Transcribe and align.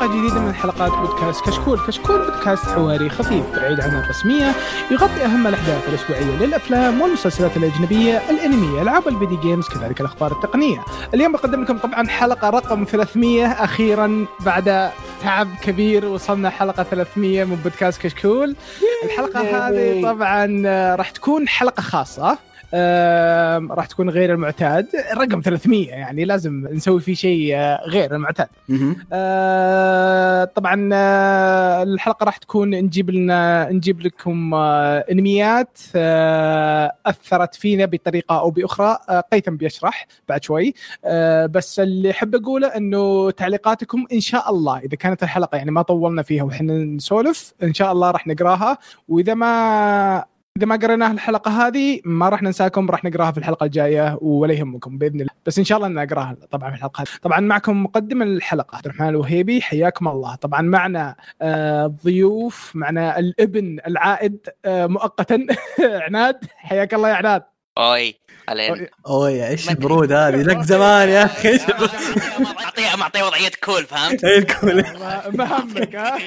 حلقة 0.00 0.18
جديدة 0.18 0.40
من 0.40 0.54
حلقات 0.54 0.92
بودكاست 0.92 1.44
كشكول. 1.44 1.78
كشكول 1.86 2.18
بودكاست 2.18 2.64
حواري 2.64 3.10
خفيف 3.10 3.44
بعيد 3.56 3.80
عن 3.80 3.90
الرسمية 3.90 4.52
يغطي 4.90 5.24
أهم 5.24 5.46
الأحداث 5.46 5.88
الأسبوعية 5.88 6.46
للأفلام 6.46 7.00
والمسلسلات 7.00 7.56
الأجنبية 7.56 8.22
الأنمية 8.30 8.82
ألعاب 8.82 9.08
الفيديو 9.08 9.40
جيمز 9.40 9.68
كذلك 9.68 10.00
الأخبار 10.00 10.32
التقنية. 10.32 10.84
اليوم 11.14 11.32
بقدم 11.32 11.62
لكم 11.62 11.78
طبعا 11.78 12.08
حلقة 12.08 12.50
رقم 12.50 12.84
300 12.84 13.46
أخيرا 13.46 14.26
بعد 14.40 14.90
تعب 15.22 15.48
كبير 15.62 16.04
وصلنا 16.04 16.50
حلقة 16.50 16.82
300 16.82 17.44
من 17.44 17.56
بودكاست 17.56 18.00
كشكول. 18.02 18.56
الحلقة 19.04 19.40
هذه 19.40 20.02
طبعا 20.02 20.62
راح 20.96 21.10
تكون 21.10 21.48
حلقة 21.48 21.80
خاصة. 21.80 22.38
راح 23.70 23.86
تكون 23.86 24.10
غير 24.10 24.32
المعتاد. 24.32 24.86
رقم 25.16 25.40
300 25.40 25.88
يعني 25.88 26.24
لازم 26.24 26.68
نسوي 26.72 27.00
فيه 27.00 27.14
شيء 27.14 27.56
آه، 27.56 27.80
غير 27.86 28.14
المعتاد. 28.14 28.48
آه، 29.12 30.44
طبعا 30.44 30.90
آه، 30.92 31.82
الحلقة 31.82 32.24
راح 32.24 32.36
تكون 32.36 32.70
نجيب 32.70 33.10
لنا 33.10 33.68
نجيب 33.72 34.00
لكم 34.00 34.54
انميات 34.54 35.78
أثرت 37.06 37.54
فينا 37.54 37.84
بطريقة 37.84 38.40
أو 38.40 38.50
بأخرى. 38.50 38.98
قيثم 39.32 39.56
بيشرح 39.56 40.06
بعد 40.28 40.44
شوي. 40.44 40.74
بس 41.50 41.80
اللي 41.80 42.10
أحب 42.10 42.34
أقوله 42.34 42.68
إنه 42.68 43.30
تعليقاتكم 43.30 44.06
إن 44.12 44.20
شاء 44.20 44.50
الله 44.50 44.78
إذا 44.78 44.96
كانت 44.96 45.22
الحلقة 45.22 45.56
يعني 45.56 45.70
ما 45.70 45.82
طولنا 45.82 46.22
فيها 46.22 46.42
وحنا 46.42 46.74
نسولف 46.84 47.52
إن 47.62 47.74
شاء 47.74 47.92
الله 47.92 48.10
راح 48.10 48.26
نقراها. 48.26 48.78
وإذا 49.08 49.34
ما 49.34 50.24
إذا 50.60 50.66
ما 50.66 50.76
قريناها 50.76 51.12
الحلقة 51.12 51.66
هذه 51.66 52.00
ما 52.04 52.28
راح 52.28 52.42
ننساكم 52.42 52.90
راح 52.90 53.04
نقراها 53.04 53.32
في 53.32 53.38
الحلقة 53.38 53.64
الجاية 53.64 54.18
ولا 54.20 54.54
يهمكم 54.54 54.98
بإذن 54.98 55.20
الله. 55.20 55.32
بس 55.46 55.58
إن 55.58 55.64
شاء 55.64 55.78
الله 55.78 55.88
نقراها 55.88 56.36
طبعا 56.50 56.70
في 56.70 56.76
الحلقة. 56.76 57.04
طبعا 57.22 57.40
معكم 57.40 57.82
مقدم 57.82 58.22
الحلقة 58.22 58.76
عبد 58.76 58.86
الرحمن 58.86 59.08
الوهيبي 59.08 59.62
حياكم 59.62 60.08
الله. 60.08 60.34
طبعا 60.34 60.62
معنا 60.62 61.16
آه، 61.42 61.86
ضيوف 62.04 62.72
معنا 62.74 63.18
الابن 63.18 63.78
العائد 63.86 64.38
آه، 64.64 64.86
مؤقتا. 64.86 65.46
عناد 66.06 66.36
حياك 66.56 66.94
الله 66.94 67.08
يا 67.08 67.14
عناد. 67.14 67.42
اوي 67.78 68.14
علينا 68.48 68.86
اوه 69.06 69.28
إيش 69.48 69.70
البرود 69.70 70.12
هذه 70.12 70.42
لك 70.42 70.60
زمان 70.62 71.08
يا 71.08 71.24
أخي 71.24 71.48
إيش 71.48 71.62
البرود؟ 71.68 71.90
معطيه 72.40 72.96
معطيه 72.98 73.22
وضعيه 73.22 73.50
cool 73.64 73.84
فهمت؟ 73.84 74.24
إيه 74.24 74.38
الكل. 74.38 74.84
ما 75.38 75.60
همك 75.60 75.96
ها 75.96 76.18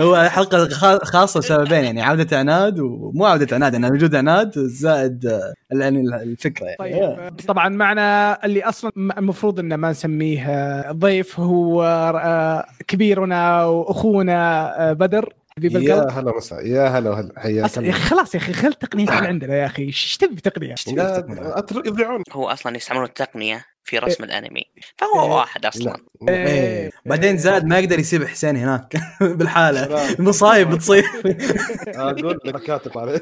هو 0.00 0.28
حلقه 0.28 0.68
خا- 0.68 1.04
خاصه 1.04 1.40
لسببين 1.40 1.84
يعني 1.84 2.02
عوده 2.02 2.38
عناد 2.38 2.78
ومو 2.80 3.26
عوده 3.26 3.56
عناد 3.56 3.72
يعني 3.72 3.90
وجود 3.90 4.14
عناد 4.14 4.52
زائد 4.58 5.26
آه، 5.26 5.54
يعني 5.72 6.00
الفكرة 6.00 6.66
يعني 6.66 6.78
طيب 7.16 7.46
طبعا 7.48 7.68
معنا 7.68 8.38
اللي 8.44 8.62
أصلا 8.64 8.92
م- 8.96 9.12
المفروض 9.18 9.58
انه 9.60 9.76
ما 9.76 9.90
نسميه 9.90 10.46
آه، 10.50 10.92
ضيف 10.92 11.40
هو 11.40 11.82
آه، 12.24 12.64
كبيرنا 12.88 13.64
واخونا 13.64 14.72
آه، 14.90 14.92
بدر 14.92 15.32
حبيب 15.56 15.72
يا 15.72 16.10
هلا 16.10 16.36
وسهلا. 16.36 16.62
يا 16.62 16.88
هلا 16.88 17.10
وهلا. 17.10 17.40
حياك 17.40 17.76
يا 17.76 17.90
أخي 17.90 17.92
خلاص 17.92 18.34
يا 18.34 18.40
أخي 18.40 18.52
خل 18.52 18.68
التقنية 18.68 19.04
اللي 19.04 19.28
عندنا 19.28 19.54
يا 19.56 19.66
أخي. 19.66 19.82
إيش 19.82 20.16
تبي 20.16 20.40
تقنية؟ 20.40 20.74
يضيعون. 21.86 22.22
هو 22.32 22.48
أصلا 22.48 22.76
يستعملون 22.76 23.06
التقنية 23.06 23.69
في 23.90 23.98
رسم 23.98 24.24
الأنمي 24.24 24.64
فهو 24.98 25.24
إيه. 25.24 25.30
واحد 25.30 25.66
أصلا. 25.66 25.96
لا. 26.22 26.34
إيه. 26.34 26.90
بعدين 27.06 27.36
زاد 27.36 27.64
ما 27.64 27.78
يقدر 27.78 27.98
يسيب 27.98 28.24
حسين 28.24 28.56
هناك 28.56 28.96
بالحالة. 29.38 30.06
مصايب 30.18 30.70
بتصير. 30.70 31.04
أقول 31.88 32.38
لك 32.44 32.62
كاتب 32.62 32.98
عليه. 32.98 33.20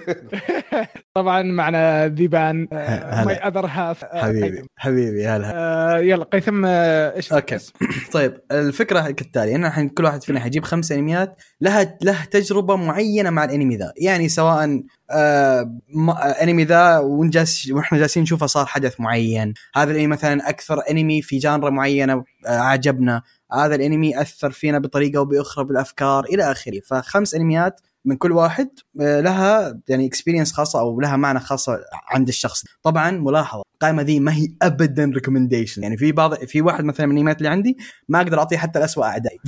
طبعا 1.15 1.43
معنا 1.43 2.09
ذيبان 2.09 2.69
هلا. 2.73 3.25
my 3.25 3.35
other 3.35 3.67
half 3.67 4.05
حبيبي 4.05 4.65
حبيبي 4.77 5.27
هلا. 5.27 5.53
آه، 5.55 5.99
يلا 5.99 6.25
قيثم 6.25 6.65
آه، 6.67 7.17
إيش 7.17 7.33
أوكي. 7.33 7.59
طيب 8.13 8.41
الفكرة 8.53 9.11
كالتالي 9.11 9.55
إن 9.55 9.65
الحين 9.65 9.89
كل 9.89 10.05
واحد 10.05 10.23
فينا 10.23 10.41
حيجيب 10.41 10.65
خمس 10.65 10.93
أنميات 10.93 11.43
لها 11.61 11.99
له 12.03 12.25
تجربة 12.25 12.77
معينة 12.77 13.31
مع 13.31 13.45
الأنمي 13.45 13.77
ذا. 13.77 13.93
يعني 13.97 14.29
سواء 14.29 14.83
آه 15.11 15.63
م- 15.95 16.11
آه، 16.11 16.15
انمي 16.15 16.65
ذا 16.65 16.99
ونجالس 16.99 17.71
وإحنا 17.71 17.99
جالسين 17.99 18.23
نشوفه 18.23 18.47
صار 18.47 18.67
حدث 18.67 19.01
معين. 19.01 19.55
هذا 19.77 19.91
الانمي 19.91 20.07
مثلا 20.07 20.49
أكثر 20.49 20.81
انمي 20.91 21.23
في 21.23 21.39
genre 21.39 21.71
معينة 21.71 22.25
آه 22.47 22.59
عجبنا. 22.59 23.23
هذا 23.53 23.75
الانمي 23.75 24.21
أثر 24.21 24.51
فينا 24.51 24.79
بطريقة 24.79 25.19
أو 25.19 25.25
بأخرى 25.25 25.65
بالأفكار 25.65 26.25
إلى 26.25 26.51
آخره. 26.53 26.81
فخمس 26.87 27.35
انميات 27.35 27.81
من 28.05 28.17
كل 28.17 28.33
واحد 28.33 28.69
لها 28.99 29.81
يعني 29.89 30.07
experience 30.07 30.53
خاصة 30.53 30.81
أو 30.81 31.01
لها 31.01 31.17
معنى 31.17 31.41
خاصة 31.41 31.81
عند 32.11 32.29
الشخص. 32.29 32.65
طبعا 32.83 33.11
ملاحظة 33.11 33.63
القائمة 33.83 34.03
ذي 34.03 34.21
ما 34.21 34.35
هي 34.35 34.49
ابدا 34.63 35.11
recommendation 35.15 35.83
يعني 35.83 35.97
في 35.97 36.13
بعض 36.13 36.35
في 36.35 36.63
واحد 36.63 36.85
مثلا 36.85 37.07
من 37.07 37.13
الانميات 37.13 37.39
اللي 37.39 37.49
عندي 37.49 37.77
ما 38.09 38.21
أقدر 38.21 38.39
أعطيه 38.39 38.57
حتى 38.57 38.79
لاسوء 38.79 39.05
اعدائي 39.05 39.39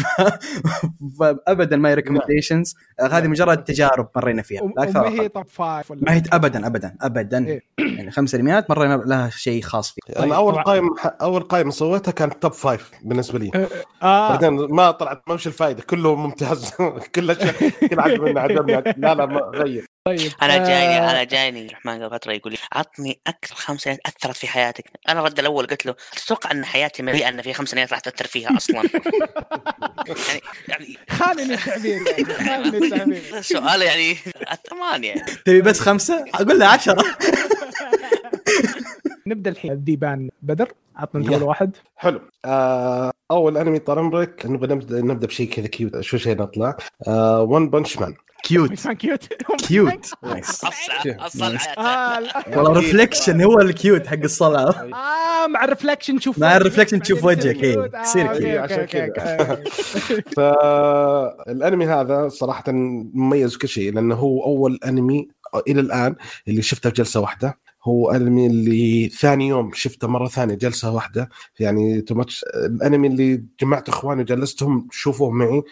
فابدا 1.46 1.76
ما 1.76 1.88
هي 1.88 1.94
recommendations 1.94 2.74
هذه 3.00 3.26
مجرد 3.28 3.64
تجارب 3.64 4.08
مرينا 4.16 4.42
فيها. 4.42 4.60
لا 4.76 4.82
أكثر 4.82 5.00
ما 5.00 5.08
هي. 5.08 5.28
top 5.28 5.46
five 5.46 5.90
ولا 5.90 6.00
ما 6.02 6.14
هي 6.14 6.22
ابدا 6.32 6.66
ابدا 6.66 6.96
ابدا. 7.02 7.46
إيه. 7.46 7.62
يعني 7.78 8.10
خمس 8.10 8.34
انميات 8.34 8.70
مرينا 8.70 8.94
لها 8.94 9.30
شيء 9.30 9.62
خاص 9.62 9.90
فيه 9.90 10.14
طيب، 10.14 10.24
أنا 10.24 10.36
أول 10.36 10.52
طبعاً. 10.52 10.64
قائمة 10.64 10.94
أول 11.04 11.42
قائمة 11.42 11.70
سويتها 11.70 12.12
كانت 12.12 12.42
top 12.42 12.52
five 12.52 12.90
بالنسبة 13.02 13.38
لي. 13.38 13.68
آه. 14.02 14.28
بعدين 14.28 14.52
ما 14.52 14.90
طلعت 14.90 15.22
ما 15.28 15.34
وش 15.34 15.46
الفائده 15.46 15.82
كله 15.82 16.14
ممتاز. 16.14 16.70
كل 17.14 17.36
شيء 17.36 17.70
كل 17.88 18.00
عجبني 18.00 18.40
عجبني 18.40 18.72
لا 18.96 19.14
لا 19.14 19.26
ما 19.26 19.39
غير. 19.54 19.86
طيب 20.04 20.32
أنا 20.42 20.58
جايني 20.58 20.98
آه، 20.98 21.10
أنا 21.10 21.24
جايني 21.24 21.66
الرحمن 21.66 22.02
قبل 22.02 22.10
فترة 22.10 22.32
يقول 22.32 22.52
لي 22.52 22.58
عطني 22.72 23.20
أكثر 23.26 23.54
خمس 23.54 23.80
سنوات 23.80 24.00
أثرت 24.06 24.36
في 24.36 24.46
حياتك. 24.46 24.84
أنا 25.08 25.20
الرد 25.20 25.38
الأول 25.38 25.66
قلت 25.66 25.86
له 25.86 25.94
تتوقع 26.16 26.50
أن 26.50 26.64
حياتي 26.64 27.02
مليئة 27.02 27.28
أن 27.28 27.42
في 27.42 27.52
خمس 27.52 27.68
سنوات 27.68 27.90
راح 27.92 28.00
تأثر 28.00 28.26
فيها 28.26 28.56
أصلا. 28.56 28.82
يعني 30.08 30.40
يعني 30.68 30.98
خالني 31.10 31.54
التعبير 31.54 32.02
يعني، 32.06 32.24
خالني 32.48 32.78
التعبير. 32.86 33.22
السؤال 33.38 33.82
يعني 33.82 34.14
ثمانيه 34.70 35.14
تبي 35.44 35.62
بس 35.62 35.80
خمسة؟ 35.80 36.24
أقول 36.34 36.58
له 36.58 36.66
عشرة. 36.66 37.04
نبدأ 39.26 39.50
الحين. 39.50 39.84
ذيبان 39.84 40.30
بدر 40.42 40.72
عطنا 40.96 41.20
أنت. 41.20 41.32
أول 41.32 41.42
واحد. 41.42 41.76
حلو. 41.96 42.20
آه 42.44 43.12
أول 43.30 43.56
أنمي 43.58 43.78
طال 43.78 43.98
عمرك 43.98 44.46
نبغى 44.46 44.74
نبدا 44.74 45.00
نبدأ 45.00 45.26
بشيء 45.26 45.48
كذا 45.50 45.66
cute 45.66 46.00
شو 46.00 46.16
شيء 46.16 46.36
نطلع. 46.36 46.76
One 47.40 47.70
Punch 47.70 47.98
Man 47.98 48.14
cute 48.44 48.88
cute 48.88 49.24
cute 49.68 50.10
nice 50.22 50.64
الصلعة 51.26 51.60
آه. 51.78 52.22
والله 52.56 52.72
reflection 52.80 53.42
هو 53.42 53.60
ال 53.60 53.69
cute 53.69 54.06
حق 54.06 54.18
الصلعة 54.24 54.70
آه 54.70 55.46
مع 55.46 55.64
ال 55.64 55.69
reflection 55.69 56.18
تشوف 56.18 56.38
مع 56.38 56.46
وجهك. 56.46 56.60
ال 56.60 56.64
reflection 56.64 57.02
تشوف 57.02 57.24
وجهك،. 57.24 57.56
cute. 57.56 57.94
آه، 57.94 58.02
يصير 58.02 58.38
cute. 58.38 58.58
عشان 58.58 58.84
كذا. 58.84 59.62
فالانمي 60.36 61.86
هذا 61.86 62.28
صراحة 62.28 62.64
مميز 62.68 63.56
كل 63.56 63.68
شيء 63.68 63.92
لأنه 63.92 64.14
هو 64.14 64.44
أول 64.44 64.78
أنمي 64.86 65.28
إلى 65.68 65.80
الآن 65.80 66.14
اللي 66.48 66.62
شفته 66.62 66.90
في 66.90 66.96
جلسة 66.96 67.20
واحدة 67.20 67.58
هو 67.84 68.10
أنمي 68.10 68.46
اللي 68.46 69.08
ثاني 69.08 69.48
يوم 69.48 69.70
شفته 69.74 70.08
مرة 70.08 70.28
ثانية 70.28 70.54
جلسة 70.54 70.94
واحدة. 70.94 71.28
يعني 71.60 72.00
تو 72.00 72.14
ماتش 72.14 72.44
الانمي 72.54 73.08
اللي 73.08 73.44
جمعت 73.60 73.88
إخواني 73.88 74.22
وجلستهم 74.22 74.88
شوفوه 74.90 75.30
معي 75.30 75.62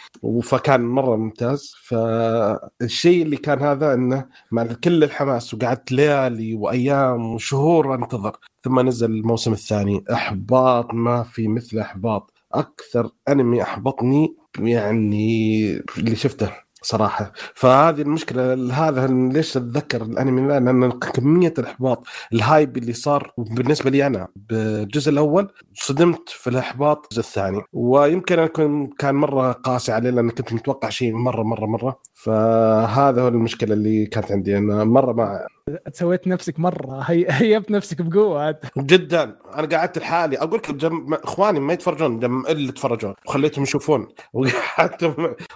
فكان 0.42 0.80
مرة 0.80 1.16
ممتاز. 1.16 1.74
فالشيء 1.82 3.22
اللي 3.22 3.36
كان 3.36 3.58
هذا 3.58 3.94
إنه 3.94 4.26
مع 4.52 4.64
كل 4.84 5.04
الحماس 5.04 5.54
وقعدت 5.54 5.92
ليالي 5.92 6.54
وأيام 6.54 7.34
وشهور 7.34 7.94
أنتظر. 7.94 8.36
ثم 8.62 8.80
نزل 8.80 9.10
الموسم 9.10 9.52
الثاني. 9.52 10.04
أحباط 10.12 10.94
ما 10.94 11.22
في 11.22 11.48
مثل 11.48 11.78
أحباط. 11.78 12.32
أكثر 12.52 13.10
أنمي 13.28 13.62
أحبطني 13.62 14.36
يعني 14.58 15.70
اللي 15.98 16.16
شفته. 16.16 16.67
صراحة. 16.82 17.32
فهذه 17.54 18.02
المشكلة 18.02 18.74
هذا 18.88 19.06
ليش 19.06 19.56
أتذكر 19.56 20.02
الأنمي؟ 20.02 20.48
لأن 20.48 20.90
كمية 20.90 21.54
الإحباط 21.58 22.04
ال 22.32 22.41
hype 22.41 22.76
اللي 22.76 22.92
صار 22.92 23.32
بالنسبة 23.38 23.90
لي 23.90 24.06
أنا 24.06 24.28
بالجزء 24.36 25.10
الأول 25.10 25.52
صدمت 25.74 26.28
في 26.28 26.50
الإحباط 26.50 27.04
الجزء 27.04 27.20
الثاني. 27.20 27.62
ويمكن 27.72 28.38
اكون 28.38 28.86
كان 28.86 29.14
مرة 29.14 29.52
قاسي 29.52 29.92
عليه 29.92 30.10
لأن 30.10 30.30
كنت 30.30 30.52
متوقع 30.52 30.88
شيء 30.88 31.14
مرة 31.14 31.42
مرة 31.42 31.66
مرة. 31.66 32.00
فهذا 32.14 33.22
هو 33.22 33.28
المشكلة 33.28 33.74
اللي 33.74 34.06
كانت 34.06 34.32
عندي. 34.32 34.58
أنا 34.58 34.84
مرة 34.84 35.12
ما 35.12 35.46
سويت 35.92 36.28
نفسك 36.28 36.60
مرة. 36.60 37.00
هي... 37.00 37.26
هيبت 37.28 37.70
نفسك 37.70 38.02
بقوة 38.02 38.58
جدا. 38.78 39.36
أنا 39.54 39.76
قعدت 39.76 39.98
لحالي. 39.98 40.38
أقول 40.38 40.58
لك 40.58 40.70
جم... 40.72 41.14
إخواني 41.14 41.60
ما 41.60 41.72
يتفرجون 41.72 42.20
جم 42.20 42.46
اللي 42.46 42.68
يتفرجون 42.68 43.14
وخليتهم 43.26 43.62
يشوفون. 43.62 44.08
وقعدت 44.32 45.14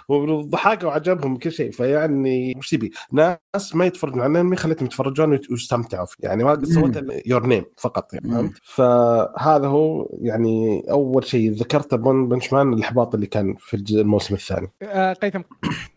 وضحكوا 0.09 0.87
وعجبهم 0.87 1.37
كل 1.37 1.51
شيء. 1.51 1.71
فيعني 1.71 2.53
وش 2.57 2.69
تبي؟ 2.69 2.91
ناس 3.11 3.75
ما 3.75 3.85
يتفرجون 3.85 4.21
على 4.21 4.31
الأنمي 4.31 4.55
خليتهم 4.55 4.85
يتفرجون 4.85 5.39
ويستمتعوا 5.51 6.05
فيه. 6.05 6.27
يعني 6.27 6.43
ما 6.43 6.65
سويت 6.65 7.25
Your 7.25 7.47
Name 7.47 7.65
فقط 7.77 8.13
يعني. 8.13 8.29
فهمت؟ 8.29 8.53
فهذا 8.63 9.67
هو 9.67 10.09
يعني 10.21 10.83
أول 10.91 11.25
شيء 11.25 11.51
ذكرته 11.51 11.97
ب 11.97 12.05
One 12.05 12.27
Punch 12.27 12.53
Man 12.53 12.73
الإحباط 12.73 13.13
اللي 13.15 13.27
كان 13.27 13.55
في 13.59 13.77
الموسم 13.91 14.35
الثاني. 14.35 14.71
آه 14.83 15.13
قيثم. 15.13 15.41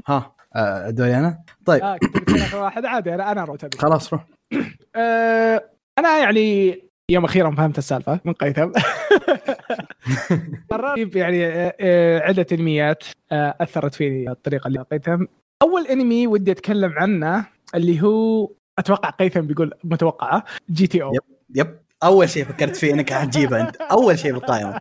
ها. 0.07 0.36
دوري 0.91 1.17
أنا 1.17 1.39
طيب. 1.65 1.83
آه 1.83 1.99
كنت 1.99 2.55
واحد. 2.55 2.85
عادي 2.85 3.15
أنا 3.15 3.33
أنا 3.33 3.43
هذه 3.43 3.71
خلاص 3.79 4.13
روح. 4.13 4.27
آه 4.97 5.71
أنا 5.99 6.19
يعني 6.19 6.79
يوم 7.11 7.25
أخيرا 7.25 7.51
فهمت 7.51 7.79
السالفة 7.79 8.21
من 8.25 8.33
قيثم. 8.33 8.73
قررت 10.71 11.17
يعني 11.17 11.47
آه، 11.47 11.75
آه، 11.81 12.21
عدة 12.21 12.47
أنميات 12.53 13.05
آه، 13.33 13.55
أثرت 13.61 13.95
فيني 13.95 14.31
الطريقة 14.31 14.69
اللي 14.69 14.79
لقيتها 14.79 15.19
أول 15.63 15.87
أنمي 15.87 16.27
ودي 16.27 16.53
أتكلم 16.53 16.93
عنه 16.93 17.47
اللي 17.75 18.03
هو 18.03 18.51
أتوقع 18.79 19.11
قيثم 19.11 19.41
بيقول 19.41 19.75
متوقعة 19.85 20.45
جي 20.71 20.87
تي 20.87 21.03
أو. 21.03 21.13
يب. 21.15 21.23
يب. 21.55 21.79
أول 22.05 22.29
شيء 22.29 22.45
فكرت 22.45 22.77
فيه 22.77 22.93
إنك 22.93 23.13
حتجيبه 23.13 23.61
أنت. 23.61 23.77
أول 23.77 24.19
شيء 24.19 24.33
بالقائمه 24.33 24.81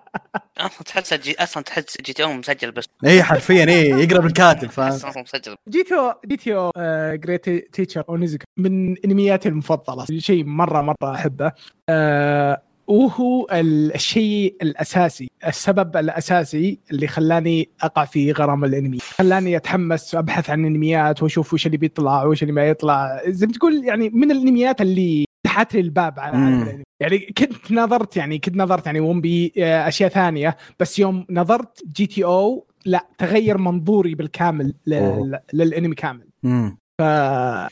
أصلا 0.58 0.84
تحس 0.86 1.14
جي... 1.14 1.36
أصلا 1.40 1.64
تحس 1.64 2.02
جي 2.02 2.14
تي 2.14 2.24
أو 2.24 2.34
مسجل 2.34 2.72
بس. 2.72 2.86
اي 3.06 3.24
حرفيا 3.24 3.66
اي 3.66 3.90
يقرب 3.90 4.26
الكاتب 4.26 4.70
فاهم؟ 4.70 4.88
أصلا 4.88 5.22
مسجل. 5.22 5.56
جي 5.70 5.84
تي 5.84 5.96
أو 5.96 6.14
جي 6.26 6.38
تي 6.38 6.56
أو 6.56 6.72
Great 7.16 7.50
Teacher 7.76 8.04
Onizuka 8.10 8.46
من 8.58 8.98
أنمياتي 9.06 9.50
المفضلة. 9.50 10.06
شيء 10.20 10.44
مرة 10.46 10.82
مرة 10.82 11.16
أحبه. 11.16 11.52
آه، 11.90 12.62
وهو 12.88 13.48
ال- 13.52 13.96
الشيء 13.96 14.56
الأساسي 14.62 15.28
السبب 15.48 15.98
الأساسي 15.98 16.80
اللي 16.92 17.08
خلاني 17.08 17.70
أقع 17.82 18.06
في 18.06 18.32
غرام 18.32 18.66
الأنمي. 18.66 18.98
خلاني 19.00 19.58
أتحمس 19.58 20.16
وأبحث 20.16 20.50
عن 20.50 20.66
أنميات 20.66 21.24
وأشوف 21.24 21.54
وش 21.54 21.66
اللي 21.66 21.78
بيطلع 21.78 22.24
وش 22.24 22.42
اللي 22.42 22.54
ما 22.54 22.66
يطلع. 22.68 23.22
زي 23.28 23.48
ما 23.48 23.54
تقول 23.54 23.84
يعني 23.86 24.10
من 24.10 24.32
الأنميات 24.32 24.82
اللي 24.82 25.26
فتحت 25.56 25.74
لي 25.74 25.82
الباب 25.82 26.20
على. 26.20 26.38
الأنمي 26.38 26.84
يعني 27.00 27.20
كنت 27.20 27.72
نظرت 27.72 28.18
يعني 28.18 28.40
كنت 28.40 28.56
نظرت 28.56 28.86
يعني 28.86 29.00
ون 29.00 29.22
بيس 29.22 29.54
آه، 29.58 29.88
أشياء 29.88 30.10
ثانية 30.10 30.58
بس 30.80 31.00
يوم 31.00 31.26
نظرت 31.30 31.84
جي 31.96 32.06
تي 32.06 32.24
أو 32.24 32.68
لا 32.86 33.08
تغير 33.18 33.58
منظوري 33.58 34.16
بالكامل 34.16 34.74
للأنمي 35.54 35.96
كامل 35.96 36.28
مم. 36.44 36.78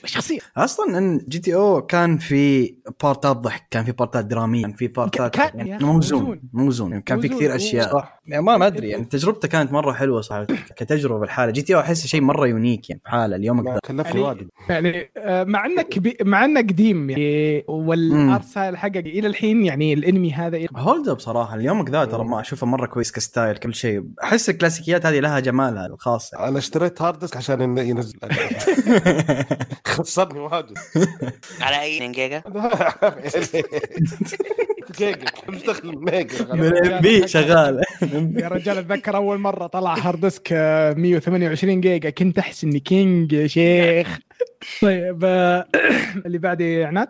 فشخصية. 0.03 0.39
أصلا 0.57 0.97
إن 0.97 1.17
جي 1.27 1.39
تي 1.39 1.55
أو 1.55 1.81
كان 1.81 2.17
في 2.17 2.75
بارتات 3.03 3.37
ضحك 3.37 3.67
كان 3.71 3.83
في 3.85 3.91
بارتات 3.91 4.25
درامية 4.25 4.61
كان 4.61 4.73
في 4.73 4.87
بارتات 4.87 5.33
كان- 5.35 5.73
أخي 5.73 5.85
موزون. 5.85 6.41
موزون. 6.53 6.91
يعني 6.91 7.03
كان 7.03 7.19
في 7.21 7.27
موزون. 7.27 7.39
كثير 7.39 7.55
أشياء. 7.55 7.93
صح. 7.93 8.19
يعني 8.27 8.43
ما 8.43 8.57
ما 8.57 8.67
أدري 8.67 8.89
يعني 8.89 9.05
تجربته 9.05 9.47
كانت 9.47 9.71
مرة 9.71 9.93
حلوة 9.93 10.21
صراحة 10.21 10.45
كتجربة 10.75 11.19
بالحاله 11.19 11.51
جي 11.51 11.61
تي 11.61 11.75
أو 11.75 11.79
أحسه 11.79 12.07
شيء 12.07 12.21
مرة 12.21 12.47
unique 12.47 12.89
يعني 12.89 13.01
بحاله 13.05 13.35
اليوم. 13.35 13.77
كلفني 13.79 14.03
يعني- 14.05 14.19
واجد 14.21 14.47
يعني 14.69 15.11
آه، 15.17 15.43
مع 15.43 15.65
إنه 15.65 15.81
كبير 15.81 16.17
مع 16.21 16.45
إنه 16.45 16.59
قديم 16.59 17.09
يعني 17.09 17.63
وال 17.67 17.98
art 17.98 18.43
style 18.43 18.77
حقه 18.77 18.99
إلى 18.99 19.27
الحين 19.27 19.65
يعني 19.65 19.93
الأنمي 19.93 20.33
هذا 20.33 20.59
hold 20.77 21.09
up 21.09 21.19
صراحة 21.19 21.55
اليوم 21.55 21.85
ذا 21.89 22.05
ترى 22.05 22.23
ما 22.23 22.41
أشوفه 22.41 22.67
مرة 22.67 22.85
كويس 22.85 23.11
ك 23.11 23.19
style 23.19 23.57
كل 23.57 23.73
شيء. 23.73 24.03
أحس 24.23 24.49
الكلاسيكيات 24.49 25.05
هذه 25.05 25.19
لها 25.19 25.39
جمالها 25.39 25.85
الخاص 25.85 26.33
أنا 26.33 26.57
اشتريت 26.57 27.01
hard 27.01 27.19
disk 27.19 27.37
عشان 27.37 27.61
إنه 27.61 27.81
ينزل. 27.81 28.19
خسرني 29.87 30.39
واجد. 30.39 30.77
على 31.61 31.81
اي 31.81 31.95
2 31.95 32.11
جيجا؟ 32.11 32.43
جيجا 34.97 35.25
كم 35.25 35.57
دخل 35.57 35.97
ميجا 35.97 36.53
من 36.53 36.87
MB 36.87 37.27
شغال. 37.27 37.81
يا 38.41 38.47
رجال 38.47 38.77
أتذكر 38.77 39.15
أول 39.15 39.37
مرة 39.37 39.67
طلع 39.67 39.93
hard 39.93 40.21
disk 40.21 40.49
آه، 40.53 40.93
128 40.93 41.81
جيجا. 41.81 42.09
كنت 42.09 42.39
أحس 42.39 42.63
إني 42.63 42.79
king 42.79 43.33
يا 43.33 43.47
شيخ. 43.47 44.19
طيب 44.81 45.25
آه، 45.25 45.67
اللي 46.25 46.37
بعدي 46.37 46.83
عناد؟ 46.83 47.07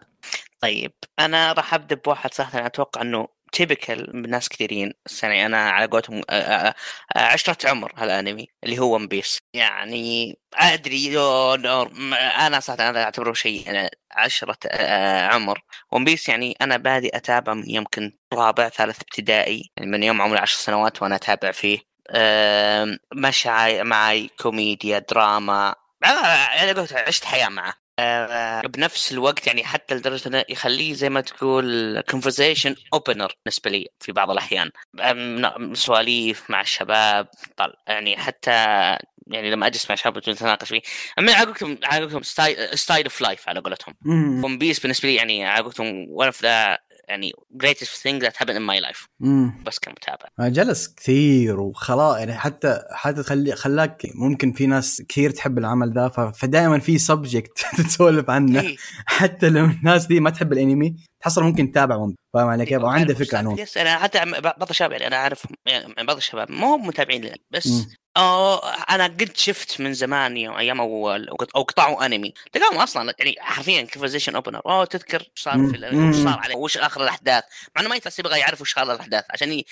طيب 0.59 0.91
أنا 1.19 1.53
راح 1.53 1.73
أبدأ 1.73 1.95
بواحد 2.05 2.33
سهل. 2.33 2.57
أنا 2.57 2.65
أتوقع 2.65 3.01
إنه 3.01 3.27
typical 3.53 4.29
ناس 4.29 4.49
كثيرين 4.49 4.93
يعني 5.23 5.45
أنا 5.45 5.69
على 5.69 5.85
قولتهم 5.85 6.21
عشرة 7.15 7.69
عمر 7.69 7.91
هالأنمي 7.97 8.47
اللي 8.63 8.79
هو 8.79 8.93
ون 8.95 9.07
بيس 9.07 9.39
يعني 9.53 10.37
أدري 10.55 11.17
أنا 12.47 12.59
صراحة 12.59 12.89
أنا 12.89 13.03
أعتبره 13.03 13.33
شيء 13.33 13.69
أنا 13.69 13.89
عشرة 14.11 14.57
عمر. 15.33 15.61
ون 15.91 16.03
بيس 16.03 16.29
يعني 16.29 16.55
أنا 16.61 16.77
بادي 16.77 17.17
أتابع 17.17 17.53
من 17.53 17.69
يمكن 17.69 18.11
رابع 18.33 18.69
ثالث 18.69 19.01
ابتدائي 19.01 19.71
يعني 19.77 19.91
من 19.91 20.03
يوم 20.03 20.21
عمري 20.21 20.39
عشر 20.39 20.57
سنوات 20.57 21.01
وأنا 21.01 21.15
أتابع 21.15 21.51
فيه. 21.51 21.79
مشى 23.15 23.83
معي 23.83 24.29
كوميديا 24.39 24.99
دراما 24.99 25.75
أنا 26.05 26.71
قلت 26.71 26.93
عشت 26.93 27.25
حياة 27.25 27.49
معه. 27.49 27.82
بنفس 28.67 29.11
الوقت 29.11 29.47
يعني 29.47 29.63
حتى 29.63 29.95
لدرجة 29.95 30.27
إنه 30.27 30.43
يخليه 30.49 30.93
زي 30.93 31.09
ما 31.09 31.21
تقول 31.21 31.99
conversation 32.11 32.71
opener 32.95 33.27
بالنسبة 33.45 33.69
لي 33.69 33.87
في 33.99 34.11
بعض 34.11 34.31
الأحيان 34.31 34.69
أم- 34.97 35.73
سواليف 35.73 36.49
مع 36.49 36.61
الشباب 36.61 37.27
طل 37.57 37.73
يعني 37.87 38.17
حتى 38.17 38.51
يعني 39.27 39.51
لما 39.51 39.67
أجلس 39.67 39.89
مع 39.89 39.95
شباب 39.95 40.17
نتناقش 40.29 40.69
فيه 40.69 40.81
من 41.19 41.29
على 41.29 41.45
قولتهم 41.45 41.77
على 41.83 42.01
قولتهم 42.01 42.21
style 42.73 43.03
of 43.03 43.21
life 43.21 43.49
على 43.49 43.59
قولتهم. 43.59 43.95
ون 44.45 44.57
بيس 44.57 44.79
بالنسبة 44.79 45.09
لي 45.09 45.15
يعني 45.15 45.45
على 45.45 45.63
قولتهم 45.63 46.05
one 46.21 46.33
of 46.33 46.37
the 46.37 46.77
يعني 47.07 47.31
greatest 47.63 48.03
thing 48.03 48.19
that 48.23 48.33
happened 48.33 48.57
in 48.57 48.65
my 48.71 48.89
life 48.89 49.07
مم. 49.19 49.63
بس 49.65 49.79
كمتابع 49.79 50.27
جلس 50.39 50.95
كثير 50.95 51.59
وخلاص 51.59 52.17
يعني 52.17 52.33
حتى 52.33 52.79
حتى 52.91 53.23
تخلي 53.23 53.55
خلاك 53.55 54.01
ممكن 54.15 54.51
في 54.51 54.67
ناس 54.67 55.01
كثير 55.09 55.29
تحب 55.31 55.57
العمل 55.57 55.93
ذا 55.93 56.31
فدائما 56.35 56.79
في 56.79 56.97
subject 56.97 57.65
تتسولف 57.77 58.29
عنه 58.29 58.61
إيه. 58.61 58.77
حتى 59.05 59.49
لو 59.49 59.65
الناس 59.65 60.05
دي 60.05 60.19
ما 60.19 60.29
تحب 60.29 60.53
الانمي 60.53 60.95
تحصل 61.23 61.43
ممكن 61.43 61.71
تتابع 61.71 61.95
ون 61.95 62.15
فاهم 62.33 62.47
علي 62.47 62.65
كيف؟ 62.65 62.81
وعنده 62.83 63.13
فكرة 63.13 63.37
عنه. 63.37 63.59
yes 63.61 63.77
أنا 63.77 63.97
حتى 63.97 64.25
بعض 64.41 64.69
الشباب 64.69 64.91
يعني 64.91 65.07
أنا 65.07 65.15
أعرف 65.15 65.45
يعني 65.65 65.93
بعض 66.03 66.15
الشباب 66.17 66.51
ما 66.51 66.67
هم 66.75 66.87
متابعين 66.87 67.21
لي 67.21 67.35
بس 67.51 67.87
أنا 68.89 69.03
قد 69.03 69.29
شفت 69.35 69.81
من 69.81 69.93
زمان 69.93 70.37
يوم 70.37 70.55
أيام 70.55 70.79
اول 70.81 71.29
أو 71.29 71.35
قطعوا 71.63 72.05
أنمي. 72.05 72.33
تلقاهم 72.51 72.77
أصلا 72.77 73.13
يعني 73.19 73.35
حرفيا 73.39 73.81
conversation 73.81 74.35
opener 74.35 74.61
أوه 74.65 74.85
تذكر 74.85 75.19
إيش 75.19 75.27
صار 75.43 75.67
في 75.67 75.75
ال- 75.77 75.95
مم. 75.95 76.09
وش 76.09 76.15
صار 76.15 76.39
عليه؟ 76.39 76.55
وش 76.55 76.77
آخر 76.77 77.03
الأحداث؟ 77.03 77.43
مع 77.75 77.81
إنه 77.81 77.89
ما 77.89 77.95
يتحس 77.95 78.19
يبغى 78.19 78.39
يعرف 78.39 78.61
وش 78.61 78.77
آخر 78.77 78.93
الأحداث 78.93 79.23
عشان 79.29 79.51
هي 79.51 79.63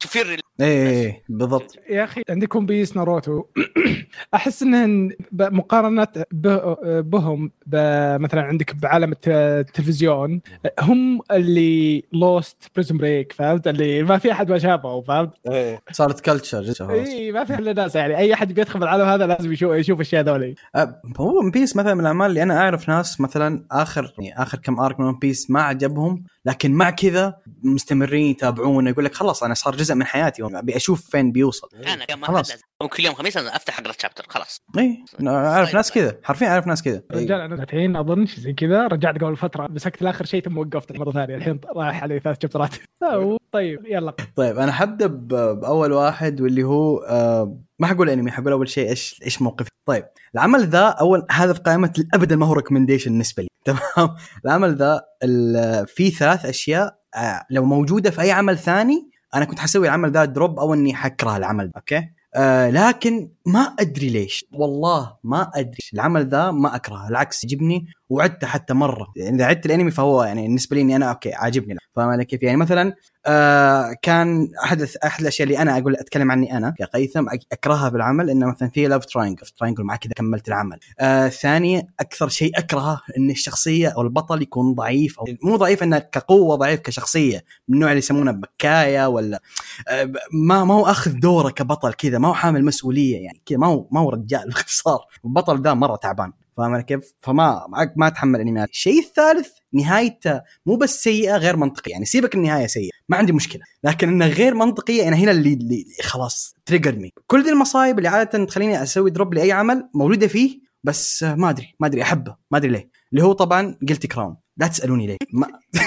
تفير 0.00 0.40
إيه 0.60 0.88
إيه 0.88 1.24
بالضبط. 1.28 1.76
يا 1.90 2.04
أخي 2.04 2.22
عندك 2.30 2.54
ون 2.54 2.66
بيس 2.66 2.96
ناروتو. 2.96 3.44
أحس 4.34 4.62
إنهن 4.62 5.08
ب- 5.32 5.52
مقارنة 5.52 6.08
بهم 7.00 7.52
ب- 7.66 8.20
مثلا 8.20 8.42
عندك 8.42 8.74
بعالم 8.74 9.12
الت- 9.12 9.28
التلفزيون 9.28 10.40
هم 10.80 11.20
اللي 11.30 12.04
لوست 12.12 12.70
Prison 12.74 12.98
Break 12.98 13.32
فهمت؟ 13.32 13.68
اللي 13.68 14.02
ما 14.02 14.18
في 14.18 14.32
أحد 14.32 14.50
ما 14.50 14.58
شافه 14.58 15.00
فهمت؟ 15.00 15.34
إيه. 15.48 15.82
صارت 15.92 16.20
culture 16.20 16.90
اي 16.90 17.32
ما 17.32 17.44
في 17.44 17.54
الا 17.54 17.72
ناس 17.72 17.96
يعني. 17.96 18.18
أي 18.18 18.34
أحد 18.34 18.52
بيدخل 18.52 18.80
بالعالم 18.80 19.04
هذا 19.04 19.26
لازم 19.26 19.52
يشوف 19.52 19.74
يشوف 19.74 19.96
الاشياء 19.96 20.24
ذولي 20.24 20.54
أه، 20.76 21.00
هو 21.16 21.38
ون 21.38 21.50
بيس 21.50 21.76
مثلا 21.76 21.94
من 21.94 22.00
الأعمال 22.00 22.26
اللي 22.26 22.42
أنا 22.42 22.58
أعرف 22.58 22.88
ناس 22.88 23.20
مثلا 23.20 23.66
اخر 23.70 24.14
يعني 24.18 24.42
آخر 24.42 24.58
كم 24.58 24.80
arc 24.80 25.00
من 25.00 25.06
ون 25.06 25.18
بيس 25.18 25.50
ما 25.50 25.62
عجبهم 25.62 26.24
لكن 26.46 26.72
مع 26.72 26.90
كذا 26.90 27.36
مستمرين 27.62 28.26
يتابعونه 28.30 28.90
يقول 28.90 29.04
لك 29.04 29.14
خلاص 29.14 29.42
أنا 29.42 29.54
صار 29.54 29.76
جزء 29.76 29.94
من 29.94 30.04
حياتي 30.04 30.42
أبي 30.42 30.76
أشوف 30.76 31.10
فين 31.10 31.32
بيوصل. 31.32 31.68
أنا 31.86 32.26
خلاص. 32.26 32.52
وكل 32.82 33.04
يوم 33.04 33.14
خميس 33.14 33.36
أنا 33.36 33.56
أفتح 33.56 33.78
أقرأ 33.78 33.90
ال 33.90 33.94
chapter 33.94 34.24
خلاص. 34.28 34.62
اي 34.78 35.04
أنا 35.20 35.48
أعرف 35.48 35.74
ناس 35.74 35.92
كذا 35.92 36.18
حرفيا 36.22 36.48
أعرف 36.48 36.66
ناس 36.66 36.82
كذا. 36.82 37.02
رجال 37.12 37.40
أنا 37.40 37.62
الحين 37.62 37.96
أظن 37.96 38.26
شيء 38.26 38.40
زي 38.40 38.52
كذا. 38.52 38.86
رجعت 38.86 39.18
قبل 39.18 39.36
فترة 39.36 39.66
مسكت 39.66 40.02
لاخر 40.02 40.24
شيء 40.24 40.42
ثم 40.42 40.58
وقفت 40.58 40.92
مرة 40.92 41.10
ثانية. 41.12 41.34
الحين 41.36 41.60
رايح 41.76 42.02
علي 42.02 42.20
ثلاث 42.20 42.36
chapter 42.42 42.67
ات 42.67 42.70
طيب 43.52 43.86
يلا. 43.86 44.14
طيب 44.36 44.58
أنا 44.58 44.72
حبدا 44.72 45.06
ب- 45.06 45.60
بأول 45.60 45.92
واحد 45.92 46.40
واللي 46.40 46.62
هو 46.62 46.98
آه 46.98 47.58
ما 47.78 47.86
حقول 47.86 48.10
أنمي 48.10 48.30
حقول 48.30 48.52
أول 48.52 48.68
شيء 48.68 48.88
إيش 48.88 49.20
إيش 49.24 49.42
موقفي 49.42 49.70
طيب 49.86 50.04
العمل 50.34 50.68
ذا 50.68 50.86
أول 50.88 51.26
هذا 51.30 51.52
في 51.52 51.60
قائمة 51.60 52.04
ابدا 52.14 52.36
ما 52.36 52.46
هو 52.46 52.52
recommendation 52.52 53.10
بالنسبة 53.10 53.42
لي. 53.42 53.48
تمام؟ 53.64 54.16
العمل 54.44 54.76
ذا 54.76 55.00
في 55.86 56.10
ثلاث 56.10 56.44
أشياء 56.44 56.98
آه 57.16 57.46
لو 57.50 57.64
موجودة 57.64 58.10
في 58.10 58.20
أي 58.20 58.30
عمل 58.30 58.58
ثاني 58.58 59.10
أنا 59.34 59.44
كنت 59.44 59.58
حسوي 59.58 59.86
العمل 59.86 60.12
ذا 60.12 60.24
drop 60.24 60.58
أو 60.58 60.74
إني 60.74 60.94
حكره 60.94 61.36
العمل 61.36 61.64
ذا 61.64 61.72
أوكي؟ 61.76 62.08
آه 62.36 62.70
لكن 62.70 63.30
ما 63.46 63.60
أدري 63.60 64.08
ليش. 64.08 64.44
والله 64.52 65.16
ما 65.24 65.50
أدري. 65.54 65.78
العمل 65.94 66.28
ذا 66.28 66.50
ما 66.50 66.76
أكرهه 66.76 67.08
العكس 67.08 67.44
يعجبني 67.44 67.86
وعدته 68.08 68.46
حتى 68.46 68.74
مرة. 68.74 69.06
يعني 69.16 69.36
إذا 69.36 69.44
عدت 69.44 69.66
الأنمي 69.66 69.90
فهو 69.90 70.22
يعني 70.22 70.42
بالنسبة 70.42 70.76
لي 70.76 70.82
إني 70.82 70.96
أنا 70.96 71.10
أوكي 71.10 71.34
عاجبني 71.34 71.76
فاهم 71.96 72.08
علي 72.08 72.24
كيف؟ 72.24 72.42
يعني 72.42 72.56
مثلا 72.56 72.94
آه 73.26 73.92
كان 74.02 74.48
احد 74.64 74.86
أحد 75.04 75.20
الأشياء 75.20 75.48
اللي 75.48 75.58
أنا 75.62 75.78
أقول 75.78 75.96
أتكلم 75.96 76.30
عني 76.30 76.56
أنا 76.56 76.74
كقيثم 76.78 77.24
أكرهها 77.52 77.88
بالعمل 77.88 78.30
إنه 78.30 78.46
مثلا 78.46 78.70
في 78.70 78.86
love 78.86 79.04
triangle 79.04 79.46
triangle 79.46 79.84
مع 79.84 79.96
كذا 79.96 80.12
كملت 80.16 80.48
العمل. 80.48 80.78
آه 81.00 81.28
ثاني 81.28 81.88
أكثر 82.00 82.28
شيء 82.28 82.58
أكرهه 82.58 83.00
إن 83.18 83.30
الشخصية 83.30 83.88
أو 83.88 84.02
البطل 84.02 84.42
يكون 84.42 84.74
ضعيف 84.74 85.18
أو 85.20 85.24
مو 85.42 85.56
ضعيف 85.56 85.82
إنه 85.82 85.98
كقوة 85.98 86.56
ضعيف 86.56 86.80
كشخصية 86.80 87.44
من 87.68 87.74
النوع 87.74 87.88
اللي 87.90 87.98
يسمونه 87.98 88.30
بكاية 88.32 89.06
ولا 89.08 89.40
آه 89.88 90.12
ما 90.32 90.64
ما 90.64 90.74
هو 90.74 90.86
أخذ 90.86 91.12
دوره 91.20 91.50
كبطل 91.50 91.92
كذا 91.92 92.18
ما 92.18 92.28
هو 92.28 92.34
حامل 92.34 92.64
مسؤولية 92.64 93.16
يعني 93.24 93.40
كذا 93.46 93.58
ما 93.58 93.66
هو 93.66 93.88
ما 93.92 94.00
هو 94.00 94.10
رجال 94.10 94.44
باختصار. 94.48 94.98
البطل 95.24 95.62
ذا 95.62 95.74
مرة 95.74 95.96
تعبان 95.96 96.32
فاهم 96.56 96.80
كيف؟ 96.80 97.12
فما 97.20 97.66
ما- 97.68 97.92
ما 97.96 98.06
أتحمل 98.06 98.40
انميات، 98.40 98.68
الشيء 98.68 98.98
الثالث 99.00 99.48
نهايته 99.72 100.40
مو 100.66 100.76
بس 100.76 101.02
سيئة 101.02 101.36
غير 101.36 101.56
منطقية، 101.56 101.92
يعني 101.92 102.04
سيبك 102.04 102.34
النهاية 102.34 102.66
سيئة، 102.66 102.90
ما 103.08 103.16
عندي 103.16 103.32
مشكلة، 103.32 103.62
لكن 103.84 104.08
انها 104.08 104.28
غير 104.28 104.54
منطقية 104.54 105.02
يعني 105.02 105.16
هنا 105.16 105.30
اللي, 105.30 105.52
اللي 105.52 105.84
خلاص 106.02 106.54
trigger 106.66 106.96
me، 106.96 107.10
كل 107.26 107.44
ذي 107.44 107.50
المصايب 107.50 107.98
اللي 107.98 108.08
عادة 108.08 108.44
تخليني 108.44 108.82
أسوي 108.82 109.10
drop 109.10 109.34
لأي 109.34 109.52
عمل 109.52 109.88
موجوده 109.94 110.26
فيه 110.26 110.60
بس 110.84 111.22
ما 111.22 111.50
أدري 111.50 111.74
ما 111.80 111.86
أدري 111.86 112.02
أحبه، 112.02 112.36
ما 112.50 112.58
أدري 112.58 112.70
ليه، 112.70 112.90
اللي 113.12 113.24
هو 113.24 113.32
طبعا 113.32 113.76
قيلتي 113.88 114.08
كراون، 114.08 114.36
لا 114.56 114.66
تسألوني 114.66 115.06
ليش. 115.06 115.16
ما 115.32 115.48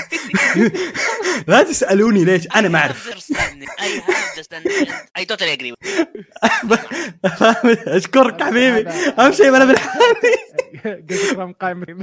لا 1.47 1.63
تسألوني 1.63 2.25
ليش. 2.25 2.47
أنا 2.55 2.69
ما 2.69 2.79
أعرف. 2.79 3.09
I 5.19 5.23
totally 5.25 5.57
agree. 5.57 5.73
أشكرك 7.97 8.43
حبيبي. 8.43 8.89
أهم 8.89 9.31
شيء 9.31 9.49
أنا 9.49 9.65
بالحالي. 9.65 10.35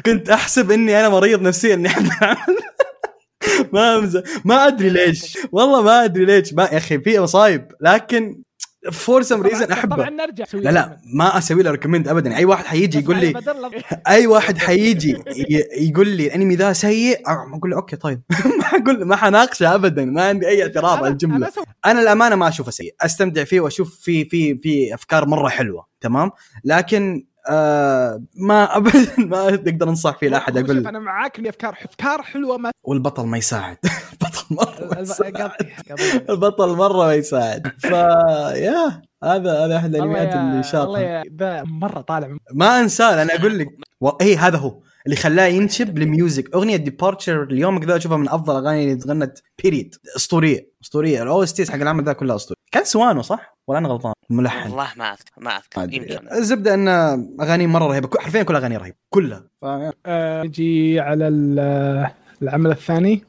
كنت 0.06 0.30
أحسب 0.30 0.71
إني 0.71 1.00
أنا 1.00 1.09
مريض 1.09 1.42
نفسيا 1.42 1.75
إني 1.75 1.88
أحب. 1.88 2.09
ما 3.75 3.97
أمزح. 3.97 4.23
ما 4.45 4.66
أدري 4.66 4.90
ليش. 4.90 5.38
والله 5.52 5.83
ما 5.83 6.04
أدري 6.04 6.25
ليش. 6.25 6.54
ما 6.54 6.62
يا 6.62 6.76
أخي 6.76 6.99
في 6.99 7.21
مصايب 7.21 7.73
لكن 7.81 8.43
for 8.92 9.23
some 9.23 9.42
reason 9.42 9.64
طبعا 9.64 9.78
أحبه. 9.78 10.09
نرجع. 10.09 10.45
لا 10.52 10.71
لا 10.71 10.97
ما 11.14 11.38
أسوي 11.38 11.62
له 11.62 11.71
recommend 11.70 12.08
ابدا. 12.09 12.37
أي 12.37 12.45
واحد 12.45 12.64
حيجي 12.64 12.99
يقول 12.99 13.16
لي 13.16 13.35
أي 14.09 14.26
واحد 14.26 14.59
حيجي 14.59 15.16
يقول 15.78 16.09
لي 16.09 16.26
الأنمي 16.26 16.57
ذا 16.57 16.73
سيء 16.73 17.21
أقول 17.26 17.71
له 17.71 17.76
okay 17.76 17.96
طيب. 17.97 18.21
ما 18.61 18.66
أقول 18.66 19.04
ما 19.04 19.16
حناقشه 19.16 19.75
ابدا. 19.75 20.04
ما 20.04 20.23
عندي 20.23 20.49
أي 20.49 20.62
اعتراض 20.62 20.99
على 20.99 21.09
الجملة. 21.09 21.50
أنا 21.87 22.00
الأمانة 22.02 22.37
ما 22.37 22.49
أشوفه 22.49 22.71
سيء. 22.71 22.95
أستمتع 23.00 23.45
فيه 23.45 23.61
وأشوف 23.61 23.99
فيه 24.00 24.28
في 24.28 24.59
في 24.59 24.95
أفكار 24.95 25.28
مرة 25.28 25.49
حلوة. 25.49 25.87
تمام؟ 26.00 26.31
لكن 26.64 27.26
آه 27.50 28.22
ما 28.36 28.64
ابدا 28.76 29.06
ما 29.18 29.48
أقدر 29.48 29.88
أنصح 29.88 30.18
فيه 30.18 30.28
لأحد 30.28 30.58
أقول 30.58 30.86
أنا 30.86 30.98
معاك 30.98 31.38
ان 31.38 31.46
أفكار 31.46 31.76
أفكار 31.84 32.22
حلوة 32.22 32.58
ما 32.58 32.70
والبطل 32.84 33.26
ما 33.26 33.38
يساعد. 33.38 33.76
البطل 34.12 34.44
مرة 34.54 34.88
ما 34.94 35.00
يساعد. 35.00 35.50
البطل 36.30 36.68
مرة 36.76 37.06
ما 37.06 37.14
يساعد. 37.14 37.66
ف 37.78 37.84
يا 38.54 39.02
هذا 39.24 39.64
هذا 39.64 39.76
أحد 39.76 39.94
الانميات 39.94 40.28
يا- 40.28 40.40
اللي 40.52 40.62
شاطر 40.62 41.22
ذا 41.38 41.62
مرة 41.62 42.00
طالع 42.00 42.36
ما 42.54 42.80
أنساه 42.80 43.22
أنا 43.22 43.34
أقول 43.34 43.58
لك 43.58 43.68
و... 44.00 44.08
اي 44.08 44.36
هذا 44.36 44.58
هو 44.58 44.80
اللي 45.06 45.16
خلاه 45.16 45.44
ينشب 45.46 45.98
ل 45.99 46.06
music. 46.06 46.54
أغنية 46.54 46.76
Departure 46.76 47.42
اليوم 47.42 47.80
كذا 47.80 47.96
أشوفها 47.96 48.16
من 48.16 48.28
أفضل 48.28 48.58
الاغاني 48.58 48.84
اللي 48.84 48.96
تغنت 48.96 49.38
period 49.62 49.94
أسطورية 50.16 50.70
أسطورية. 50.84 51.22
ال 51.23 51.42
OSTs 51.42 51.70
حق 51.70 51.76
العمل 51.80 52.04
ذا 52.04 52.12
كلها 52.12 52.36
اسطوري 52.36 52.53
كان 52.75 52.85
سوانو 52.85 53.23
صح؟ 53.23 53.57
ولا 53.66 53.78
أنا 53.78 53.88
غلطان؟ 53.88 54.12
الملحن. 54.31 54.69
والله 54.71 54.88
ما 54.97 55.12
أذكر 55.12 55.33
ما 55.38 55.50
أذكر. 55.57 55.95
يمكن. 55.95 56.28
الزبدة 56.33 56.75
إن 56.75 56.88
أغاني 57.40 57.66
مرة 57.66 57.87
رهيبة 57.87 58.09
كل- 58.09 58.21
حرفيا 58.21 58.43
كل 58.43 58.57
أغاني 58.57 58.76
رهيبة 58.76 58.97
كلها. 59.11 59.45
ف... 59.62 59.64
آه، 60.07 60.43
نجي 60.43 61.00
على 61.00 61.28
ال- 61.28 62.11
العمل 62.43 62.71
الثاني. 62.71 63.25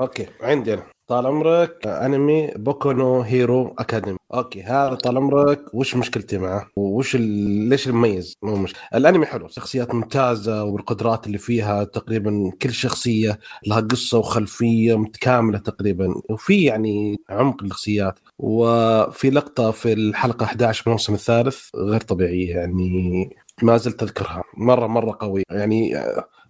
okay 0.00 0.26
عندي 0.42 0.74
أنا. 0.74 0.82
طال 1.08 1.26
عمرك 1.26 1.86
أنمي 1.86 2.50
Boku 2.56 2.92
no 2.92 3.20
Hero 3.20 3.74
Academia. 3.78 4.18
Okay 4.34 4.62
هذا 4.62 4.94
طال 4.94 5.16
عمرك 5.16 5.74
وش 5.74 5.96
مشكلتي 5.96 6.38
معه؟ 6.38 6.70
وش 6.76 7.14
ال... 7.16 7.20
ليش 7.68 7.88
المميز؟ 7.88 8.36
مو 8.42 8.56
مش 8.56 8.74
الأنمي 8.94 9.26
حلو 9.26 9.48
شخصيات 9.48 9.94
ممتازة 9.94 10.64
والقدرات 10.64 11.26
اللي 11.26 11.38
فيها 11.38 11.84
تقريبا 11.84 12.50
كل 12.62 12.72
شخصية 12.72 13.38
لها 13.66 13.80
قصة 13.80 14.18
وخلفية 14.18 14.98
متكاملة 14.98 15.58
تقريبا 15.58 16.14
وفي 16.30 16.64
يعني 16.64 17.20
عمق 17.30 17.62
الشخصيات 17.62 18.18
وفي 18.38 19.30
لقطة 19.30 19.70
في 19.70 19.92
الحلقة 19.92 20.44
11 20.44 20.82
من 20.86 20.90
الموسم 20.90 21.14
الثالث 21.14 21.68
غير 21.76 22.00
طبيعية 22.00 22.54
يعني 22.54 23.36
ما 23.62 23.76
زلت 23.76 24.02
أذكرها. 24.02 24.42
مرة 24.56 24.86
مرة 24.86 25.16
قوي 25.20 25.42
يعني 25.50 25.94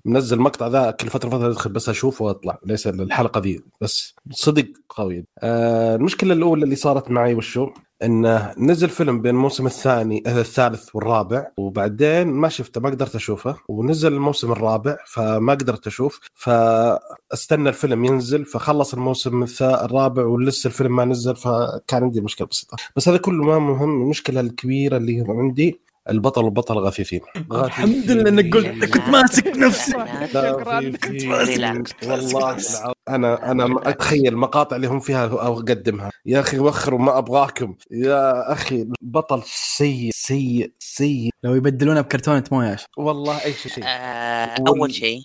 منزل 0.09 0.39
مقطع 0.39 0.67
ذا 0.67 0.91
كل 0.91 1.09
فترة 1.09 1.29
فتره 1.31 1.47
أدخل 1.47 1.73
بس 1.73 1.89
أشوفه 1.89 2.25
وأطلع 2.25 2.59
ليس 2.67 2.87
الحلقة 2.87 3.41
ذي 3.41 3.61
بس 3.81 4.15
صدق 4.31 4.67
قوي. 4.89 5.25
آه 5.39 5.97
المشكلة 5.97 6.33
الأولى 6.33 6.65
اللي 6.65 6.77
صارت 6.77 7.11
معي 7.11 7.35
وشو؟ 7.35 7.71
انه 8.03 8.55
نزل 8.59 8.89
فيلم 8.89 9.23
بين 9.23 9.35
الموسم 9.35 9.67
الثاني 9.67 10.23
آه، 10.27 10.41
الثالث 10.41 10.95
والرابع 10.95 11.47
وبعدين 11.57 12.27
ما 12.27 12.49
شفته 12.49 12.81
ما 12.81 12.91
قدرت 12.91 13.15
أشوفه 13.15 13.57
ونزل 13.69 14.13
الموسم 14.13 14.53
الرابع 14.53 14.97
فما 15.07 15.53
قدرت 15.53 15.87
أشوف 15.87 16.21
فاستنى 16.35 17.69
الفيلم 17.69 18.05
ينزل 18.05 18.45
فخلص 18.45 18.95
الموسم 18.95 19.47
الرابع 19.61 20.25
ولسه 20.25 20.69
الفيلم 20.69 20.97
ما 20.97 21.05
نزل 21.05 21.37
فكان 21.37 22.03
عندي 22.03 22.21
مشكلة 22.21 22.47
بسيطة. 22.47 22.77
بس 22.97 23.09
هذا 23.09 23.19
كله 23.19 23.45
ما 23.45 23.59
مهم 23.59 24.03
المشكلة 24.03 24.41
الكبيرة 24.41 24.97
اللي 24.97 25.25
عندي 25.29 25.81
البطل 26.11 26.45
والبطل 26.45 26.75
غثيثين 26.75 27.21
الحمد 27.53 28.11
لله 28.11 28.29
إنك 28.29 28.55
قلت 28.55 28.85
كنت 28.85 29.09
ماسك 29.09 29.47
نفسي 29.57 29.93
شكراً. 30.33 30.81
في 30.91 31.29
ريلاكس. 31.33 31.93
والله 32.07 32.51
العظيم. 32.51 32.93
أنا 33.09 33.51
أنا 33.51 33.81
أتخيل 33.91 34.27
المقاطع 34.29 34.77
اللي 34.77 34.87
هم 34.87 35.01
فيها 35.01 35.27
أو 35.29 35.59
أقدمها. 35.59 36.11
يا 36.27 36.41
أخي 36.41 36.59
وخروا 36.59 36.99
ما 36.99 37.19
أبغاكم. 37.19 37.75
يا 37.91 38.53
أخي 38.53 38.89
بطل 39.01 39.43
سيء 39.47 40.11
سيء 40.15 40.73
سيء. 40.79 41.31
لو 41.45 41.55
يبدلونها 41.55 42.01
بكرتونة 42.03 42.45
موية 42.53 42.77
والله 42.99 43.45
أي 43.45 43.53
شيء 43.53 43.85
آه، 43.85 44.55
أول 44.69 44.95
شيء 44.95 45.21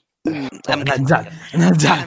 أنا 0.70 1.06
زعل 1.08 1.26
أنا 1.56 1.74
زعل 1.78 2.06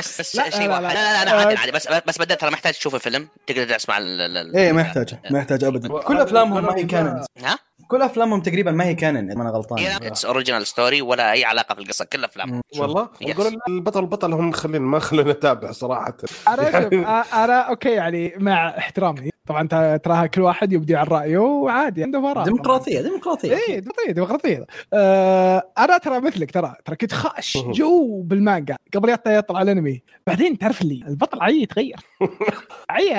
بس 0.00 0.20
بس 0.20 0.36
لا، 0.36 0.50
شيء 0.50 0.68
لا، 0.68 0.80
واحد. 0.80 0.82
لا. 0.82 0.88
لا 0.94 1.24
لا 1.24 1.30
لا 1.30 1.36
عادي 1.46 1.56
عادي 1.58 1.72
بس 1.72 1.88
بس 2.06 2.18
بدأت 2.18 2.40
ترى 2.40 2.50
محتاج 2.50 2.72
تشوف 2.74 2.94
الفيلم 2.94 3.28
تقدر 3.46 3.76
تسمع 3.76 3.98
ال- 3.98 4.20
ال- 4.20 4.36
ال- 4.36 4.56
إيه 4.56 4.72
ما 4.72 4.80
يحتاج 4.80 5.14
ما 5.30 5.38
يحتاج 5.38 5.64
ابدا 5.64 5.88
كل 5.98 6.16
أفلامهم 6.20 6.64
ما 6.64 6.76
هي 6.76 6.84
canon 6.84 7.24
ها؟ 7.42 7.58
كل 7.88 8.02
أفلامهم 8.02 8.40
تقريبا 8.42 8.70
ما 8.70 8.84
هي 8.84 8.94
canon 8.94 9.30
إذا 9.30 9.40
أنا 9.40 9.50
غلطان. 9.50 9.78
It's 9.86 10.24
original 10.24 10.66
story 10.66 11.02
ولا 11.02 11.32
أي 11.32 11.44
علاقة 11.44 11.74
في 11.74 11.80
القصة 11.80 12.04
كل 12.04 12.24
أفلام. 12.24 12.60
والله 12.78 13.08
Yes. 13.24 13.30
أقول 13.30 13.58
البطل 13.68 14.00
البطل 14.00 14.32
هم 14.32 14.52
خلينا 14.52 14.78
ما 14.78 14.98
خلونا 14.98 15.32
نتابع 15.32 15.72
صراحة. 15.72 16.16
أنا 16.48 16.78
آه، 16.78 17.44
أنا 17.44 17.60
أوكي 17.60 17.90
يعني 17.90 18.34
مع 18.36 18.78
احترامي. 18.78 19.30
طبعا 19.46 19.96
تراها 19.96 20.26
كل 20.26 20.40
واحد 20.40 20.72
يبدي 20.72 20.96
عن 20.96 21.06
رأيه 21.06 21.38
وعادي 21.38 22.02
عنده 22.02 22.30
اراء 22.30 22.44
ديمقراطية 22.44 23.00
ديمقراطية. 23.00 23.52
إيه 23.52 23.78
ديمقراطية 23.78 24.12
ديمقراطية. 24.12 24.66
آه 24.92 25.62
أنا 25.78 25.98
ترى 25.98 26.20
مثلك 26.20 26.50
ترى 26.50 26.74
ترى 26.84 26.96
كنت 26.96 27.14
خاش 27.14 27.58
جو 27.66 28.22
بالمانجا 28.22 28.76
قبل 28.94 29.12
حتى 29.12 29.36
يطلع 29.36 29.62
الأنمي. 29.62 30.02
بعدين 30.26 30.58
تعرف 30.58 30.82
لي 30.82 31.04
البطل 31.08 31.42
عي 31.42 31.62
يتغير. 31.62 31.96
عي 32.90 33.14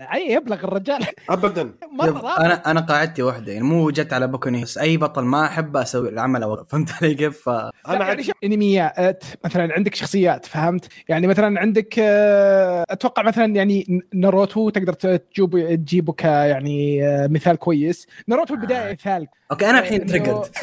عي 0.00 0.32
يبلغ 0.32 0.64
الرجال. 0.64 1.06
ابدا. 1.30 1.72
مرة. 1.98 2.38
أنا 2.38 2.70
أنا 2.70 2.80
قاعدتي 2.80 3.22
واحدة 3.22 3.52
يعني 3.52 3.64
مو 3.64 3.90
جت 3.90 4.12
على 4.12 4.26
بوكوني 4.26 4.62
بس 4.62 4.78
أي 4.78 4.96
بطل 4.96 5.22
ما 5.22 5.46
احبه 5.46 5.82
أسوي 5.82 6.08
العمل 6.08 6.42
اوقف 6.42 6.68
فهمت 6.72 6.90
علي 7.02 7.14
كيف؟ 7.14 7.48
ف... 7.48 7.48
أنا 7.48 8.08
يعني 8.08 8.22
أنميات 8.44 9.24
مثلا 9.44 9.72
عندك 9.74 9.94
شخصيات 9.94 10.46
فهمت؟ 10.46 10.88
يعني 11.08 11.26
مثلا 11.26 11.60
عندك 11.60 11.94
آه، 11.98 12.84
أتوقع 12.90 13.22
مثلا 13.22 13.56
يعني 13.56 14.02
ناروتو 14.14 14.70
تقدر 14.70 14.92
تجيب 15.36 15.74
تجيبه 15.84 16.12
ك 16.12 16.24
يعني 16.24 17.06
آه، 17.06 17.26
مثال 17.26 17.56
كويس. 17.56 18.06
ناروتو 18.26 18.54
البداية 18.54 18.92
مثال. 18.92 19.26
أوكي 19.50 19.70
أنا 19.70 19.78
الحين 19.78 20.06
ترقد 20.06 20.50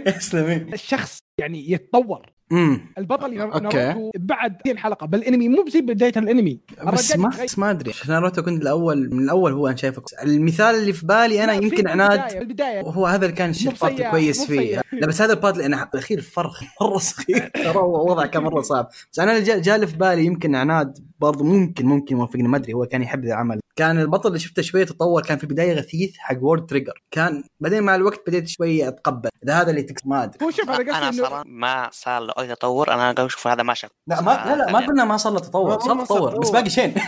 اسلمي 0.06 0.54
الشخص 0.72 1.18
يعني 1.40 1.72
يتطور. 1.72 2.26
امم 2.52 2.80
البطل. 2.98 3.34
ناروتو 3.34 4.10
بعد 4.18 4.56
200 4.66 4.78
حلقه 4.78 5.06
بالانمي 5.06 5.48
مو 5.48 5.64
زي 5.68 5.80
بداية 5.80 6.12
الانمي. 6.16 6.60
بس 6.92 7.16
ما. 7.16 7.28
بس 7.44 7.58
ما 7.58 7.70
أدري. 7.70 7.90
عشان 7.90 8.10
ناروتو 8.14 8.42
كنت 8.42 8.62
الأول 8.62 9.14
من 9.14 9.24
الأول 9.24 9.52
هو 9.52 9.66
أنا 9.68 9.76
شايفه 9.76 10.02
المثال 10.22 10.74
اللي 10.74 10.92
في 10.92 11.06
بالي 11.06 11.44
أنا 11.44 11.52
يمكن 11.52 11.88
البداية- 11.88 11.90
عناد 11.90 12.32
البداية. 12.36 12.82
وهو 12.82 13.06
هذا 13.06 13.24
اللي 13.26 13.36
كان 13.36 13.50
الشيء 13.50 13.72
البارت 13.72 14.02
كويس 14.02 14.44
فيه. 14.44 14.82
لا 14.92 15.06
بس 15.06 15.22
هذا 15.22 15.32
البارت 15.32 15.56
لأنه 15.58 15.84
بالاخير 15.84 16.20
فرخ 16.20 16.62
مره 16.82 16.98
صغير. 16.98 17.50
ترى 17.64 17.76
هو 17.76 18.10
وضعه 18.10 18.26
كان 18.26 18.42
مرة 18.42 18.60
صعب. 18.60 18.88
بس 19.12 19.18
أنا 19.18 19.32
اللي 19.32 19.42
جا- 19.44 19.58
جالي 19.58 19.86
في 19.86 19.96
بالي 19.96 20.24
يمكن 20.24 20.54
عناد 20.54 20.98
برضو 21.20 21.44
ممكن 21.44 21.86
ممكن 21.86 22.16
يوافقني 22.16 22.48
ما 22.48 22.56
أدري 22.56 22.72
هو 22.74 22.86
كان 22.86 23.02
يحب 23.02 23.24
ذا 23.24 23.28
العمل. 23.32 23.60
كان 23.76 23.98
البطل 24.00 24.28
اللي 24.28 24.38
شفته 24.38 24.62
شوية 24.62 24.84
تطور 24.84 25.22
كان 25.22 25.38
في 25.38 25.44
البدايه 25.44 25.74
غثيث 25.74 26.16
حق 26.18 26.36
World 26.42 26.66
Trigger 26.66 27.02
كان 27.10 27.42
بعدين 27.60 27.82
مع 27.82 27.94
الوقت 27.94 28.20
بديت 28.26 28.48
شوية 28.48 28.88
أتقبل. 28.88 29.30
إذا 29.44 29.54
هذا 29.54 29.70
اللي 29.70 29.82
تقصد 29.82 30.06
ما 30.06 30.24
أدري. 30.24 30.38
هو 30.46 30.50
شوف 30.50 30.70
أنا 30.70 30.76
قصدي 31.08 31.20
إنه 31.20 31.28
صراحة 31.30 31.44
ما 31.46 31.88
صار 31.92 32.22
له 32.22 32.32
أي 32.38 32.54
تطور. 32.54 32.88
أنا 32.88 33.02
قاعد 33.02 33.20
أشوف 33.20 33.46
هذا 33.46 33.62
ما 33.62 33.74
شاف 33.74 33.90
لا 34.06 34.20
ما 34.20 34.30
لا 34.30 34.56
لا 34.56 34.72
ما 34.72 34.86
قلنا 34.86 35.04
ما 35.04 35.16
صار 35.16 35.32
له 35.32 35.40
تطور. 35.40 35.80
صار 35.80 36.04
تطور. 36.04 36.38
بس. 36.38 36.50
باقي 36.50 36.70
شيء. 36.70 36.94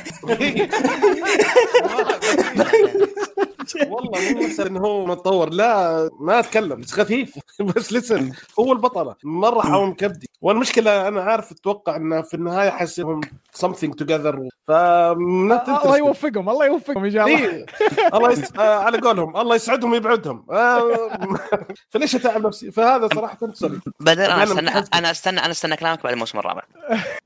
والله 3.88 4.32
مو 4.32 4.40
مسألة 4.40 4.68
إنه 4.68 4.80
هو 4.80 5.06
متطور 5.06 5.50
لا 5.50 6.10
ما 6.20 6.38
أتكلم. 6.38 6.80
بس 6.80 6.92
خفيف. 6.92 7.38
بس 7.76 7.92
لسن 7.92 8.32
هو 8.58 8.72
البطلة. 8.72 9.14
مرة 9.24 9.60
حاوم 9.60 9.94
كبدي 9.94 10.30
والمشكلة 10.40 11.08
أنا 11.08 11.22
عارف 11.22 11.52
أتوقع 11.52 11.96
إنه 11.96 12.22
في 12.22 12.34
النهاية 12.34 12.70
حيصيرهم 12.70 13.20
something 13.58 13.90
together. 14.02 14.48
فما 14.66 15.84
الله 15.84 15.96
يوفقهم 15.96 16.48
الله 16.48 16.66
يوفقهم 16.66 17.04
ان 17.04 17.10
شاء 17.10 17.26
الله. 17.26 17.66
الله 18.14 18.32
يس... 18.32 18.56
آه 18.58 18.78
على 18.78 18.98
قولهم. 18.98 19.36
الله 19.36 19.54
يسعدهم 19.54 19.92
ويبعدهم. 19.92 20.46
آه 20.50 21.10
فليش 21.90 22.14
أتعب 22.16 22.46
نفسي؟ 22.46 22.70
فهذا 22.70 23.08
صراحة 23.14 23.38
sorry 23.52 23.80
بعدين 24.14 24.24
أنا 24.24 24.42
أنا 24.42 24.80
أستنى. 24.80 24.98
أنا 24.98 25.10
أستنى 25.10 25.40
أنا 25.40 25.50
أستنى 25.50 25.76
كلامك 25.76 26.02
بعد 26.02 26.12
الموسم 26.12 26.38
الرابع. 26.38 26.62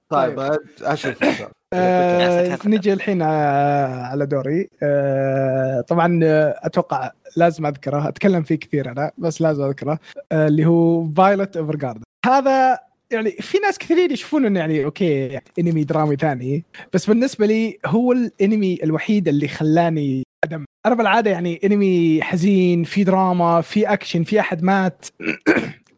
طيب 0.09 0.39
آه، 0.39 0.59
أشوف. 0.83 1.17
آه، 1.73 2.59
نجي 2.65 2.93
الحين 2.93 3.23
على 3.23 4.27
دوري. 4.27 4.69
آه، 4.83 5.81
طبعا 5.81 6.21
أتوقع 6.65 7.11
لازم 7.37 7.67
أذكره. 7.67 8.09
أتكلم 8.09 8.43
فيه 8.43 8.55
كثير 8.55 8.91
أنا 8.91 9.11
بس 9.19 9.41
لازم 9.41 9.65
أذكره. 9.65 9.99
آه، 10.33 10.47
اللي 10.47 10.67
هو 10.67 11.13
Violet 11.17 11.57
Evergarden 11.57 12.03
هذا 12.27 12.79
يعني 13.11 13.31
في 13.31 13.59
ناس 13.59 13.79
كثيرين 13.79 14.11
يشوفون 14.11 14.47
إنه 14.47 14.61
يعني 14.61 14.85
okay 14.85 15.41
أنمي 15.59 15.85
درامي 15.85 16.17
ثاني. 16.17 16.65
بس 16.93 17.07
بالنسبة 17.07 17.47
لي 17.47 17.79
هو 17.87 18.13
الأنمي 18.13 18.79
الوحيد 18.83 19.29
اللي 19.29 19.49
خلاني 19.49 20.23
دم 20.47 20.65
أنا 20.87 20.95
بالعادة 20.95 21.31
يعني 21.31 21.61
أنمي 21.65 22.23
حزين 22.23 22.85
في 22.85 23.05
دراما 23.05 23.61
في 23.61 23.93
أكشن 23.93 24.25
في 24.25 24.41
أحد 24.41 24.63
مات. 24.63 25.07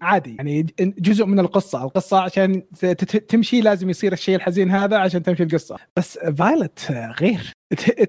عادي. 0.00 0.36
يعني 0.38 0.66
جزء 0.80 1.26
من 1.26 1.38
القصة. 1.40 1.84
القصة 1.84 2.20
عشان 2.20 2.62
تمشي 3.28 3.60
لازم 3.60 3.90
يصير 3.90 4.12
الشيء 4.12 4.36
الحزين 4.36 4.70
هذا 4.70 4.96
عشان 4.98 5.22
تمشي 5.22 5.42
القصة. 5.42 5.76
بس 5.96 6.18
Violet 6.18 6.92
غير. 7.20 7.52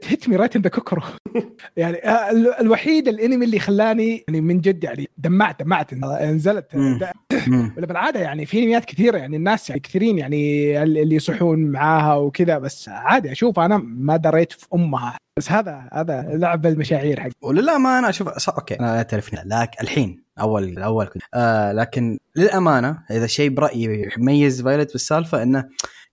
It 0.01 0.12
hit 0.12 0.29
me 0.29 0.35
right 0.35 0.55
in 0.55 0.61
the 0.61 0.69
kokoro 0.69 1.01
يعني 1.77 1.97
آه، 1.97 2.31
ال- 2.31 2.53
الوحيد 2.59 3.07
الانمي 3.07 3.45
اللي 3.45 3.59
خلاني 3.59 4.23
يعني 4.27 4.41
من 4.41 4.61
جد 4.61 4.83
يعني 4.83 5.09
دمعت 5.17 5.63
دمعت 5.63 5.93
نزلت 5.93 6.75
بالعادة 7.77 8.19
يعني 8.19 8.45
في 8.45 8.59
انميات 8.63 8.85
كثيرة 8.85 9.17
يعني 9.17 9.37
الناس 9.37 9.69
يعني 9.69 9.81
كثيرين 9.81 10.17
يعني 10.17 10.83
اللي 10.83 11.15
يصيحون 11.15 11.59
معاها 11.59 12.15
وكذا. 12.15 12.57
بس 12.57 12.89
عادي 12.89 13.31
أشوف 13.31 13.59
أنا 13.59 13.77
ما 13.77 14.17
دريت 14.17 14.51
في 14.51 14.65
أمها. 14.73 15.17
بس 15.37 15.51
هذا 15.51 15.89
هذا 15.93 16.21
لعب 16.33 16.65
المشاعير 16.65 17.19
حق 17.19 17.29
وللامانه 17.41 18.09
أشوف 18.09 18.29
صح 18.29 18.53
okay 18.55 18.79
أنا 18.79 19.01
تعرفني 19.03 19.39
لكن 19.45 19.77
الحين 19.81 20.23
أول 20.41 20.63
الأول 20.63 21.05
كنت 21.05 21.23
آه 21.33 21.71
لكن 21.71 22.19
للأمانة 22.35 22.99
إذا 23.11 23.27
شيء 23.27 23.49
برأيي 23.49 24.09
يميز 24.17 24.61
Violet 24.61 24.91
بالسالفة 24.91 25.43
إنه 25.43 25.65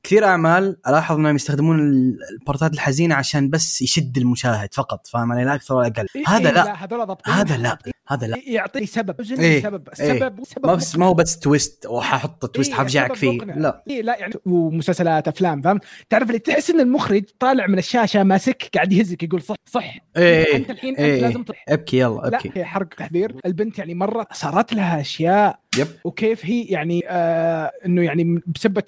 كثير 0.07 0.25
أعمال 0.25 0.77
ألاحظ 0.89 1.17
إنهم 1.17 1.37
يستخدمون 1.37 1.81
ال- 1.81 2.19
البارتات 2.41 2.73
الحزينة 2.75 3.15
عشان 3.15 3.51
بس 3.51 3.83
يشد 3.83 4.19
المشاهد 4.19 4.75
فقط 4.75 5.07
فاهم 5.07 5.33
علي؟ 5.33 5.45
لا 5.45 5.55
أكثر 5.55 5.75
ولا 5.75 5.87
أقل. 5.87 6.07
هذا 6.27 6.53
لا. 6.53 6.85
هذول 6.85 7.07
ضبطين 7.07 7.35
هذا 7.35 7.57
لا. 7.57 7.79
هذا 8.09 8.27
لا. 8.27 8.37
يعطي 8.47 8.87
سبب. 8.87 9.21
حزن 9.21 9.37
إيه، 9.41 9.63
سبب. 9.63 9.89
إيه. 10.01 10.19
سبب 10.19 10.67
ما 10.67 10.75
بس 10.75 10.97
ما 10.97 11.07
هو 11.07 11.15
بس 11.15 11.39
twist 11.38 11.87
وححط 11.87 12.47
twist 12.47 12.71
إيه، 12.71 12.79
حفجعك 12.79 13.07
سبب 13.07 13.17
فيه. 13.17 13.39
لا. 13.39 13.83
إيه 13.91 14.03
لا 14.03 14.19
يعني 14.19 14.35
ومسلسلات 14.47 15.29
أفلام 15.29 15.63
فهمت 15.63 15.85
تعرف 16.11 16.29
اللي 16.29 16.39
تحس 16.39 16.71
إن 16.71 16.81
المخرج 16.81 17.25
طالع 17.39 17.67
من 17.67 17.79
الشاشة 17.79 18.23
ماسك 18.23 18.71
قاعد 18.75 18.93
يهزك 18.93 19.23
يقول 19.23 19.43
صيح 19.43 19.57
صيح. 19.71 19.99
إيه، 20.17 20.57
أنت 20.57 20.71
الحين 20.71 20.95
إيه، 20.97 21.15
انت 21.15 21.23
لازم 21.23 21.43
تصيح 21.43 21.65
أبكي 21.69 21.99
يلا 21.99 22.15
لا 22.21 22.27
أبكي. 22.27 22.51
هي 22.55 22.65
حرق 22.65 22.89
تحذير 22.89 23.37
البنت 23.47 23.79
يعني 23.79 23.95
مرة 23.95 24.27
صارت 24.33 24.75
لها 24.75 25.01
أشياء 25.01 25.59
yep 25.79 25.87
وكيف 26.04 26.47
هي 26.47 26.62
يعني 26.62 27.04
آه 27.09 27.73
إنه 27.87 28.02
يعني 28.02 28.42
بسبه 28.47 28.83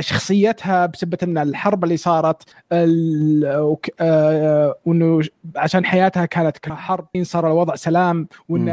شخصيتها 0.00 0.86
بسبه 0.86 1.18
ان 1.22 1.38
الحرب 1.38 1.84
اللي 1.84 1.96
صارت 1.96 2.42
آه 4.00 4.74
وإنه 4.84 5.20
عشان 5.56 5.84
حياتها 5.84 6.26
كانت 6.26 6.58
كحرب 6.58 7.06
صار 7.22 7.46
الوضع 7.46 7.74
سلام 7.74 8.28
وإن 8.48 8.64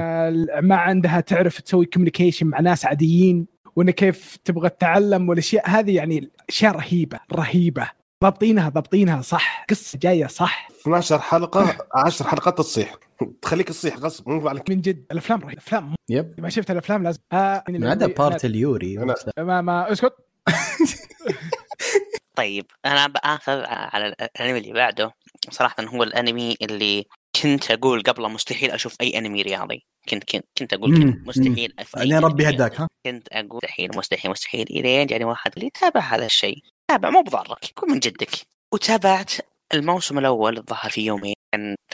ما 0.61 0.75
عندها 0.75 1.19
تعرف 1.19 1.61
تسوي 1.61 1.85
communication 1.85 2.47
مع 2.47 2.59
ناس 2.59 2.85
عاديين 2.85 3.55
وان 3.75 3.91
كيف 3.91 4.37
تبغى 4.45 4.69
تتعلم 4.69 5.29
والأشياء 5.29 5.69
هذه 5.69 5.95
يعني 5.95 6.29
أشياء 6.49 6.75
رهيبة 6.75 7.19
رهيبة. 7.33 7.89
ضابطينها 8.23 8.69
ضابطينها 8.69 9.21
صح. 9.21 9.65
قصة 9.69 9.99
جاية 9.99 10.27
صح. 10.27 10.67
12 10.81 11.19
حلقة 11.19 11.77
10 11.95 12.27
حلقات 12.27 12.57
تصيح. 12.57 12.95
تخليك 13.41 13.67
تصيح 13.67 13.97
غصب 13.97 14.29
مو 14.29 14.49
عليك. 14.49 14.69
من 14.69 14.81
جد 14.81 15.05
الأفلام 15.11 15.39
رهيبة 15.39 15.53
الأفلام. 15.53 15.95
yep. 16.09 16.35
ما 16.37 16.49
شفت 16.49 16.71
الأفلام 16.71 17.03
لازم. 17.03 17.19
آه 17.33 17.63
ما 17.69 17.89
عدا 17.91 18.07
part 18.07 18.45
ال 18.45 18.54
yuri. 18.54 18.97
أنا- 18.99 19.41
ما 19.41 19.61
ما 19.61 19.91
اسكت. 19.91 20.13
طيب 22.35 22.65
أنا 22.85 23.07
بآخذ 23.07 23.63
على 23.67 24.07
الأنمي 24.07 24.57
اللي 24.59 24.73
بعده. 24.73 25.11
صراحة 25.49 25.83
هو 25.83 26.03
الأنمي 26.03 26.55
اللي 26.61 27.05
كنت 27.41 27.71
أقول 27.71 28.01
قبله 28.01 28.27
مستحيل 28.27 28.71
أشوف 28.71 28.95
أي 29.01 29.17
أنمي 29.17 29.41
رياضي. 29.41 29.85
كنت 30.09 30.23
كنت 30.23 30.45
كنت 30.57 30.73
أقول 30.73 30.97
كذا 30.97 31.13
مستحيل. 31.27 31.73
أشوف 31.79 31.97
أي 31.97 32.19
ربي 32.19 32.49
هداك 32.49 32.81
ها؟ 32.81 32.87
كنت 33.05 33.27
أقول 33.31 33.59
مستحيل 33.63 33.89
مستحيل 33.97 34.31
مستحيل. 34.31 34.67
إلين 34.69 35.07
جاني 35.07 35.25
واحد 35.25 35.51
اللي 35.57 35.69
تابع 35.69 35.99
هذا 36.01 36.25
الشيء. 36.25 36.57
تابع 36.87 37.09
مو 37.09 37.21
بضارك 37.21 37.71
كن 37.73 37.91
من 37.91 37.99
جدك. 37.99 38.29
وتابعت 38.73 39.31
الموسم 39.73 40.19
الأول 40.19 40.57
الظاهر 40.57 40.89
في 40.89 41.01
يومين 41.05 41.35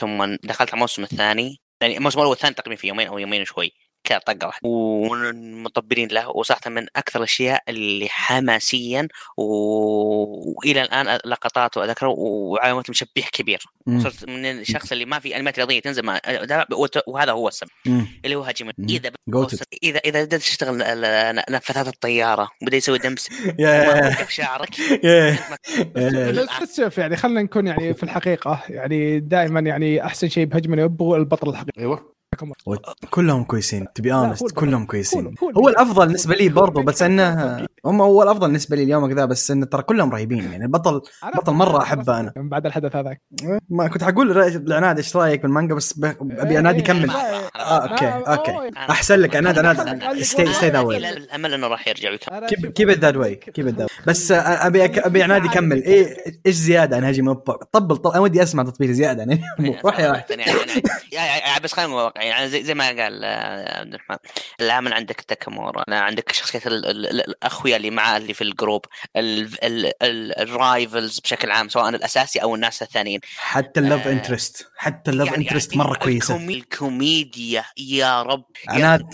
ثم 0.00 0.36
دخلت 0.44 0.70
على 0.70 0.74
الموسم 0.74 1.02
الثاني 1.02 1.60
يعني 1.82 1.96
الموسم 1.96 2.18
الأول 2.18 2.30
والثاني 2.30 2.54
تقريبا 2.54 2.80
في 2.80 2.88
يومين 2.88 3.08
أو 3.08 3.18
يومين 3.18 3.42
وشوي. 3.42 3.72
كذا 4.04 4.18
طقة 4.18 4.46
واحدة. 4.46 4.68
ومطبرين 4.68 6.08
له 6.08 6.28
وصراحة 6.28 6.70
من 6.70 6.86
أكثر 6.96 7.18
الأشياء 7.18 7.62
اللي 7.68 8.08
حماسيا 8.08 9.08
و... 9.36 9.44
وإلى 10.56 10.82
الآن 10.82 11.18
لقطاته 11.24 11.84
أذكره 11.84 12.08
وعلامه 12.08 12.84
مشبيح 12.88 13.28
كبير. 13.28 13.62
مم. 13.86 14.00
صرت 14.00 14.28
من 14.28 14.46
الشخص 14.46 14.92
اللي 14.92 15.04
ما 15.04 15.18
في 15.18 15.36
انميات 15.36 15.58
رياضية 15.58 15.80
تنزل 15.80 16.02
ما 16.02 16.20
وهذا 17.06 17.32
هو 17.32 17.48
السبب. 17.48 17.70
مم. 17.86 18.06
اللي 18.24 18.36
هو 18.36 18.42
هاجم. 18.42 18.70
إذا 18.88 19.10
إذا 19.82 19.98
إذا 19.98 20.24
بدأت 20.24 20.40
تشتغل 20.40 20.76
نفاثات 21.50 21.88
الطيارة 21.88 22.48
وبدأ 22.62 22.76
يسوي 22.76 22.98
دمس. 22.98 23.28
شعرك. 24.28 24.74
شوف 26.76 26.98
يعني 26.98 27.16
خلينا 27.16 27.42
نكون 27.42 27.66
يعني 27.66 27.94
في 27.94 28.02
الحقيقة 28.02 28.62
يعني 28.68 29.20
دائما 29.20 29.60
يعني 29.60 30.04
أحسن 30.04 30.28
شيء 30.28 30.44
بهجم 30.44 30.78
يب 30.78 31.02
هو 31.02 31.16
البطل 31.16 31.50
الحقيقي. 31.50 31.80
أيوه. 31.80 32.11
كلهم 33.10 33.44
كويسين 33.44 33.86
تبي 33.94 34.12
هو 34.12 34.18
اونست. 34.24 34.50
كلهم. 34.54 34.86
كويسين. 34.86 35.34
هو-. 35.56 35.68
الأفضل 35.68 36.06
بالنسبة 36.06 36.34
لي 36.34 36.48
برضو. 36.48 36.82
بس 36.82 37.02
إنه 37.02 37.56
هم 37.86 38.00
هو 38.00 38.22
الأفضل 38.22 38.46
بالنسبة 38.46 38.76
لي 38.76 38.82
اليوم 38.82 39.12
كذا 39.14 39.24
بس 39.24 39.50
إنه 39.50 39.66
ترى 39.66 39.82
كلهم 39.82 40.10
رهيبين 40.12 40.52
يعني 40.52 40.64
البطل 40.64 41.00
بطل 41.36 41.52
مرة 41.52 41.82
أحبه 41.82 42.20
أنا. 42.20 42.32
من 42.36 42.48
بعد 42.48 42.66
الحدث 42.66 42.96
هذاك. 42.96 43.22
ما 43.70 43.88
كنت 43.88 44.04
حقول 44.04 44.30
العناد 44.38 44.96
إيش 44.96 45.16
رأيك 45.16 45.42
بالمانجا؟ 45.42 45.74
بس 45.74 45.92
ب- 45.98 46.16
أبي 46.38 46.56
عناد 46.56 46.74
إيه، 46.74 46.80
يكمل. 46.80 47.10
إيه، 47.10 47.16
آه 47.56 47.88
أوكي 47.88 48.06
آه، 48.06 48.34
أوكي. 48.36 48.50
أوه. 48.52 48.70
أحسن 48.76 49.14
لك 49.18 49.36
عناد 49.36 49.58
عناد 49.58 50.18
ستي 50.22 50.52
ستي 50.52 50.68
ذا 50.68 50.80
واي 50.80 50.96
الأمل 50.96 51.54
إنه 51.54 51.66
راح 51.66 51.88
يرجع 51.88 52.16
كيب 52.48 52.66
كيب 52.72 52.90
ذات 52.90 53.16
واي 53.16 53.34
كيب 53.34 53.68
ذات 53.68 53.90
بس 54.06 54.32
آه، 54.32 54.66
أبي 54.66 54.84
أبي 54.84 55.22
عناد 55.22 55.44
يكمل. 55.44 55.82
إيه 55.82 56.16
إيش 56.46 56.54
زيادة؟ 56.54 56.96
عن 56.96 57.04
هاجم 57.04 57.32
طبل 57.32 57.66
طبل 57.96 58.10
أنا 58.12 58.20
ودي 58.20 58.42
أسمع 58.42 58.62
تطبيل 58.62 58.92
زيادة. 58.92 59.22
عن 59.22 59.38
روح 59.84 60.00
يا 60.00 60.10
واحد 60.10 60.30
يعني 60.30 60.42
يعني- 61.12 61.40
يعني 61.40 61.62
بس 61.64 61.72
خلينا 61.72 61.90
نكون 61.90 62.02
واقعيين 62.02 62.21
يعني 62.22 62.48
زي, 62.48 62.62
زي 62.64 62.74
ما 62.74 62.86
قال 62.86 63.24
آه، 63.24 63.78
عبد 63.80 63.94
الرحمن 63.94 64.16
العمل 64.60 64.92
عندك 64.92 65.20
تاكامورا 65.20 65.84
عندك 65.88 66.32
ال- 67.06 67.20
الأخويا 67.30 67.76
اللي 67.76 67.90
معاه 67.90 68.16
اللي 68.16 68.34
في 68.34 68.44
الجروب 68.44 68.84
ال- 69.16 69.64
ال- 69.64 69.92
ال- 70.02 70.38
الرايفلز 70.38 71.20
بشكل 71.20 71.50
عام 71.50 71.68
سواء 71.68 71.88
الأساسي 71.88 72.38
أو 72.38 72.54
الناس 72.54 72.82
الثانيين. 72.82 73.20
حتى 73.36 73.80
ال 73.80 73.85
love 73.85 74.06
آه، 74.06 74.12
interest 74.12 74.68
حتى 74.76 75.10
ال 75.10 75.14
love 75.14 75.28
يعني- 75.28 75.44
interest 75.44 75.72
يعني 75.72 75.84
مرة 75.84 75.98
كويسة. 75.98 76.34
الكومي- 76.34 76.54
الكوميديا 76.54 77.64
يا 77.78 78.22
رب 78.22 78.44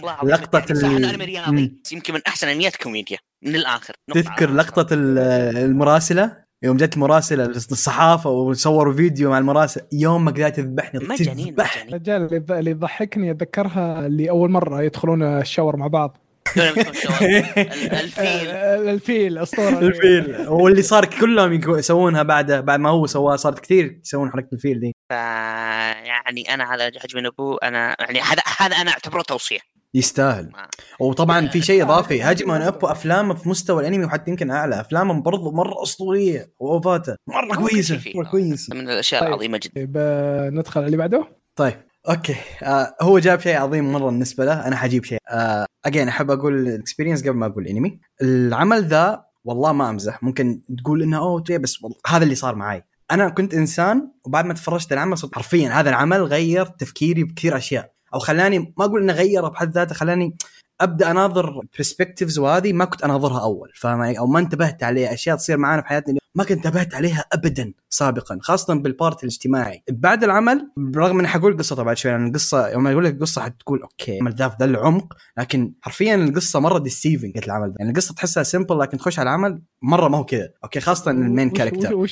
العظيم. 0.03 0.31
لقطة 0.31 0.59
يعني 0.59 1.59
ال-. 1.61 1.83
يمكن 1.92 2.14
من 2.14 2.21
أحسن 2.27 2.49
انميات 2.49 2.77
كوميديا 2.77 3.18
من 3.42 3.57
الآخر. 3.57 3.94
تذكر 4.14 4.51
لقطة 4.51 4.87
ال- 4.94 5.18
المراسلة؟ 5.59 6.47
يوم 6.64 6.77
جت 6.77 6.99
مراسله 6.99 7.44
الصحافه 7.44 8.31
وصوروا 8.31 8.92
فيديو 8.94 9.31
مع 9.31 9.38
المراسل 9.38 9.81
يوم 9.92 10.25
ما 10.25 10.31
قدرت 10.31 10.57
تذبحني 10.57 11.01
مجانين 11.05 11.55
مجانين 11.59 11.88
الرجال 11.88 12.23
اللي 12.23 12.37
يض- 12.40 12.53
اللي 12.53 12.71
يضحكني 12.71 13.31
أتذكرها 13.31 14.07
اللي 14.07 14.31
أول 14.31 14.51
مرة 14.51 14.83
يدخلون 14.83 15.23
ال 15.22 15.30
shower 15.30 15.76
مع 15.77 15.87
بعض. 15.87 16.16
الفيل. 16.59 18.49
الفيل 18.88 19.38
أسطورة 19.38 19.79
الفيل. 19.79 20.49
واللي 20.49 20.83
صار 20.83 21.05
كلهم 21.05 21.61
يسوونها 21.79 22.23
بعد 22.23 22.53
بعد 22.53 22.81
ما 22.81 22.90
هو 22.90 23.07
سواها 23.07 23.37
صارت 23.37 23.59
كثير 23.59 24.01
يسوون 24.05 24.31
حركة 24.31 24.49
الفيل 24.53 24.81
دي. 24.81 24.92
يعني 25.11 26.55
أنا 26.55 26.75
هذا 26.75 26.90
حجم 27.01 27.18
نبو 27.18 27.55
أنا 27.55 27.97
يعني 28.01 28.21
هذا 28.21 28.42
هذا 28.59 28.77
أنا 28.77 28.90
أعتبره 28.90 29.23
توصية. 29.23 29.59
يستاهل. 29.94 30.53
وطبعا 31.01 31.48
في 31.48 31.62
شيء 31.62 31.83
إضافي. 31.83 32.22
هاجم 32.22 32.51
ان 32.51 32.62
أبو 32.62 32.87
افلامه 32.87 33.35
في 33.35 33.48
مستوى 33.48 33.81
الأنمي 33.81 34.05
وحتى 34.05 34.31
يمكن 34.31 34.51
أعلى. 34.51 34.81
افلامه 34.81 35.22
برضو 35.22 35.51
مرة 35.53 35.83
أسطورية. 35.83 36.53
واوفاته 36.59 37.16
مرة 37.27 37.57
كويسة. 37.57 38.01
مرة 38.14 38.31
كويسة. 38.31 38.74
من 38.74 38.90
الأشياء 38.90 39.20
طيب. 39.20 39.29
العظيمة 39.29 39.59
جدا. 39.59 39.74
طيب 39.74 39.94
آه، 39.96 40.51
ندخل 40.51 40.81
على 40.81 40.87
اللي 40.87 40.96
بعده. 40.96 41.29
طيب. 41.57 41.74
أوكي. 42.09 42.37
آه 42.62 42.96
هو 43.03 43.18
جاب 43.18 43.40
شيء 43.40 43.57
عظيم 43.57 43.92
مرة 43.92 44.05
بالنسبة 44.05 44.44
له. 44.44 44.66
أنا 44.66 44.77
حجيب 44.77 45.05
شيء. 45.05 45.18
آه 45.31 45.66
اجين 45.85 46.09
أحب 46.09 46.31
أقول 46.31 46.68
الاكسبيرينس 46.68 47.22
قبل 47.22 47.37
ما 47.37 47.46
أقول 47.46 47.66
انمي 47.66 48.01
العمل 48.22 48.85
ذا 48.85 49.24
والله 49.44 49.72
ما 49.72 49.90
أمزح. 49.90 50.22
ممكن 50.22 50.62
تقول 50.79 51.03
إنه 51.03 51.18
أوه 51.18 51.44
بس 51.51 51.83
والله 51.83 51.98
هذا 52.07 52.24
اللي 52.24 52.35
صار 52.35 52.55
معي 52.55 52.85
أنا 53.11 53.29
كنت 53.29 53.55
إنسان 53.55 54.11
وبعد 54.24 54.44
ما 54.44 54.55
تفرجت 54.55 54.92
العمل 54.92 55.18
صرت 55.18 55.35
حرفيا 55.35 55.68
هذا 55.68 55.90
العمل 55.90 56.22
غير 56.22 56.66
تفكيري 56.66 57.24
بكثير 57.24 57.57
أشياء. 57.57 57.97
أو 58.14 58.18
خلاني 58.18 58.59
ما 58.59 58.85
أقول 58.85 59.03
انه 59.03 59.12
غير 59.12 59.49
بحد 59.49 59.73
ذاته 59.73 59.94
خلاني 59.94 60.37
أبدأ 60.81 61.11
أناظر 61.11 61.61
perspectives 61.74 62.38
وهذه 62.38 62.73
ما 62.73 62.85
كنت 62.85 63.05
أناظرها 63.05 63.42
أول 63.42 63.73
فاهم؟ 63.75 64.03
أو 64.03 64.27
ما 64.27 64.38
انتبهت 64.38 64.83
عليها 64.83 65.14
أشياء 65.14 65.37
تصير 65.37 65.57
معانا 65.57 65.83
في 65.83 65.88
حياتنا 65.88 66.18
ما 66.35 66.44
كنت 66.44 66.66
انتبهت 66.66 66.94
عليها 66.94 67.25
ابدا 67.33 67.73
سابقا 67.90 68.38
خاصة 68.42 68.75
بال 68.74 68.90
part 68.90 69.22
الاجتماعي. 69.23 69.83
بعد 69.90 70.25
العمل 70.25 70.71
برغم 70.77 71.18
إني 71.18 71.29
حقول 71.29 71.57
قصته 71.57 71.83
بعد 71.83 71.97
شوي 71.97 72.12
لأن 72.12 72.27
القصة 72.27 72.68
يوم 72.68 72.87
أقول 72.87 73.05
لك 73.05 73.14
القصة 73.14 73.42
حتقول 73.42 73.83
okay 73.83 74.16
العمل 74.16 74.35
ذا 74.35 74.49
في 74.49 74.57
ذا 74.61 74.64
العمق 74.64 75.16
لكن 75.38 75.73
حرفيا 75.83 76.14
القصة 76.14 76.61
مرة 76.61 76.79
deceiving 76.78 77.38
العمل 77.38 77.68
ذا 77.68 77.75
يعني 77.79 77.90
القصة 77.90 78.14
تحسها 78.14 78.42
simple 78.42 78.78
لكن 78.79 78.99
تخش 78.99 79.18
على 79.18 79.29
العمل 79.31 79.62
مرة 79.83 80.09
ما 80.09 80.18
هو 80.18 80.25
كذا 80.25 80.49
okay 80.64 80.81
خاصة 80.81 81.11
ال 81.11 81.18
main 81.18 81.50
character؟ 81.50 82.07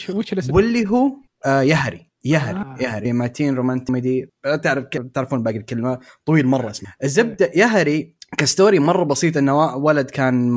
واللي 0.51 0.89
هو 0.89 1.13
آه 1.45 1.63
أوريغايرو 1.63 2.06
أوريغايرو 2.27 2.59
آه. 2.59 2.77
أوريغايرو 2.81 3.13
my 3.13 3.27
teen 3.27 3.55
romantic 3.55 3.87
comedy. 3.87 4.31
تعرف 4.63 4.85
تعرفون 5.15 5.43
باقي 5.43 5.57
الكلمة؟ 5.57 5.99
طويل 6.27 6.47
مرة 6.47 6.71
اسمه. 6.71 6.93
الزبدة 7.05 7.51
أوريغايرو 7.55 8.17
ك 8.39 8.45
story 8.45 8.79
مرة 8.79 9.05
بسيط 9.05 9.37
إنه 9.37 9.77
ولد 9.77 10.11
كان 10.11 10.51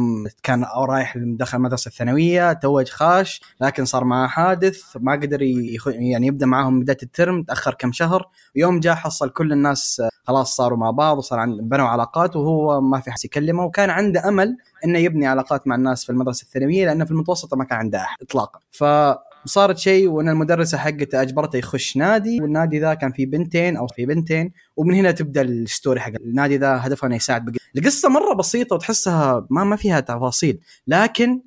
كان 0.44 0.66
رايح 0.90 1.14
دخل 1.18 1.58
المدرسة 1.58 1.90
الثانوية 1.90 2.54
توج 2.54 2.90
خاش 2.90 3.42
لكن 3.62 3.86
صار 3.86 4.04
معاه 4.04 4.28
حادث 4.28 4.84
ما 4.96 5.12
قدر 5.12 5.42
يخ... 5.42 5.88
يعني 5.88 6.28
يبدأ 6.28 6.46
معاهم 6.46 6.80
بداية 6.80 6.98
ال 7.04 7.12
term 7.12 7.44
تأخر 7.44 7.74
كم 7.74 7.92
شهر 7.92 8.30
يوم 8.56 8.80
جاء 8.80 8.96
حصل 8.96 9.30
كل 9.30 9.52
الناس 9.52 10.02
خلاص 10.24 10.56
صاروا 10.56 10.78
مع 10.78 10.92
بعض 10.92 11.18
وصار 11.18 11.40
عند 11.40 11.62
بنوا 11.62 11.88
علاقات 11.88 12.36
وهو 12.36 12.82
ما 12.82 13.00
في 13.00 13.12
حد 13.12 13.26
يكلمه 13.26 13.64
وكان 13.64 13.90
عنده 13.90 14.28
أمل 14.28 14.58
إنه 14.86 15.00
يبني 15.00 15.28
علاقات 15.28 15.68
مع 15.68 15.76
الناس 15.76 16.04
في 16.04 16.10
المدرسة 16.10 16.44
الثانوية 16.44 16.86
لأنه 16.86 17.06
في 17.06 17.12
المتوسطة 17.12 17.58
ما 17.58 17.64
كان 17.64 17.78
عنده 17.78 17.98
أحد 18.02 18.18
اطلاقا. 18.22 18.60
ف 18.72 18.84
صارت 19.46 19.78
شيء 19.78 20.08
وإن 20.08 20.30
المدرسة 20.30 20.78
حقته 20.78 21.22
أجبرته 21.22 21.58
يخش 21.58 21.98
نادي 21.98 22.42
والنادي 22.42 22.80
ذا 22.80 22.94
كان 22.94 23.12
فيه 23.12 23.26
بنتين 23.26 23.78
أو 23.78 23.88
في 23.88 24.06
بنتين 24.06 24.52
ومن 24.78 24.94
هنا 24.96 25.12
تبدأ 25.12 25.42
ال 25.42 25.51
story 25.51 26.00
حق 26.00 26.12
النادي 26.22 26.58
ذا 26.58 26.80
هدفها 26.82 27.08
إنه 27.08 27.16
يساعد 27.16 27.46
بقى. 27.46 27.56
القصة 27.78 28.10
مرة 28.10 28.34
بسيطة 28.34 28.76
وتحسها 28.76 29.48
ما 29.50 29.64
ما 29.64 29.76
فيها 29.76 30.00
تفاصيل 30.00 30.60
لكن. 30.88 31.42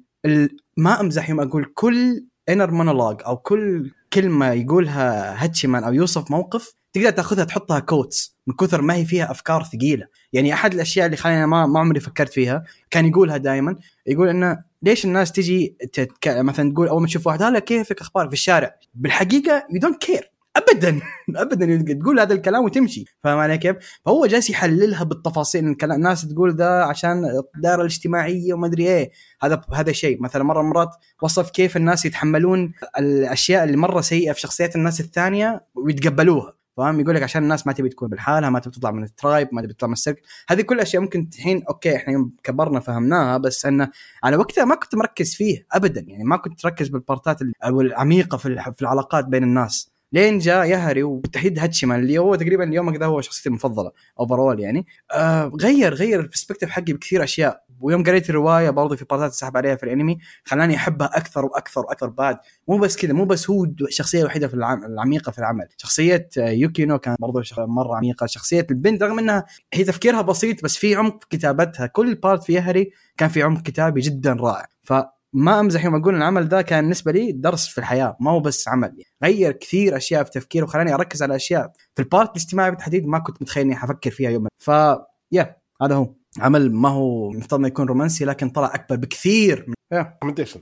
ما 0.76 1.00
أمزح 1.00 1.30
يوم 1.30 1.40
أقول 1.40 1.64
كل 1.74 2.24
inner 2.48 2.70
monologue 2.70 3.22
أو 3.26 3.36
كل 3.36 3.90
كلمة 4.12 4.50
يقولها 4.52 5.44
هاتشيمان 5.44 5.84
أو 5.84 5.92
يوصف 5.92 6.30
موقف 6.30 6.74
تقدر 6.92 7.10
تأخذها 7.10 7.44
تحطها 7.44 7.78
quotes 7.78 8.36
من 8.46 8.54
كثر 8.54 8.82
ما 8.82 8.94
هي 8.94 9.04
فيها 9.04 9.30
أفكار 9.30 9.62
ثقيلة 9.64 10.06
يعني 10.32 10.54
أحد 10.54 10.74
الأشياء 10.74 11.06
اللي 11.06 11.16
خلينا 11.16 11.46
ما 11.46 11.66
ما 11.66 11.80
عمري 11.80 12.00
فكرت 12.00 12.32
فيها 12.32 12.64
كان 12.90 13.06
يقولها 13.06 13.36
دائما 13.36 13.76
يقول 14.06 14.28
إنه 14.28 14.64
ليش 14.82 15.04
الناس 15.04 15.32
تجي 15.32 15.76
تتك... 15.92 16.28
مثلا 16.28 16.72
تقول 16.72 16.88
أول 16.88 17.00
ما 17.00 17.06
تشوف 17.06 17.26
واحد 17.26 17.42
هلا 17.42 17.58
كيفك؟ 17.58 18.00
أخبارك؟ 18.00 18.28
في 18.28 18.34
الشارع. 18.34 18.74
بالحقيقة 18.94 19.66
you 19.70 19.80
don't 19.80 20.02
care 20.02 20.32
ابدا. 20.56 21.00
ابدا. 21.42 21.94
تقول 21.94 22.20
هذا 22.20 22.34
الكلام 22.34 22.64
وتمشي. 22.64 23.04
فاهم 23.24 23.38
علي 23.38 23.58
كيف؟ 23.58 23.76
فهو 24.04 24.26
جالس 24.26 24.50
يحللها 24.50 25.04
بالتفاصيل. 25.04 25.68
الكلام 25.68 25.96
الناس 25.96 26.28
تقول 26.28 26.56
ذا 26.56 26.82
عشان 26.82 27.24
الدائرة 27.56 27.80
الاجتماعية 27.80 28.54
وما 28.54 28.66
أدري 28.66 28.86
إيه. 28.88 29.10
هذا 29.42 29.60
هذا 29.74 29.92
شيء. 29.92 30.22
مثلا 30.22 30.44
مرة 30.44 30.62
مرات 30.62 30.90
وصف 31.22 31.50
كيف 31.50 31.76
الناس 31.76 32.06
يتحملون 32.06 32.72
الأشياء 32.98 33.64
اللي 33.64 33.76
مرة 33.76 34.00
سيئة 34.00 34.32
في 34.32 34.40
شخصيات 34.40 34.76
الناس 34.76 35.00
الثانية 35.00 35.66
ويتقبلوها. 35.74 36.61
فاهم؟ 36.76 37.00
يقول 37.00 37.14
لك 37.14 37.22
عشان 37.22 37.42
الناس 37.42 37.66
ما 37.66 37.72
تبي 37.72 37.88
تكون 37.88 38.08
بالحالها 38.08 38.50
ما 38.50 38.58
تبي 38.58 38.74
تطلع 38.74 38.90
من 38.90 39.04
ال 39.04 39.12
tribe 39.12 39.48
ما 39.52 39.62
تبي 39.62 39.72
تطلع 39.72 39.88
من 39.88 39.92
ال 39.92 39.96
circle 39.96 40.22
هذه 40.48 40.62
كل 40.62 40.80
أشياء 40.80 41.02
ممكن 41.02 41.28
الحين 41.34 41.62
okay 41.68 41.96
إحنا 41.96 42.12
يوم 42.12 42.32
كبرنا 42.42 42.80
فهمناها 42.80 43.38
بس 43.38 43.66
انه 43.66 43.90
على 44.24 44.36
وقتها 44.36 44.64
ما 44.64 44.74
كنت 44.74 44.94
مركز 44.94 45.34
فيه 45.34 45.66
ابدا. 45.72 46.04
يعني 46.08 46.24
ما 46.24 46.36
كنت 46.36 46.66
مركز 46.66 46.88
بال 46.88 47.02
part 47.02 47.31
ات 47.31 47.38
العميقة 47.64 48.36
في 48.38 48.82
العلاقات 48.82 49.24
بين 49.24 49.42
الناس. 49.42 49.91
لين 50.12 50.38
جاء 50.38 50.64
يهري 50.66 51.02
وبالتحديد 51.02 51.58
هاتشيمان 51.58 52.00
اللي 52.00 52.18
هو 52.18 52.34
تقريبا 52.34 52.64
اليوم 52.64 52.96
ذا 52.96 53.06
هو 53.06 53.20
شخصيتي 53.20 53.48
المفضلة 53.48 53.90
overall 54.20 54.60
يعني. 54.60 54.86
آه 55.12 55.52
غير 55.60 55.94
غير 55.94 56.20
ال 56.20 56.24
perspective 56.24 56.70
حقي 56.70 56.92
بكثير 56.92 57.24
أشياء. 57.24 57.62
ويوم 57.80 58.04
قريت 58.04 58.30
الرواية 58.30 58.70
برضه 58.70 58.96
في 58.96 59.04
part 59.04 59.25
ات 59.25 59.30
تسحب 59.30 59.56
عليها 59.56 59.76
في 59.76 59.82
الأنمي 59.82 60.18
خلاني 60.44 60.76
أحبها 60.76 61.10
أكثر 61.16 61.44
وأكثر 61.44 61.80
وأكثر 61.80 62.06
بعد. 62.06 62.38
مو 62.68 62.78
بس 62.78 62.96
كذا 62.96 63.12
مو 63.12 63.24
بس 63.24 63.50
هو 63.50 63.64
الشخصيه 63.64 64.20
الوحيده 64.20 64.48
في 64.48 64.54
العم... 64.54 64.84
العميقة 64.84 65.32
في 65.32 65.38
العمل. 65.38 65.68
شخصية 65.76 66.28
يوكينو 66.36 66.98
كان 66.98 67.16
برضه 67.20 67.42
مرة 67.58 67.96
عميقة. 67.96 68.26
شخصية 68.26 68.66
البنت 68.70 69.02
رغم 69.02 69.18
إنها 69.18 69.46
هي 69.72 69.84
تفكيرها 69.84 70.22
بسيط 70.22 70.64
بس 70.64 70.76
في 70.76 70.94
عمق 70.94 71.24
كتابتها. 71.30 71.86
كل 71.86 72.14
part 72.14 72.44
في 72.44 72.52
أوريغايرو 72.52 72.90
كان 73.16 73.28
في 73.28 73.42
عمق 73.42 73.62
كتابي 73.62 74.00
جدا 74.00 74.32
رائع. 74.32 74.66
ف 74.82 74.92
ما 75.34 75.60
أمزح 75.60 75.84
يوم 75.84 75.94
أقول 75.94 76.14
العمل 76.14 76.46
ذا 76.46 76.62
كان 76.62 76.80
بالنسبة 76.80 77.12
لي 77.12 77.32
درس 77.32 77.68
في 77.68 77.78
الحياة 77.78 78.16
ما 78.20 78.30
هو 78.30 78.40
بس 78.40 78.68
عمل. 78.68 79.02
غير 79.24 79.52
كثير 79.52 79.96
أشياء 79.96 80.24
في 80.24 80.30
تفكيري 80.30 80.64
وخلاني 80.64 80.94
أركز 80.94 81.22
على 81.22 81.36
أشياء. 81.36 81.72
في 81.94 82.02
ال 82.02 82.08
part 82.08 82.30
الاجتماعي 82.30 82.70
بالتحديد 82.70 83.06
ما 83.06 83.18
كنت 83.18 83.42
متخيل 83.42 83.64
إني 83.64 83.76
حفكر 83.76 84.10
فيها 84.10 84.30
يوم 84.30 84.48
ف 84.58 84.70
يا 85.32 85.56
هذا 85.82 85.94
هو. 85.94 86.14
عمل 86.38 86.72
ما 86.72 86.88
هو 86.88 87.30
مفترض 87.30 87.58
إنه 87.58 87.68
يكون 87.68 87.86
رومانسي 87.86 88.24
لكن 88.24 88.50
طلع 88.50 88.74
أكبر 88.74 88.96
بكثير 88.96 89.66
من 89.68 89.98
recommendation 89.98 90.60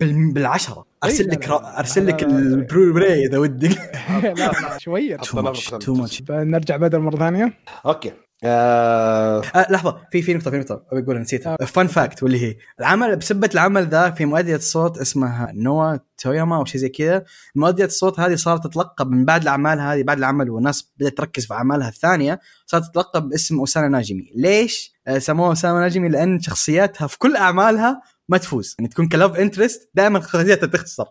بال... 0.00 0.32
بالعشرة. 0.32 0.84
أرسل 1.04 1.28
لك 1.30 1.48
أرسل 1.48 2.06
لك. 2.06 2.22
البلوراي 2.22 3.26
إذا 3.26 3.38
ودك. 3.38 3.78
لا 4.38 4.78
شوية. 4.78 5.16
too 5.16 5.42
much 5.42 5.70
too 5.70 5.94
much 5.94 6.22
نرجع 6.30 6.76
بدل 6.76 6.98
مرة 6.98 7.16
ثانية. 7.16 7.58
okay. 7.86 8.12
آه 8.44 9.42
آه 9.54 9.66
لحظة 9.70 9.98
في 10.12 10.22
في 10.22 10.34
نقطة 10.34 10.50
في 10.50 10.58
نقطة 10.58 10.82
أبي 10.92 11.00
أقولها 11.00 11.22
نسيتها. 11.22 11.56
fun 11.56 11.86
fact 11.86 12.22
واللي 12.22 12.46
هي 12.46 12.56
العمل 12.80 13.16
بسبة 13.16 13.50
العمل 13.54 13.86
ذا 13.86 14.10
في 14.10 14.24
مؤدية 14.24 14.56
صوت 14.56 14.98
اسمها 14.98 15.52
نوا 15.54 15.96
توياما 16.18 16.56
أو 16.56 16.64
شيء 16.64 16.80
زي 16.80 16.88
كذا 16.88 17.24
مؤدية 17.54 17.84
الصوت 17.84 18.20
هذه 18.20 18.34
صارت 18.34 18.66
تتلقب 18.66 19.10
من 19.10 19.24
بعد 19.24 19.42
الأعمال 19.42 19.80
هذه 19.80 20.02
بعد 20.02 20.18
العمل 20.18 20.50
والناس 20.50 20.92
بدأت 20.96 21.16
تركز 21.16 21.46
في 21.46 21.54
أعمالها 21.54 21.88
الثانية 21.88 22.40
صارت 22.66 22.84
تتلقب 22.84 23.28
باسم 23.28 23.58
osananajimi. 23.58 24.32
ليش؟ 24.36 24.92
آه، 25.06 25.18
سموها 25.18 25.48
osananajimi؟ 25.48 26.08
لأن 26.08 26.40
شخصياتها 26.40 27.06
في 27.06 27.18
كل 27.18 27.36
أعمالها 27.36 28.00
ما 28.28 28.38
تفوز. 28.38 28.76
يعني 28.78 28.88
تكون 28.88 29.08
ك 29.08 29.14
love 29.14 29.36
interest 29.36 29.90
دائما 29.94 30.20
شخصيتها 30.20 30.66
تخسر 30.66 31.04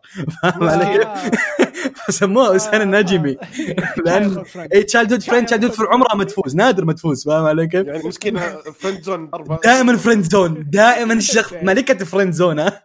فاهم 0.43 0.63
علي؟ 0.69 1.13
فسموها 2.07 2.47
osananajimi 2.47 3.37
لأن 4.05 4.43
اي 4.73 4.83
childhood 4.83 5.21
friend 5.23 5.45
childhood 5.47 5.75
عمرها 5.91 6.15
ما 6.15 6.23
تفوز. 6.23 6.55
نادر 6.55 6.85
ما 6.85 6.93
تفوز. 6.93 7.25
فاهم 7.25 7.45
علي 7.45 7.67
كيف؟ 7.67 7.87
يعني 7.87 8.03
مسكينه 8.07 8.39
friend 8.79 9.01
zone 9.03 9.29
دائما 9.63 9.97
friend 9.97 10.23
zone 10.23 10.69
دائما 10.69 11.13
الشخص 11.23 11.53
ملكة 11.53 12.05
friend 12.05 12.33
zone 12.33 12.59
ها؟ 12.59 12.83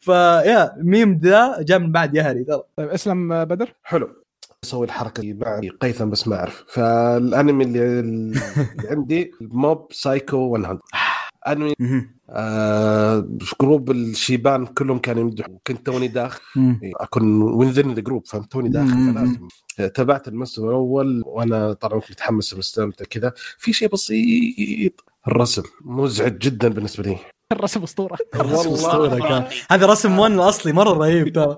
فيا 0.00 0.72
ميم 0.78 1.20
ذا 1.22 1.56
جاء 1.60 1.78
من 1.78 1.92
بعد 1.92 2.14
يهري 2.14 2.44
ترى. 2.44 2.62
طيب 2.76 2.88
اسلم 2.88 3.32
آه، 3.32 3.44
بدر. 3.44 3.74
حلو. 3.82 4.08
أسوي 4.64 4.86
الحركة 4.86 5.20
دي 5.20 5.34
مع 5.34 5.60
قيثم 5.80 6.10
بس 6.10 6.28
ما 6.28 6.36
أعرف. 6.36 6.64
فالأنمي 6.68 7.64
اللي, 7.64 8.00
اللي 8.00 8.40
عندي 8.90 9.32
موب 9.40 9.88
سايكو 9.92 10.56
100 10.56 10.78
أنمي. 11.48 11.74
آه 12.32 13.28
group 13.60 13.90
الشيبان 13.90 14.66
كلهم 14.66 14.98
كانوا 14.98 15.22
يمدحوا 15.22 15.54
كنت 15.66 15.86
توني 15.86 16.08
داخل. 16.08 16.40
مم. 16.56 16.80
أكون 17.00 17.42
within 17.42 17.90
ال 17.90 17.96
group 17.96 18.26
فهمت؟ 18.26 18.52
توني 18.52 18.68
داخل 18.68 19.38
تابعت 19.94 20.28
الموسم 20.28 20.64
الأول 20.68 21.22
وأنا 21.26 21.72
طبعا 21.72 22.00
كنت 22.00 22.10
متحمس 22.10 22.54
ومستمتع 22.54 23.04
كذا. 23.04 23.32
في 23.58 23.72
شيء 23.72 23.88
بسيط. 23.88 25.04
الرسم 25.28 25.62
مزعج 25.84 26.38
جدا 26.38 26.68
بالنسبة 26.68 27.04
لي. 27.04 27.16
الرسم 27.52 27.82
أسطورة. 27.82 28.16
كان. 29.28 29.44
هذا 29.70 29.86
رسم 29.86 30.18
ONE 30.18 30.34
الاصلي 30.34 30.72
مرة 30.72 30.92
رهيب 30.92 31.32
ترى. 31.32 31.56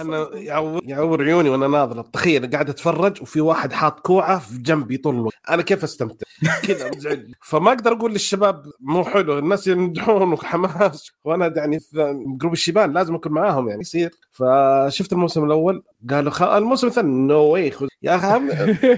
أنا 0.00 0.28
يعور, 0.34 0.80
يعور 0.84 1.22
عيوني 1.24 1.48
وأنا 1.48 1.68
ناظر. 1.68 2.02
تخيل 2.02 2.50
قاعد 2.50 2.70
أتفرج 2.70 3.22
وفي 3.22 3.40
واحد 3.40 3.72
حاط 3.72 4.00
كوعة 4.00 4.38
في 4.38 4.58
جنبي 4.58 4.96
طول 4.96 5.14
الوقت. 5.14 5.34
أنا 5.50 5.62
كيف 5.62 5.84
أستمتع؟ 5.84 6.26
كذا 6.62 6.90
مزعج 6.96 7.20
فما 7.42 7.68
أقدر 7.72 7.92
أقول 7.92 8.12
للشباب 8.12 8.66
مو 8.80 9.04
حلو. 9.04 9.38
الناس 9.38 9.66
يمدحون 9.66 10.32
وحماس. 10.32 11.10
وأنا 11.24 11.52
يعني 11.56 11.80
في 11.80 12.24
group 12.38 12.52
الشيبان 12.52 12.92
لازم 12.92 13.14
أكون 13.14 13.32
معاهم 13.32 13.68
يعني. 13.68 13.80
يصير 13.80 14.10
فشفت 14.32 15.12
الموسم 15.12 15.44
الأول 15.44 15.82
قالوا 16.10 16.30
خ... 16.30 16.42
الموسم 16.42 16.86
الثاني 16.86 17.26
no 17.26 17.40
way 17.40 17.70
خذ 17.70 17.86
يا 18.02 18.16
أخي 18.16 18.26
هم- 18.26 18.50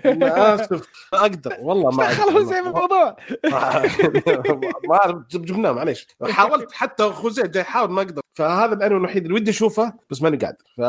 أنا 0.07 0.55
آسف 0.55 0.89
ما 1.13 1.21
أقدر 1.21 1.57
والله 1.61 1.91
ما 1.91 2.05
دخلوا 2.13 2.45
زي 2.45 2.59
أقدر. 2.59 2.69
الموضوع؟ 2.69 3.17
ما 4.89 4.95
أعرف 4.97 5.17
جبناه 5.31 5.73
معليش. 5.73 6.07
حاولت 6.31 6.73
حتى 6.73 7.05
خوزيه 7.11 7.43
جاي 7.43 7.63
يحاول 7.63 7.91
ما 7.91 8.03
أقدر. 8.03 8.23
فهذا 8.35 8.75
الأنمي 8.75 8.97
الوحيد 8.97 9.23
اللي 9.23 9.35
ودي 9.35 9.51
أشوفه 9.51 9.93
بس 10.11 10.23
ماني 10.23 10.37
قادر 10.37 10.57
ف 10.77 10.81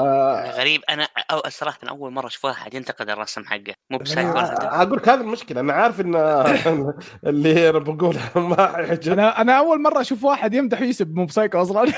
غريب 0.59 0.81
أنا 0.89 1.07
أو 1.31 1.41
صراحة 1.49 1.77
أول 1.89 2.11
مرة 2.11 2.27
أشوف 2.27 2.45
واحد 2.45 2.73
ينتقد 2.73 3.09
الرسم 3.09 3.45
حقه. 3.45 3.73
Mob 3.89 3.97
Psycho 3.97 4.37
أقول 4.39 4.97
لك 4.97 5.09
هذه 5.09 5.21
المشكلة 5.21 5.59
أنا 5.61 5.73
عارف 5.73 6.01
إن 6.01 6.15
اللي 7.27 7.69
أنا 7.69 7.79
بقوله 7.79 8.19
ما 8.35 8.55
يعجب. 8.77 9.11
أنا 9.11 9.41
أنا 9.41 9.53
أول 9.59 9.81
مرة 9.81 10.01
أشوف 10.01 10.23
واحد 10.23 10.53
يمدح 10.53 10.81
ويسب 10.81 11.15
Mob 11.15 11.25
Psycho 11.25 11.61
أصلا. 11.61 11.91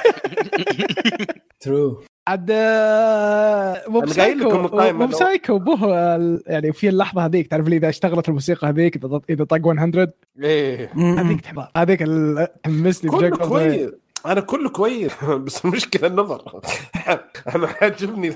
true 1.59 2.01
عاد 2.27 2.51
آه، 2.51 3.83
Mob 3.87 3.99
Psycho 3.99 4.49
Mob 4.93 5.07
Psycho 5.07 5.59
به 5.59 5.85
ال- 6.15 6.43
يعني 6.47 6.73
في 6.73 6.89
اللحظة 6.89 7.25
هذيك 7.25 7.47
تعرف 7.47 7.67
لي 7.67 7.77
إذا 7.77 7.89
اشتغلت 7.89 8.29
الموسيقى 8.29 8.67
هذيك 8.69 8.95
إذا 9.29 9.43
طق 9.43 9.67
100 9.67 10.13
إيه. 10.43 10.91
هذيك 10.95 11.41
تحبها 11.41 11.71
هذيك 11.77 12.01
ال- 12.03 12.47
حمسني 12.65 13.11
كله 13.11 13.29
بشكل 13.29 13.47
كويس. 13.49 13.91
أنا 14.25 14.41
كله 14.41 14.69
كويس. 14.69 15.11
بس 15.45 15.65
المشكلة 15.65 16.07
النظر. 16.07 16.61
أنا 17.55 17.67
عاجبني 17.81 18.35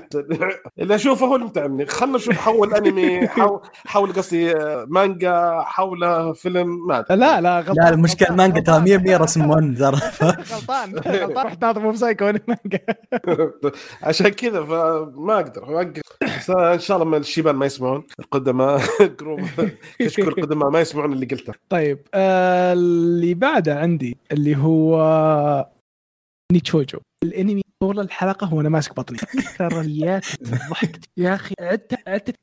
اللي 0.78 0.94
أشوفه 0.94 1.26
هو 1.26 1.34
اللي 1.34 1.46
متعبني. 1.46 1.86
خلنا 1.86 2.16
نشوف 2.16 2.34
حول 2.34 2.74
أنمي 2.74 3.28
حول 3.28 3.60
حول 3.86 4.12
قصدي 4.12 4.54
مانجا 4.86 5.60
حول 5.60 6.34
فيلم 6.34 6.86
ما 6.86 6.98
أدري. 6.98 7.16
لا 7.18 7.40
لا 7.40 7.60
غلطان 7.60 7.74
لا 7.84 7.88
المشكلة 7.88 8.28
المانجا 8.28 8.60
ترى 8.60 8.98
100 8.98 9.16
رسم 9.16 9.50
ONE 9.50 9.74
ترى. 9.74 9.96
غلطان 10.22 10.94
غلطان. 10.98 11.46
رحت 11.46 11.62
ناظر 11.64 11.80
Mob 11.80 11.90
Psycho 11.90 12.24
أنا 12.24 12.40
مانجا. 12.48 12.78
عشان 14.02 14.28
كذا 14.28 14.64
فما 14.64 15.34
أقدر. 15.34 15.64
اوقف 15.64 16.02
إن 16.50 16.78
شاء 16.78 17.02
الله 17.02 17.16
الشيبان 17.16 17.54
ما 17.56 17.66
يسمعون. 17.66 18.04
القدماء 18.20 18.80
group. 19.20 19.40
كشكول 19.98 20.28
القدماء 20.28 20.70
ما 20.70 20.80
يسمعون 20.80 21.12
اللي 21.12 21.26
قلته. 21.26 21.52
طيب 21.68 21.98
آه 22.14 22.72
اللي 22.72 23.34
بعده 23.34 23.78
عندي 23.78 24.18
اللي 24.32 24.56
هو 24.56 24.92
نيتشوجو. 26.52 26.98
الانمي 27.22 27.62
طول 27.82 28.00
الحلقة 28.00 28.54
وأنا 28.54 28.68
ماسك 28.68 28.96
بطني. 28.96 29.18
أكثر 29.38 29.80
اليات 29.80 30.26
ضحكت 30.42 31.04
يا 31.16 31.34
أخي 31.34 31.54
عدت 31.60 32.08
عدت. 32.08 32.36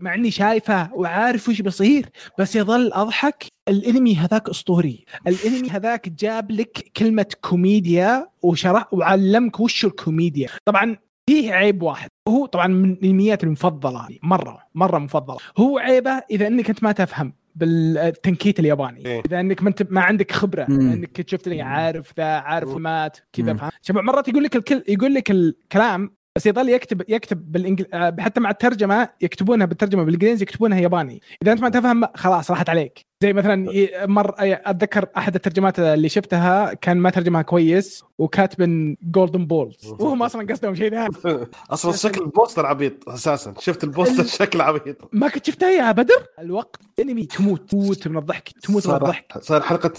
مع 0.00 0.14
إني 0.14 0.30
شايفه 0.30 0.94
وعارف 0.94 1.48
وش 1.48 1.60
بيصير 1.60 2.08
بس 2.38 2.56
يظل 2.56 2.92
أضحك. 2.92 3.46
الانمي 3.68 4.16
هذاك 4.16 4.48
أسطوري. 4.48 5.04
الانمي 5.26 5.70
هذاك 5.70 6.08
جاب 6.08 6.50
لك 6.50 6.90
كلمة 6.96 7.26
كوميديا 7.40 8.28
وشرح 8.42 8.94
وعلمك 8.94 9.60
وش 9.60 9.84
الكوميديا. 9.84 10.48
طبعا 10.64 10.96
فيه 11.30 11.52
عيب 11.52 11.82
واحد. 11.82 12.08
هو 12.28 12.46
طبعا 12.46 12.66
من 12.66 12.92
الانميات 12.92 13.44
المفضلة 13.44 14.08
مرة 14.22 14.58
مرة 14.74 14.98
مفضلة. 14.98 15.38
هو 15.58 15.78
عيبه 15.78 16.22
إذا 16.30 16.46
إنك 16.46 16.68
أنت 16.70 16.82
ما 16.82 16.92
تفهم. 16.92 17.32
بالتنكيت 17.56 18.60
الياباني 18.60 19.06
إيه. 19.06 19.22
إذا 19.26 19.40
إنك 19.40 19.62
ما 19.62 19.68
انت 19.68 19.92
ما 19.92 20.00
عندك 20.00 20.32
خبرة 20.32 20.66
مم. 20.68 20.92
إنك 20.92 21.30
شفت 21.30 21.48
عارف 21.48 22.12
ذا 22.16 22.24
عارف 22.24 22.68
مم. 22.68 22.82
مات 22.82 23.18
كذا. 23.32 23.54
فاهم 23.54 23.70
شباب 23.82 24.04
مرات 24.04 24.28
يقول 24.28 24.44
لك 24.44 24.56
الكل 24.56 24.82
يقول 24.88 25.14
لك 25.14 25.30
الكلام 25.30 26.16
بس 26.36 26.46
يظل 26.46 26.68
يكتب 26.68 27.02
يكتب 27.08 27.52
بالانجل 27.52 27.86
آه، 27.94 28.16
حتى 28.18 28.40
مع 28.40 28.50
الترجمة 28.50 29.08
يكتبونها 29.20 29.66
بالترجمة 29.66 30.02
بالإنجليزي 30.02 30.42
يكتبونها 30.42 30.80
ياباني 30.80 31.22
إذا 31.42 31.52
أنت 31.52 31.60
ما 31.60 31.68
تفهم 31.68 32.04
خلاص 32.14 32.50
راحت 32.50 32.68
عليك 32.68 33.06
زي 33.22 33.32
مثلا 33.32 33.72
ي- 33.72 33.90
مر 34.06 34.34
أتذكر 34.38 35.06
أحد 35.16 35.34
الترجمات 35.34 35.78
اللي 35.78 36.08
شفتها 36.08 36.74
كان 36.74 36.96
ما 36.96 37.10
ترجمها 37.10 37.42
كويس 37.42 38.04
وكاتب 38.18 38.96
golden 39.02 39.46
balls 39.46 39.76
وهم 39.98 40.22
أصلا 40.22 40.46
قصدهم 40.52 40.74
شيء 40.74 40.90
ثاني. 40.90 41.08
أصلا 41.70 41.92
شكل 42.08 42.20
ال 42.22 42.28
poster 42.28 42.66
عبيط 42.66 43.08
أساسا. 43.08 43.54
شفت 43.58 43.84
ال 43.84 43.90
poster 43.90 44.24
شكل 44.24 44.60
عبيط. 44.60 44.96
ما 45.12 45.28
كنت 45.28 45.46
شفتها 45.46 45.70
يا 45.70 45.92
بدر؟ 45.92 46.26
الوقت 46.38 46.80
أنمي 47.00 47.24
تموت. 47.26 47.70
تموت 47.70 48.08
من 48.08 48.16
الضحك. 48.18 48.48
تموت 48.62 48.86
من 48.88 48.94
الضحك. 48.94 49.32
صار 49.48 49.62
حلقة 49.62 49.92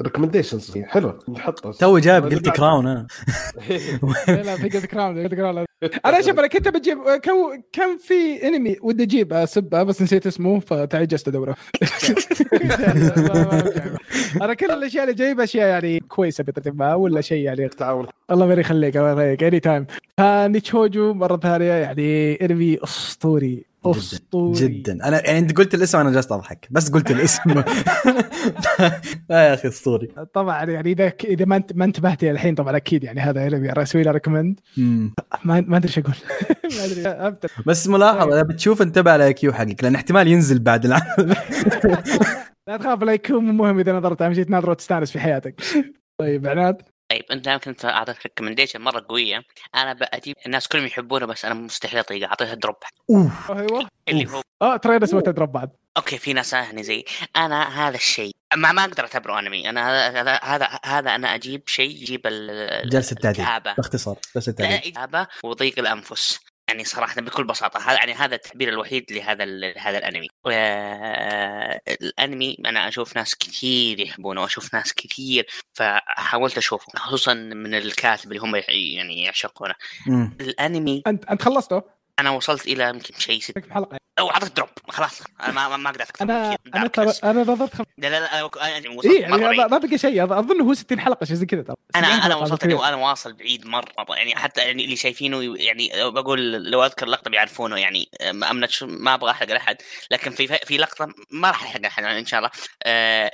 recommendations 0.00 0.78
حلوة 0.78 1.18
نحطها 1.28 1.72
تو 1.72 1.98
جايب 1.98 2.24
Guilty 2.24 2.48
Crown 2.48 2.86
أنا 2.86 3.06
لا 4.28 4.42
لا 4.42 4.56
في 4.56 4.68
Guilty 4.68 4.84
Crown 4.86 5.24
Guilty 5.26 5.34
Crown 5.34 5.64
أنا 6.06 6.20
شوف 6.22 6.38
أنا 6.38 6.46
كنت 6.46 6.68
بجيب 6.68 6.98
كان 7.22 7.62
كان 7.72 7.96
في 7.98 8.48
انمي 8.48 8.76
ودي 8.82 9.02
أجيب 9.02 9.32
اسبه 9.32 9.82
بس 9.82 10.02
نسيت 10.02 10.26
اسمه 10.26 10.60
فتعجزت 10.60 11.28
أدوره. 11.28 11.56
أنا 14.42 14.54
كل 14.54 14.70
الأشياء 14.70 15.04
اللي 15.04 15.14
جايب 15.14 15.40
أشياء 15.40 15.68
يعني 15.68 16.00
كويسة 16.00 16.44
بطريقه 16.44 16.74
ما 16.74 16.94
ولا 16.94 17.20
شيء 17.20 17.44
يعني. 17.44 17.68
تعاون. 17.68 18.06
الله 18.30 18.46
ما 18.46 18.54
يخليك 18.54 18.96
الله 18.96 19.12
يخليك 19.12 19.42
anytime 19.42 19.86
فنيتشوجو 20.18 21.14
مرة 21.14 21.36
ثانية 21.36 21.72
يعني 21.72 22.34
انمي 22.44 22.78
أسطوري. 22.84 23.69
أسطوري. 23.86 24.60
جدا. 24.60 25.08
أنا 25.08 25.26
يعني 25.26 25.38
أنت 25.38 25.56
قلت 25.56 25.74
الاسم 25.74 25.98
أنا 25.98 26.10
جالس 26.10 26.32
أضحك. 26.32 26.68
بس 26.70 26.90
قلت 26.90 27.10
الاسم. 27.10 27.50
لا 29.30 29.48
يا 29.48 29.54
أخي 29.54 29.68
أسطوري. 29.68 30.08
طبعا 30.34 30.64
يعني 30.64 30.92
إذا 30.92 31.12
إذا 31.24 31.44
ما 31.44 31.62
ما 31.74 31.84
انتبهتي 31.84 32.30
الحين 32.30 32.54
طبعا 32.54 32.76
أكيد 32.76 33.04
يعني 33.04 33.20
هذا 33.20 33.46
انمي 33.46 33.72
أسوي 33.72 34.02
له 34.02 34.10
recommend. 34.10 34.60
ما 35.44 35.58
أدري 35.58 35.84
إيش 35.84 35.98
أقول. 35.98 36.14
ما 36.78 36.84
أدري. 36.84 37.06
ابدا. 37.06 37.48
بس 37.66 37.88
ملاحظة 37.88 38.34
إذا 38.34 38.42
بتشوف 38.42 38.82
انتبه 38.82 39.10
على 39.10 39.32
IQ 39.32 39.52
حقك 39.52 39.84
لأن 39.84 39.94
احتمال 39.94 40.28
ينزل 40.28 40.58
بعد 40.58 40.84
العمل 40.84 41.36
لا 42.68 42.76
تخاف 42.76 43.02
لا 43.02 43.12
يكون 43.12 43.44
مهم 43.44 43.78
إذا 43.78 43.92
نظرت. 43.92 44.22
أهم 44.22 44.34
شيء 44.34 44.44
تناظر 44.44 44.70
وتستانس 44.70 45.10
في 45.10 45.20
حياتك. 45.20 45.62
طيب 46.20 46.46
عناد. 46.46 46.82
طيب 47.10 47.24
أنت 47.30 47.46
يمكن 47.46 47.74
أعطيت 47.84 48.16
recommendation 48.22 48.80
مرة 48.80 49.06
قوية. 49.08 49.42
أنا 49.74 49.92
بجيب 49.92 50.36
الناس 50.46 50.68
كلهم 50.68 50.86
يحبونه 50.86 51.26
بس 51.26 51.44
أنا 51.44 51.54
مستحيل 51.54 51.98
أطيقه 51.98 52.26
اعطيها 52.28 52.54
drop 52.54 52.76
أوف. 53.10 53.50
أيوه. 53.50 53.88
اللي 54.08 54.30
هو 54.30 54.42
آه 54.62 54.76
ترى 54.76 54.96
أنا 54.96 55.06
سويت 55.06 55.28
drop 55.28 55.52
بعد. 55.52 55.70
okay 55.96 56.18
في 56.18 56.32
ناس 56.32 56.54
هني 56.54 56.82
زي 56.82 57.04
أنا 57.36 57.88
هذا 57.88 57.96
الشيء 57.96 58.32
ما 58.56 58.72
ما 58.72 58.84
أقدر 58.84 59.02
أعتبره 59.02 59.38
أنمي. 59.38 59.70
أنا 59.70 60.08
هذا 60.08 60.20
هذا 60.20 60.40
هذا, 60.42 60.78
هذا 60.84 61.14
أنا 61.14 61.34
أجيب 61.34 61.62
شيء 61.66 61.90
يجيب 61.90 62.20
ال- 62.26 62.88
جلسة 62.90 63.16
تعديل. 63.16 63.46
باختصار 63.76 64.16
جلسة 64.34 64.52
تعديل. 64.52 65.26
وضيق 65.44 65.78
الأنفس. 65.78 66.40
يعني 66.70 66.84
صراحة 66.84 67.20
بكل 67.20 67.44
بساطة 67.44 67.80
هذا 67.80 67.92
يعني 67.98 68.12
هذا 68.12 68.34
التعبير 68.34 68.68
الوحيد 68.68 69.12
لهذا 69.12 69.44
ال- 69.44 69.74
هذا 69.78 69.98
الأنمي. 69.98 70.28
آه، 70.46 71.80
الأنمي 71.88 72.56
أنا 72.66 72.88
أشوف 72.88 73.16
ناس 73.16 73.34
كثير 73.36 74.00
يحبونه 74.00 74.42
وأشوف 74.42 74.74
ناس 74.74 74.94
كثير 74.94 75.46
فحاولت 75.72 76.58
أشوفه 76.58 76.86
خصوصا 76.96 77.34
من 77.34 77.74
الكاتب 77.74 78.32
اللي 78.32 78.42
هم 78.42 78.56
يعني 78.68 79.22
يعشقونه. 79.22 79.74
مم. 80.06 80.36
الأنمي 80.40 81.02
أنت 81.06 81.24
أنت 81.24 81.42
خلصته؟ 81.42 81.99
أنا 82.20 82.30
وصلت 82.30 82.66
إلى 82.66 82.88
يمكن 82.88 83.14
شيء 83.18 83.40
ست. 83.40 83.62
حلقة. 83.70 84.00
أو 84.18 84.30
أعطيت 84.30 84.56
drop 84.56 84.68
خلاص. 84.88 85.22
أنا 85.42 85.52
ما 85.52 85.68
ما- 85.68 85.76
ما 85.76 85.90
أقدر 85.90 86.02
أكثر 86.02 86.24
من 86.24 86.30
أنا. 86.30 86.46
أنا 86.48 86.86
ترى 86.86 87.04
darkness. 87.04 87.24
أنا 87.24 87.40
نظرت 87.42 87.74
خم... 87.74 87.84
لا 87.98 88.06
لا 88.08 88.20
لا 88.20 88.38
أنا 88.40 88.48
أنا 88.78 88.88
وصلت 88.90 89.06
اي 89.12 89.20
يعني 89.20 89.32
مرة 89.36 89.52
ما. 89.52 89.66
ما 89.66 89.78
بقى 89.78 89.98
شيء. 89.98 90.26
أظ- 90.26 90.32
أظن 90.32 90.60
هو 90.60 90.74
60 90.74 91.00
حلقة 91.00 91.24
شيء 91.24 91.36
زي 91.36 91.46
كذا 91.46 91.62
ترى. 91.62 91.76
أنا 91.96 92.06
60 92.08 92.22
أنا 92.22 92.34
وصلت. 92.34 92.64
اني 92.64 92.74
أنا 92.88 92.96
واصل 92.96 93.32
بعيد 93.32 93.66
مرة. 93.66 93.84
يعني 94.08 94.36
حتى 94.36 94.60
يعني 94.60 94.84
اللي 94.84 94.96
شايفينه 94.96 95.56
يعني 95.58 95.90
بقول 96.10 96.52
لو 96.70 96.84
أذكر 96.84 97.06
لقطة 97.06 97.30
بيعرفونه 97.30 97.76
يعني. 97.76 98.08
شو 98.68 98.86
ما 98.86 99.14
أبغى 99.14 99.30
أحرق 99.30 99.48
لأحد. 99.52 99.76
لكن 100.10 100.30
في 100.30 100.46
في 100.46 100.76
لقطة 100.78 101.08
ما 101.30 101.48
راح 101.50 101.62
أحرق 101.62 101.80
لأحد 101.80 102.04
إن 102.04 102.26
شاء 102.26 102.38
الله. 102.38 102.50
آه، 102.82 103.30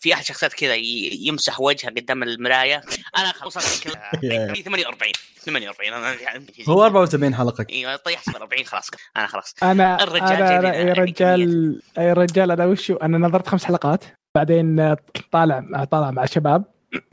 في 0.00 0.14
أحد 0.14 0.24
شخصيات 0.24 0.52
كذا 0.52 0.74
ي- 0.74 1.18
يمسح 1.22 1.60
وجهه 1.60 1.90
قدام 1.90 2.22
المراية. 2.22 2.82
أنا 3.16 3.28
يا. 4.22 4.54
48 4.62 5.12
48 5.44 5.92
أنا 5.92 6.12
يعني 6.20 6.46
هو 6.68 6.84
74 6.84 7.34
حلقة. 7.34 7.66
إيوه 7.70 7.96
طيحت 8.12 8.36
40 8.36 8.64
خلاص. 8.64 8.90
أنا 9.16 9.26
خلاص. 9.26 9.54
أنا 9.62 10.02
الرجال 10.02 10.28
أنا- 10.38 10.40
لنا 10.52 10.68
يا 10.74 10.78
يعني 10.78 10.92
رجال 10.92 11.80
يا 11.98 12.12
رجال 12.12 12.50
أنا 12.50 12.66
وشو 12.66 12.94
أنا 12.94 13.18
نظرت 13.18 13.48
خمس 13.48 13.64
حلقات 13.64 14.04
بعدين 14.36 14.94
طالع 15.32 15.84
طالع 15.90 16.10
مع 16.10 16.24
شباب. 16.24 16.64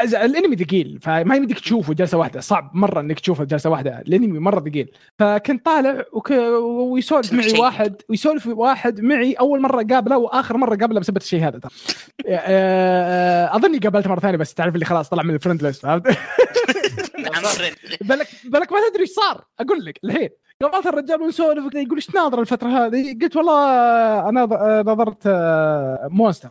أز- 0.00 0.14
الأنمي 0.14 0.56
ثقيل 0.56 0.98
فما 1.02 1.36
يمديك 1.36 1.60
تشوفه 1.60 1.94
جلسة 1.94 2.18
واحدة. 2.18 2.40
صعب 2.40 2.70
مرة 2.74 3.00
إنك 3.00 3.20
تشوفه 3.20 3.44
جلسة 3.44 3.70
واحدة. 3.70 3.98
الأنمي 3.98 4.38
مرة 4.38 4.60
ثقيل. 4.60 4.92
فكنت 5.18 5.64
طالع 5.64 6.04
وك... 6.12 6.30
ويسولف 6.90 7.32
معي. 7.32 7.58
واحد 7.60 8.02
ويسولف 8.08 8.46
واحد 8.46 9.00
معي 9.00 9.32
أول 9.32 9.60
مرة 9.60 9.82
قابله 9.90 10.18
وآخر 10.18 10.56
مرة 10.56 10.76
قابله 10.76 11.00
بسبب 11.00 11.16
الشيء 11.16 11.48
هذا. 11.48 11.58
ترى. 11.58 11.70
أظني 13.56 13.78
قابلته 13.78 14.10
مرة 14.10 14.20
ثانية 14.20 14.36
بس 14.38 14.54
تعرف 14.54 14.74
اللي 14.74 14.84
خلاص 14.84 15.08
طلع 15.08 15.22
من 15.22 15.34
الفرند 15.34 15.62
ليست 15.62 15.82
فهمت؟ 15.82 16.06
Friend. 17.48 17.96
بالك 18.00 18.28
بالك 18.44 18.72
ما 18.72 18.88
تدري 18.88 19.02
إيش 19.02 19.10
صار؟ 19.10 19.44
أقول 19.60 19.84
لك 19.84 19.98
الحين 20.04 20.28
قابلت 20.62 20.86
الرجال 20.86 21.22
ونسولف 21.22 21.64
وكذا 21.66 21.80
يقول 21.80 21.96
إيش 21.96 22.14
ناظر 22.14 22.40
الفترة 22.40 22.68
هذه؟ 22.68 23.18
قلت 23.22 23.36
والله 23.36 23.68
أنا 24.28 24.44
نظرت 24.86 25.22
آه، 25.26 26.08
مونستر. 26.10 26.50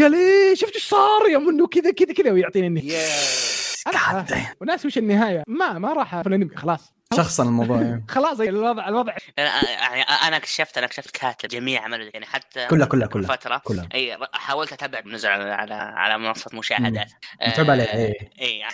قال 0.00 0.10
لي 0.10 0.56
شفت 0.56 0.74
إيش 0.74 0.88
صار 0.88 1.28
يوم 1.30 1.48
انه 1.48 1.66
كذا 1.66 1.90
كذا 1.90 2.12
كذا. 2.12 2.32
ويعطيني 2.32 2.66
النهايه 2.66 4.26
damn. 4.28 4.56
وناس 4.60 4.86
وش 4.86 4.98
النهاية؟ 4.98 5.42
ما 5.48 5.78
ما 5.78 5.92
راح 5.92 6.22
في 6.22 6.28
الانمي 6.28 6.56
خلاص. 6.56 6.92
شخصا 7.16 7.42
الموضوع 7.42 7.82
يعني. 7.82 8.04
خلاص 8.14 8.40
الوضع 8.40 8.88
الوضع 8.88 9.14
يعني 9.36 10.02
أنا 10.02 10.36
اكتشفت 10.36 10.76
أنا 10.78 10.86
اكتشفت 10.86 11.10
كاتب 11.10 11.48
جميع 11.48 11.82
عمله 11.82 12.10
يعني 12.14 12.26
حتى 12.26 12.66
كلها 12.66 12.86
كلها 12.86 13.06
كلها 13.06 13.36
فترة. 13.36 13.58
كلها. 13.64 13.88
أي 13.94 14.18
حاولت 14.32 14.72
أتابع 14.72 15.00
نزل 15.06 15.28
على 15.28 15.44
على, 15.44 15.74
على 15.74 16.18
منصة 16.18 16.50
مشاهدات. 16.54 17.12
متعب 17.46 17.70
عليه 17.70 17.84
آه، 17.84 17.96
إيه. 17.96 18.30
اي 18.40 18.64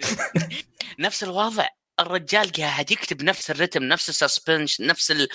نفس 0.98 1.24
الوضع. 1.24 1.66
الرجال 2.00 2.52
قاعد 2.52 2.90
يكتب 2.90 3.22
نفس 3.22 3.50
الرتم 3.50 3.82
نفس 3.82 4.08
السسبنش 4.08 4.80
نفس 4.80 5.10
ال... 5.10 5.28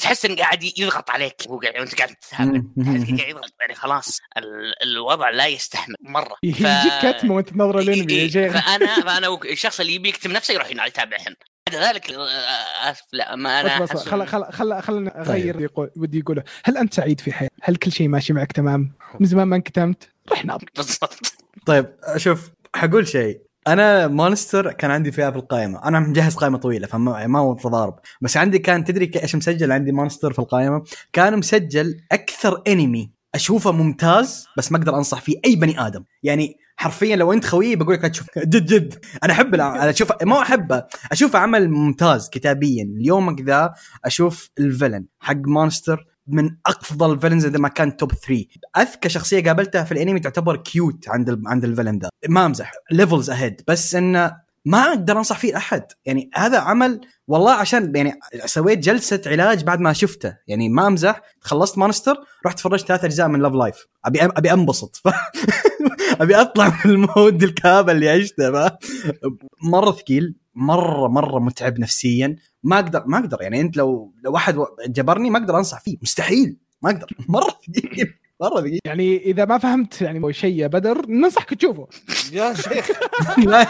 تحس 0.00 0.24
إنه 0.24 0.36
قاعد 0.36 0.62
يضغط 0.62 1.10
عليك. 1.10 1.36
وهو 1.46 1.58
قاعد 1.60 1.78
وأنت 1.78 1.94
قاعد 1.94 2.14
تتابع 2.14 2.62
قاعد 2.84 3.08
يضغط 3.28 3.52
يعني 3.60 3.74
خلاص. 3.74 4.18
ال... 4.36 4.82
الوضع 4.82 5.30
لا 5.30 5.46
يستحمل. 5.46 5.94
مرة. 6.00 6.36
يجيك 6.42 6.66
كتمه 7.02 7.34
وأنت 7.34 7.48
تنظر 7.48 7.78
الأنمي 7.78 8.12
إيه، 8.12 8.50
فانا 8.50 9.00
فأنا 9.00 9.28
وك- 9.28 9.46
الشخص 9.46 9.80
اللي 9.80 9.94
يبي 9.94 10.08
يكتب 10.08 10.30
نفسه 10.30 10.54
يروح 10.54 10.70
يتابعهن 10.70 11.34
بعد 11.70 11.82
ذلك 11.82 12.10
اسف 12.10 13.04
لا 13.12 13.36
ما 13.36 13.60
أنا 13.60 13.80
بس 13.80 13.92
بس 13.92 13.96
أحس 13.96 14.08
خل 14.08 14.26
خل 14.26 14.52
خل 14.52 14.82
خلنا 14.82 15.20
أغير 15.20 15.60
يقول 15.60 15.90
ودي 15.96 16.18
يقوله. 16.18 16.44
هل 16.64 16.76
أنت 16.76 16.94
سعيد 16.94 17.20
في 17.20 17.32
حياتك؟ 17.32 17.54
هل 17.62 17.76
كل 17.76 17.92
شيء 17.92 18.08
ماشي 18.08 18.32
معك 18.32 18.52
تمام؟ 18.52 18.92
من 19.20 19.26
زمان 19.26 19.48
ما 19.48 19.56
انكتمت؟ 19.56 20.08
رح 20.32 20.44
ناظر 20.44 20.64
بالضبط. 20.76 21.34
طيب 21.66 21.94
شوف 22.16 22.50
حقول 22.76 23.08
شيء. 23.08 23.40
أنا 23.66 24.06
مونستر 24.06 24.72
كان 24.72 24.90
عندي 24.90 25.12
فيها 25.12 25.30
في 25.30 25.36
القائمة. 25.36 25.84
أنا 25.84 26.00
مجهز 26.00 26.34
قائمة 26.34 26.58
طويلة 26.58 26.86
فما 26.86 27.26
ما 27.26 27.38
هو 27.38 27.54
تضارب 27.54 27.98
بس 28.20 28.36
عندي 28.36 28.58
كان 28.58 28.84
تدري 28.84 29.10
إيش 29.22 29.36
مسجل؟ 29.36 29.72
عندي 29.72 29.92
مونستر 29.92 30.32
في 30.32 30.38
القائمة. 30.38 30.82
كان 31.12 31.38
مسجل 31.38 32.00
أكثر 32.12 32.62
انمي 32.68 33.10
أشوفه 33.34 33.72
ممتاز 33.72 34.46
بس 34.56 34.72
ما 34.72 34.78
أقدر 34.78 34.96
أنصح 34.96 35.20
فيه 35.20 35.40
أي 35.46 35.56
بني 35.56 35.86
آدم. 35.86 36.04
يعني 36.22 36.56
حرفيا 36.76 37.16
لو 37.16 37.32
أنت 37.32 37.44
خويي 37.44 37.76
بقول 37.76 37.94
لك 37.94 38.02
تشوف. 38.02 38.26
جد 38.38 38.66
جد. 38.66 39.04
أنا 39.24 39.32
احب 39.32 39.54
أنا 39.54 39.90
أشوف 39.90 40.12
ما 40.22 40.42
أحبه. 40.42 40.84
أشوفه 41.12 41.38
عمل 41.38 41.70
ممتاز 41.70 42.28
كتابيا. 42.28 42.82
اليومك 42.82 43.40
ذا 43.40 43.74
أشوف 44.04 44.50
ال 44.58 44.64
villain 44.64 45.06
حق 45.20 45.36
Monster 45.46 46.06
من 46.26 46.56
أفضل 46.66 47.12
ال 47.12 47.16
villains 47.16 47.46
إذا 47.46 47.58
ما 47.58 47.68
كان 47.68 47.96
top 47.96 48.12
3 48.12 48.44
أذكى 48.76 49.08
شخصية 49.08 49.44
قابلتها 49.44 49.84
في 49.84 49.92
الأنمي 49.92 50.20
تعتبر 50.20 50.56
cute 50.56 51.08
عند 51.08 51.28
ال... 51.28 51.42
عند 51.46 51.64
ال 51.64 51.68
villain 51.68 51.98
ذا 51.98 52.08
ما 52.28 52.46
أمزح. 52.46 52.72
levels 52.90 53.30
ahead 53.30 53.62
بس 53.68 53.94
إنه 53.94 54.36
ما 54.64 54.78
أقدر 54.78 55.18
أنصح 55.18 55.38
فيه 55.38 55.56
أحد. 55.56 55.82
يعني 56.04 56.30
هذا 56.34 56.58
عمل 56.58 57.00
والله 57.28 57.52
عشان 57.52 57.96
يعني 57.96 58.12
سويت 58.44 58.78
جلسة 58.78 59.22
علاج 59.26 59.64
بعد 59.64 59.80
ما 59.80 59.92
شفته. 59.92 60.36
يعني 60.48 60.68
ما 60.68 60.86
أمزح. 60.86 61.20
خلصت 61.40 61.78
Monster 61.78 62.16
رحت 62.46 62.60
فرجت 62.60 62.86
ثلاث 62.86 63.04
أجزاء 63.04 63.28
من 63.28 63.42
Love 63.42 63.52
Live 63.52 63.86
أبي 64.04 64.22
أبي 64.22 64.52
أنبسط. 64.52 65.02
أبي 66.20 66.36
أطلع 66.40 66.68
من 66.68 66.90
ال 66.90 67.00
mood 67.00 67.42
الكابه 67.42 67.92
اللي 67.92 68.08
عشته. 68.08 68.70
مرة 69.62 69.92
ثقيل. 69.92 70.34
مره 70.54 71.08
مرة 71.08 71.38
متعب 71.38 71.80
نفسيا. 71.80 72.36
أقدر 72.76 73.02
ما 73.06 73.18
أقدر. 73.18 73.38
يعني 73.42 73.60
أنت 73.60 73.76
لو 73.76 74.14
لو 74.24 74.32
واحد 74.32 74.56
جبرني 74.86 75.30
ما 75.30 75.38
أقدر 75.38 75.58
أنصح 75.58 75.80
فيه. 75.80 75.96
مستحيل. 76.02 76.56
ما 76.82 76.90
أقدر. 76.90 77.06
مرة 77.28 77.58
ثقيل. 77.76 78.14
مرة 78.40 78.60
ثقيل. 78.60 78.78
يعني 78.84 79.16
إذا 79.18 79.44
ما 79.44 79.58
فهمت 79.58 80.02
يعني 80.02 80.32
شيء 80.32 80.56
يا 80.56 80.66
بدر 80.66 81.06
ننصحك 81.08 81.54
تشوفه. 81.54 81.88
يا 82.32 82.54
شيخ. 82.54 82.90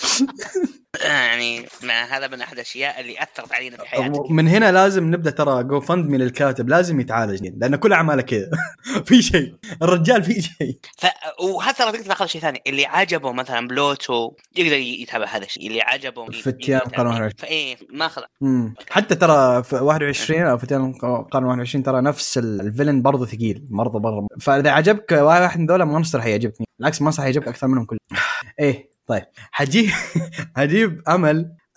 يعني 1.04 1.66
مع 1.82 2.04
هذا 2.04 2.26
من 2.28 2.40
أحد 2.42 2.52
الأشياء 2.52 3.00
اللي 3.00 3.22
أثرت 3.22 3.52
علينا 3.52 3.76
في 3.76 3.86
حياتي 3.86 4.20
من 4.30 4.48
هنا 4.48 4.72
لازم 4.72 5.10
نبدأ 5.10 5.30
ترى 5.30 5.64
جو 5.64 5.80
فند 5.80 6.06
من 6.10 6.22
الكاتب 6.22 6.68
لازم 6.68 7.00
يتعالج 7.00 7.48
لأن 7.56 7.76
كل 7.76 7.92
أعماله 7.92 8.22
كذا. 8.22 8.50
في 9.06 9.22
شيء 9.22 9.54
الرجال 9.82 10.22
في 10.24 10.42
شيء. 10.42 10.78
ف... 10.98 11.06
وهذا 11.42 11.72
ترى 11.72 11.92
تقدر 11.92 12.04
تاخذ 12.04 12.26
شيء 12.26 12.40
ثاني 12.40 12.62
اللي 12.66 12.86
عجبه 12.86 13.32
مثلا 13.32 13.68
بلوتو 13.68 14.32
يقدر 14.56 14.76
يتابع 14.76 15.26
هذا 15.26 15.44
الشيء 15.44 15.66
اللي 15.66 15.80
عجبه 15.82 16.26
فتيان 16.30 16.80
قرن 16.80 17.06
21. 17.06 17.30
فايه 17.38 17.76
ماخذ 17.90 18.22
مم. 18.40 18.74
حتى 18.90 19.14
ترى 19.14 19.62
في 19.62 19.74
21 19.76 20.42
أو 20.42 20.58
فتيان 20.58 20.92
قرن 21.32 21.44
21 21.44 21.82
ترى 21.84 22.00
نفس 22.02 22.38
ال- 22.38 22.60
ال 22.60 22.65
villain 22.65 23.02
برضه 23.02 23.26
ثقيل 23.26 23.66
برضه 23.70 23.98
برضه. 23.98 24.26
فإذا 24.40 24.70
عجبك 24.70 25.12
واحد 25.12 25.60
من 25.60 25.66
ذولا 25.66 25.84
Monster 25.84 26.20
حيعجبك 26.20 26.54
بالعكس 26.78 27.02
Monster 27.02 27.22
حيعجبك 27.22 27.48
أكثر 27.48 27.66
منهم 27.66 27.84
كلهم. 27.84 28.00
إيه. 28.60 28.90
طيب 29.10 29.24
حجيب 29.50 29.90
حجيب 30.56 31.02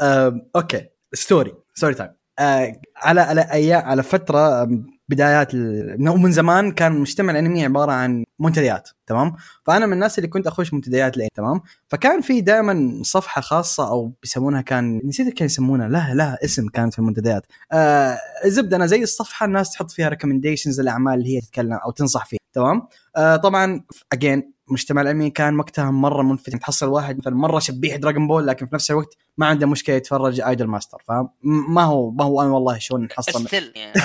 آه، 0.02 0.42
okay 0.56 0.86
story 1.14 1.54
story 1.74 1.94
time 1.94 2.10
آه، 2.40 2.82
على 2.98 3.22
على 3.22 3.42
أيام 3.42 3.82
على 3.82 4.04
فترة 4.04 4.70
بدايات 5.10 5.56
من 6.00 6.32
زمان 6.32 6.72
كان 6.72 6.92
مجتمع 6.92 7.32
الأنمي 7.32 7.66
عبارة 7.66 7.92
عن 7.92 8.24
منتديات 8.40 8.90
تمام؟ 9.08 9.36
فأنا 9.66 9.86
من 9.86 9.94
الناس 9.94 10.18
اللي 10.20 10.28
كنت 10.28 10.48
أخش 10.48 10.74
منتديات 10.74 11.16
الانمي 11.18 11.30
تمام؟ 11.36 11.62
فكان 11.88 12.22
في 12.22 12.42
دائما 12.42 13.02
صفحة 13.04 13.42
خاصة 13.42 13.88
أو 13.88 14.14
بيسمونها 14.22 14.62
كان 14.62 15.02
نسيت 15.06 15.34
كيف 15.34 15.46
يسمونها 15.46 15.88
لها 15.88 16.14
لها 16.14 16.38
اسم 16.44 16.68
كانت 16.68 16.94
في 16.94 17.00
المنتديات. 17.00 17.46
آه 17.72 18.18
الزبده 18.46 18.78
أنا 18.78 18.86
زي 18.86 19.04
الصفحة 19.04 19.46
الناس 19.46 19.72
تحط 19.72 19.92
فيها 19.92 20.10
recommendations 20.10 20.80
الاعمال 20.80 21.14
اللي 21.14 21.38
هي 21.38 21.42
تتكلم 21.42 21.74
أو 21.74 21.92
تنصح 21.92 22.26
فيها 22.26 22.40
تمام؟ 22.54 22.88
آه 23.16 23.36
طبعا 23.36 23.84
again 24.14 24.53
مجتمع 24.68 25.02
الانمي 25.02 25.30
كان 25.30 25.60
وقتها 25.60 25.92
مرة 25.92 26.22
منفتح. 26.22 26.58
تحصل 26.58 26.88
واحد 26.88 27.18
مثلا 27.18 27.36
مرة 27.36 27.60
شبيح 27.60 27.96
دراجون 27.96 28.28
بول 28.28 28.48
لكن 28.48 28.66
في 28.68 28.76
نفس 28.76 28.92
الوقت 28.92 29.18
ما 29.38 29.46
عنده 29.48 29.68
مشكلة 29.68 29.96
يتفرج 29.96 30.42
Idolmaster 30.42 30.98
فاهم؟ 31.08 31.30
م- 31.44 31.74
ما 31.74 31.84
هو 31.84 32.12
ما 32.12 32.24
هو 32.24 32.42
أنا 32.42 32.50
والله 32.52 32.78
شلون 32.78 33.04
نحصل 33.04 33.32
يعني. 33.76 33.94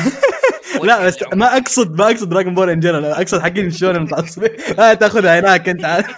لا 0.84 1.06
بس 1.06 1.16
ما 1.34 1.56
اقصد 1.56 1.98
ما 1.98 2.10
أقصد 2.10 2.28
دراجون 2.28 2.54
بول 2.54 2.70
in 2.70 2.81
general 2.81 3.04
أقصد 3.04 3.38
حقين 3.40 3.70
شلون 3.70 3.96
المتعصبين 3.96 4.50
آه 4.78 4.94
تاخذها 4.94 5.40
هناك 5.40 5.68
أنت. 5.68 5.84
عاد. 5.84 6.04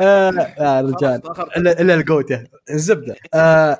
آه 0.00 0.32
يا 0.58 0.80
رجال. 0.80 1.22
الا 1.56 1.80
إلا 1.80 1.94
ال 1.94 2.00
GOAT 2.00 2.26
الزبدة. 2.70 3.16
آه 3.34 3.78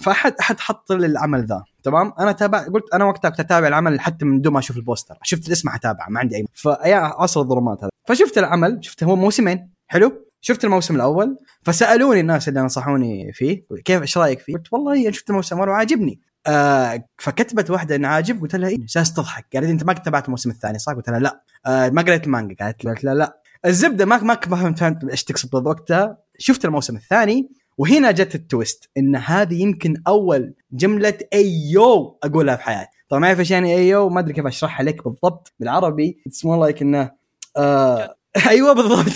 فاحد 0.00 0.34
أحد 0.40 0.60
حط 0.60 0.92
لي 0.92 1.06
العمل 1.06 1.44
ذا. 1.44 1.62
تمام؟ 1.82 2.12
أنا 2.20 2.32
تابع 2.32 2.66
قلت 2.66 2.84
أنا 2.94 3.04
وقتها 3.04 3.28
كنت 3.28 3.40
أتابع 3.40 3.68
العمل 3.68 4.00
حتى 4.00 4.24
من 4.24 4.40
دون 4.40 4.52
ما 4.52 4.58
أشوف 4.58 4.76
البوستر. 4.76 5.14
شفت 5.22 5.46
الاسم 5.48 5.68
حتابعه 5.68 6.06
ما 6.08 6.20
عندي 6.20 6.36
اي 6.36 6.44
فايا 6.54 6.96
عصر 6.96 7.40
الظلمات 7.40 7.78
هذا. 7.78 7.90
فشفت 8.08 8.38
العمل 8.38 8.78
شفت 8.82 9.04
هو 9.04 9.16
موسمين. 9.16 9.70
حلو؟ 9.86 10.24
شفت 10.40 10.64
الموسم 10.64 10.96
الأول. 10.96 11.36
فسألوني 11.62 12.20
الناس 12.20 12.48
اللي 12.48 12.60
نصحوني 12.60 13.32
فيه 13.32 13.66
كيف 13.84 14.02
إيش 14.02 14.18
رأيك 14.18 14.40
فيه؟ 14.40 14.54
قلت 14.54 14.72
والله 14.72 15.10
شفت 15.10 15.30
الموسم 15.30 15.56
الأول 15.56 15.68
وعاجبني 15.70 16.20
آه 16.46 17.04
فكتبت 17.18 17.70
واحدة 17.70 17.96
انه 17.96 18.08
عاجب 18.08 18.40
قلت 18.40 18.56
لها 18.56 18.68
إيه؟ 18.68 18.78
جالس 18.80 19.12
تضحك. 19.12 19.46
قالت 19.54 19.68
أنت 19.68 19.84
ما 19.84 19.92
تابعت 19.92 20.24
الموسم 20.24 20.50
الثاني. 20.50 20.78
صح؟ 20.78 20.92
قلت 20.92 21.10
لها 21.10 21.18
لا. 21.18 21.42
آه 21.66 21.88
ما 21.88 22.02
قريت 22.02 22.24
المانجا 22.26 22.54
قالت 22.84 23.04
لها 23.04 23.14
لا. 23.14 23.40
الزبدة 23.66 24.04
ما 24.04 24.22
ما 24.22 24.34
فهمت 24.74 25.04
إيش 25.10 25.24
تقصد 25.24 25.50
بالضبط. 25.50 25.66
وقتها 25.66 26.18
شفت 26.38 26.64
الموسم 26.64 26.96
الثاني 26.96 27.50
وهنا 27.78 28.10
جت 28.10 28.34
ال 28.34 28.43
twist 28.43 28.90
إن 28.96 29.16
هذه 29.16 29.62
يمكن 29.62 30.02
أول 30.06 30.54
جملة 30.72 31.18
ewww 31.32 32.18
أقولها 32.24 32.56
في 32.56 32.62
حياتي. 32.62 32.90
طبعا 33.08 33.20
ما 33.20 33.26
اعرف 33.26 33.40
إيش 33.40 33.50
يعني 33.50 33.74
ewww 33.74 34.08
ما 34.08 34.20
أدري 34.20 34.32
كيف 34.32 34.46
أشرحها 34.46 34.84
لك 34.84 35.04
بالضبط 35.04 35.52
بالعربي. 35.60 36.22
it's 36.26 36.44
more 36.44 36.60
like 36.60 36.82
إنه 36.82 37.10
آه 37.56 38.16
أيوه 38.50 38.72
بالضبط. 38.72 39.08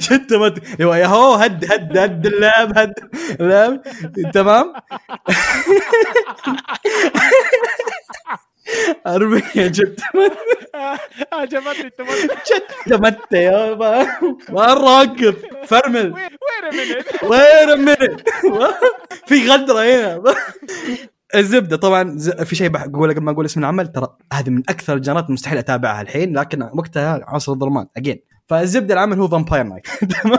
شت 0.00 0.32
مت 0.32 0.80
أيوه 0.80 0.96
يا 0.98 1.06
هو 1.06 1.34
هد 1.34 1.72
هد 1.72 1.98
هد 1.98 2.26
اللعب 2.26 2.78
هد 2.78 2.94
اللعب 3.40 3.82
تمام؟ 4.34 4.72
أربعة 9.06 9.42
جت 9.56 10.00
عجبتني 11.32 11.86
التمثيل 11.86 12.28
جت 12.28 12.92
مت 12.92 13.32
يا 13.32 13.74
ما 13.74 14.18
ما 14.48 14.74
راكب 14.74 15.34
فرمل. 15.66 16.12
وين 16.12 16.28
وين 17.22 17.78
منت 17.84 18.20
في 19.26 19.48
غدرة 19.50 19.80
هنا. 19.82 20.22
الزبدة 21.34 21.76
طبعا 21.76 22.18
في 22.44 22.56
شيء 22.56 22.68
بقول 22.68 23.14
قبل 23.14 23.22
ما 23.22 23.30
أقول 23.30 23.44
اسم 23.44 23.60
العمل 23.60 23.86
ترى 23.86 24.16
هذه 24.32 24.50
من 24.50 24.62
أكثر 24.68 24.94
الجانرات 24.94 25.30
مستحيل 25.30 25.58
أتابعها 25.58 26.02
الحين 26.02 26.38
لكن 26.38 26.62
وقتها 26.62 27.20
عصر 27.24 27.52
الظلمات 27.52 27.90
اجين 27.96 28.22
فالزبدة 28.48 28.94
العمل 28.94 29.18
هو 29.18 29.28
فامباير 29.28 29.64
نايت 29.64 29.86
تمام؟ 30.22 30.38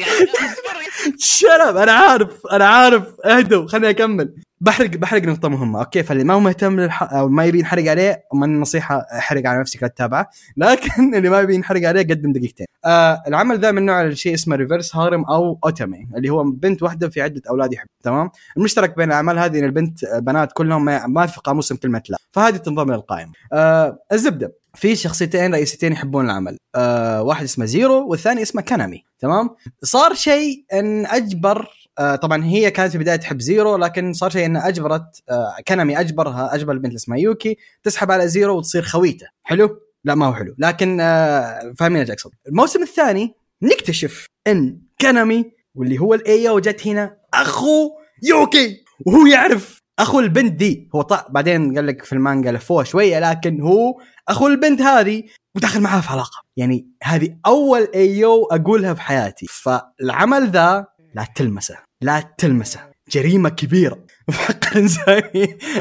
يعني 0.00 0.30
اصبر 0.44 0.78
شرب 1.18 1.76
أنا 1.76 1.92
عارف 1.92 2.46
أنا 2.52 2.64
عارف. 2.66 3.02
اهدوا 3.24 3.66
خليني 3.68 3.90
أكمل. 3.90 4.34
بحرق 4.60 4.90
بحرق 4.90 5.22
نقطة 5.22 5.48
مهمة، 5.48 5.80
okay؟ 5.80 6.02
فاللي 6.02 6.24
ما 6.24 6.34
هو 6.34 6.40
مهتم 6.40 6.80
للح... 6.80 7.02
أو 7.12 7.28
ما 7.28 7.44
يبي 7.44 7.58
ينحرق 7.58 7.90
عليه 7.90 8.24
من 8.34 8.44
النصيحة 8.44 9.06
احرق 9.18 9.46
على 9.46 9.60
نفسك 9.60 9.82
لا 9.82 9.88
تتابعه، 9.88 10.30
لكن 10.56 11.14
اللي 11.14 11.28
ما 11.28 11.40
يبي 11.40 11.54
ينحرق 11.54 11.88
عليه 11.88 12.02
قدم 12.02 12.32
دقيقتين. 12.32 12.66
آه 12.84 13.22
العمل 13.26 13.60
ذا 13.60 13.70
من 13.70 13.86
نوع 13.86 14.10
شيء 14.10 14.34
اسمه 14.34 14.56
reverse 14.56 14.96
harem 14.96 15.24
أو 15.24 15.58
otome 15.64 16.08
اللي 16.16 16.28
هو 16.30 16.42
بنت 16.44 16.82
واحدة 16.82 17.08
في 17.08 17.22
عدة 17.22 17.42
أولاد 17.50 17.72
يحب، 17.72 17.86
تمام؟ 18.02 18.30
المشترك 18.56 18.96
بين 18.96 19.08
الأعمال 19.08 19.38
هذه 19.38 19.58
إن 19.58 19.64
البنت 19.64 20.04
آه، 20.04 20.18
بنات 20.18 20.52
كلهم 20.52 20.84
ما, 20.84 21.06
ما 21.06 21.26
في 21.26 21.40
قاموسهم 21.40 21.78
كلمة 21.78 22.02
لا، 22.08 22.18
فهذه 22.32 22.56
تنضم 22.56 22.92
للقائمة. 22.92 23.32
آه 23.52 23.98
الزبدة. 24.12 24.52
في 24.80 24.96
شخصيتين 24.96 25.54
رئيسيتين 25.54 25.92
يحبون 25.92 26.24
العمل، 26.24 26.56
آه 26.74 27.22
واحد 27.22 27.44
اسمه 27.44 27.64
زيرو 27.64 28.08
والثاني 28.08 28.42
اسمه 28.42 28.62
كانامي، 28.62 29.04
تمام؟ 29.18 29.50
صار 29.82 30.14
شيء 30.14 30.64
إن 30.72 31.06
أجبر 31.06 31.68
آه، 31.98 32.16
طبعا 32.16 32.44
هي 32.44 32.70
كانت 32.70 32.90
في 32.90 32.94
البداية 32.98 33.16
تحب 33.16 33.40
زيرو 33.40 33.76
لكن 33.76 34.12
صار 34.12 34.30
شيء 34.30 34.46
انها 34.46 34.68
أجبرت 34.68 35.22
آه، 35.30 35.56
كانامي 35.66 36.00
أجبرها 36.00 36.54
أجبر 36.54 36.72
البنت 36.72 36.94
اسمها 36.94 37.18
يوكي 37.18 37.56
تسحب 37.82 38.10
على 38.10 38.28
زيرو 38.28 38.56
وتصير 38.56 38.82
خويته. 38.82 39.26
حلو؟ 39.42 39.80
لا 40.04 40.14
ما 40.14 40.26
هو 40.26 40.34
حلو. 40.34 40.54
لكن 40.58 41.00
آه، 41.00 41.72
فاهمين 41.78 42.00
إيش 42.00 42.10
اقصد 42.10 42.30
الموسم 42.48 42.82
الثاني 42.82 43.34
نكتشف 43.62 44.26
إن 44.46 44.80
كانامي 44.98 45.52
واللي 45.74 45.98
هو 45.98 46.14
ال 46.14 46.23
ewww 46.23 46.58
جت 46.58 46.86
هنا 46.86 47.16
أخو 47.34 47.90
يوكي 48.22 48.84
وهو 49.06 49.26
يعرف 49.26 49.77
أخو 49.98 50.20
البنت 50.20 50.52
دي. 50.52 50.88
هو 50.94 51.02
طع 51.02 51.26
بعدين 51.30 51.74
قال 51.74 51.86
لك 51.86 52.04
في 52.04 52.12
المانجا 52.12 52.52
لفوه 52.52 52.84
شوية 52.84 53.18
لكن 53.30 53.60
هو 53.60 54.00
أخو 54.28 54.46
البنت 54.46 54.80
هذه 54.82 55.22
وداخل 55.56 55.80
معها 55.80 56.00
في 56.00 56.08
علاقة. 56.08 56.42
يعني 56.56 56.88
هذه 57.02 57.36
أول 57.46 57.88
أيو 57.94 58.44
أقولها 58.44 58.94
في 58.94 59.00
حياتي. 59.00 59.46
فالعمل 59.46 60.50
ذا 60.50 60.86
لا 61.14 61.26
تلمسه 61.34 61.76
لا 62.02 62.34
تلمسه. 62.38 62.80
جريمة 63.10 63.48
كبيرة. 63.48 63.98
في 64.30 64.38
حق 64.38 64.78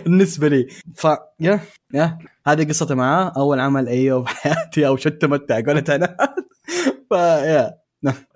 بالنسبة 0.04 0.48
لي. 0.48 0.68
ف 0.96 1.08
يا 1.40 1.60
يا. 1.94 2.18
هذه 2.48 2.68
قصتي 2.68 2.96
معاه. 2.96 3.34
أول 3.38 3.60
عمل 3.60 3.88
أيو 3.88 4.24
في 4.24 4.36
حياتي 4.36 4.88
أو 4.88 4.98
شت 4.98 5.26
متع 5.26 5.60
قلت 5.60 5.90
أنا. 5.90 6.18
ف 7.10 7.14
يا. 7.14 7.72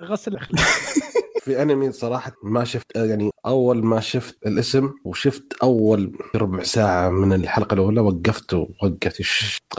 غسل 0.02 0.38
في 1.44 1.62
أنمي 1.62 1.92
صراحة 1.92 2.32
ما 2.44 2.64
شفت 2.64 2.86
يعني 2.96 3.32
أول 3.46 3.86
ما 3.86 4.00
شفت 4.00 4.38
الاسم 4.48 4.92
وشفت 5.06 5.54
أول 5.64 6.18
ربع 6.36 6.64
ساعة 6.64 7.10
من 7.10 7.34
الحلقة 7.34 7.74
الأولى 7.74 8.02
وقفت 8.02 8.54
ووقفت. 8.54 9.22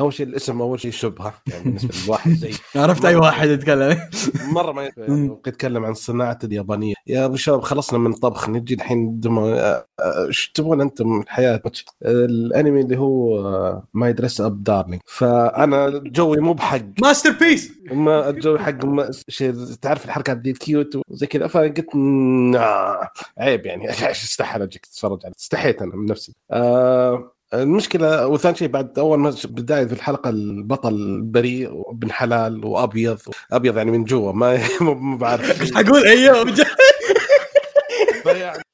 أول 0.01 0.13
شيء 0.13 0.27
الاسم 0.27 0.61
أول 0.61 0.81
شيء 0.81 0.91
شبهه 0.91 1.35
يعني 1.47 1.65
بالنسبة 1.65 1.95
للواحد 2.05 2.31
زي 2.31 2.51
عرفت 2.83 3.05
أي 3.05 3.17
واحد 3.17 3.49
يتكلم. 3.49 3.99
مرة 4.57 4.73
ما 4.73 4.91
يعني 4.97 5.39
يتكلم 5.47 5.85
عن 5.85 5.93
الصناعه 5.93 6.39
اليابانية. 6.45 6.95
يا 7.07 7.25
أبو 7.25 7.37
شباب 7.37 7.61
خلصنا 7.61 7.99
من 7.99 8.13
طبخ 8.13 8.49
نجي 8.49 8.75
الحين 8.75 9.21
آه، 9.27 9.87
آه، 10.01 10.27
إيش 10.27 10.53
تبغون 10.55 10.81
أنتم 10.81 11.09
من 11.09 11.23
الحياة؟ 11.23 11.63
الأنمي 12.03 12.81
اللي 12.81 12.99
هو 12.99 13.83
My 13.95 14.13
Dress-Up 14.13 14.65
Darling 14.65 15.01
فأنا 15.07 15.89
جوي 16.07 16.37
مو 16.37 16.53
بحق. 16.53 16.83
masterpiece 17.03 17.73
ما 17.93 18.31
الجو 18.31 18.59
حق 18.59 18.85
ما 18.85 19.11
شيء 19.29 19.53
تعرف 19.83 20.05
الحركات 20.05 20.37
دي؟ 20.37 20.53
cute 20.53 20.99
وزي 21.09 21.27
كذا. 21.27 21.52
فقلت 21.53 21.95
"نا، 21.97 23.09
عيب 23.39 23.67
يعني. 23.67 23.89
إيش 24.09 24.23
استحى 24.25 24.63
اجيك 24.63 24.87
تتفرج 24.87 25.21
عليه 25.25 25.35
استحيت 25.41 25.83
أنا 25.83 25.97
من 25.97 26.07
نفسي. 26.07 26.35
آه 26.51 27.33
المشكلة 27.55 28.27
وثاني 28.27 28.57
شيء 28.57 28.69
بعد 28.69 28.99
أول 28.99 29.19
ما 29.19 29.35
بداية 29.45 29.87
في 29.87 29.93
الحلقة 29.93 30.31
البطل 30.31 31.21
بريء 31.23 31.71
وابن 31.73 32.13
حلال 32.13 32.65
وأبيض. 32.67 33.19
أبيض 33.53 33.77
يعني 33.77 33.91
من 33.91 34.05
جوا 34.05 34.33
ما 34.33 34.59
ما 34.81 35.17
بعرف. 35.17 35.75
حقول 35.77 36.05
أيوه. 36.07 36.55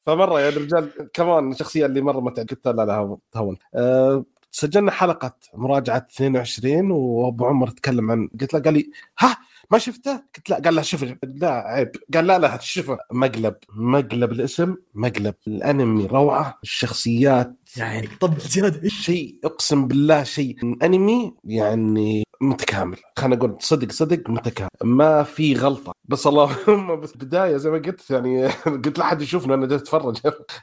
فمرة 0.07 0.41
يعني 0.41 0.57
الرجال 0.57 0.91
كمان 1.15 1.51
الشخصيه 1.53 1.87
اللي 1.87 2.01
مرة 2.01 2.21
ما 2.21 2.31
قلت 2.31 2.67
لا 2.67 2.73
لا 2.73 3.19
تهون 3.33 3.57
أه 3.75 4.25
سجلنا 4.51 4.91
حلقة 4.91 5.37
مراجعة 5.55 6.07
22 6.11 6.91
وأبو 6.91 7.47
عمر 7.47 7.69
تكلم 7.71 8.11
عن 8.11 8.29
قلت 8.41 8.55
له 8.55 8.61
قال 8.61 8.75
لي 8.75 8.91
ها؟ 9.19 9.37
ما 9.71 9.79
شفته؟ 9.79 10.13
قلت 10.37 10.51
لا 10.51 10.57
قال 10.65 10.75
لا 10.75 10.83
شوف 10.83 11.05
لا 11.25 11.51
عيب. 11.53 11.91
قال 12.15 12.27
لا 12.27 12.39
لا 12.39 12.59
شوفه. 12.61 12.99
مقلب 13.13 13.55
مقلب 13.75 14.33
الاسم 14.33 14.77
مقلب 14.95 15.35
الانمي 15.49 16.07
روعة 16.07 16.59
الشخصيات. 16.63 17.55
يعني 17.77 18.09
طب 18.21 18.39
زيادة. 18.39 18.89
شيء 18.89 19.39
اقسم 19.45 19.89
بالله 19.89 20.23
شيء. 20.23 20.57
انمي 20.83 21.35
يعني 21.45 22.23
متكامل. 22.41 22.97
خلينا 23.19 23.37
نقول 23.37 23.57
صدق 23.61 23.93
صدق 23.93 24.31
متكامل. 24.31 24.69
ما 24.85 25.23
في 25.23 25.55
غلطة. 25.55 25.93
بس 26.05 26.27
اللهم 26.27 27.01
بس 27.01 27.13
بداية 27.17 27.57
زي 27.57 27.71
ما 27.71 27.79
قلت 27.79 28.11
يعني 28.11 28.49
قلت 28.85 28.99
لا 28.99 29.05
حد 29.05 29.23
يشوفنا 29.23 29.55
أنا 29.55 29.67
جالس 29.67 29.83
أتفرج. 29.83 30.17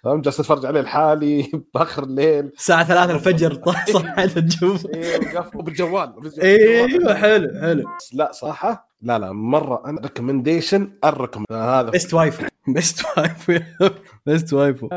فاهم 0.03 0.21
جالس 0.21 0.39
أتفرج 0.39 0.65
عليه 0.65 0.81
لحالي 0.81 1.51
بآخر 1.73 2.03
الليل. 2.03 2.45
الساعة 2.45 2.87
3 2.87 3.15
الفجر 3.15 3.61
صحيت 3.93 4.39
تشوف 4.39 4.85
وقف- 4.85 5.55
وبالجوال 5.55 6.13
بالجوال. 6.21 6.41
أيوه 6.45 7.15
حلو 7.15 7.61
حلو. 7.61 7.83
لا 8.13 8.31
صراحة 8.33 8.94
لا 9.05 9.19
لا 9.19 9.31
مرة 9.31 9.83
أنا 9.85 10.01
ريكومنديشن 10.01 10.91
الركم 11.03 11.43
هذا 11.51 11.89
بيست 11.89 12.13
وايفو 12.13 12.43
بيست 12.67 13.05
وايفو 13.17 13.59
بيست 14.25 14.53
وايفو 14.53 14.89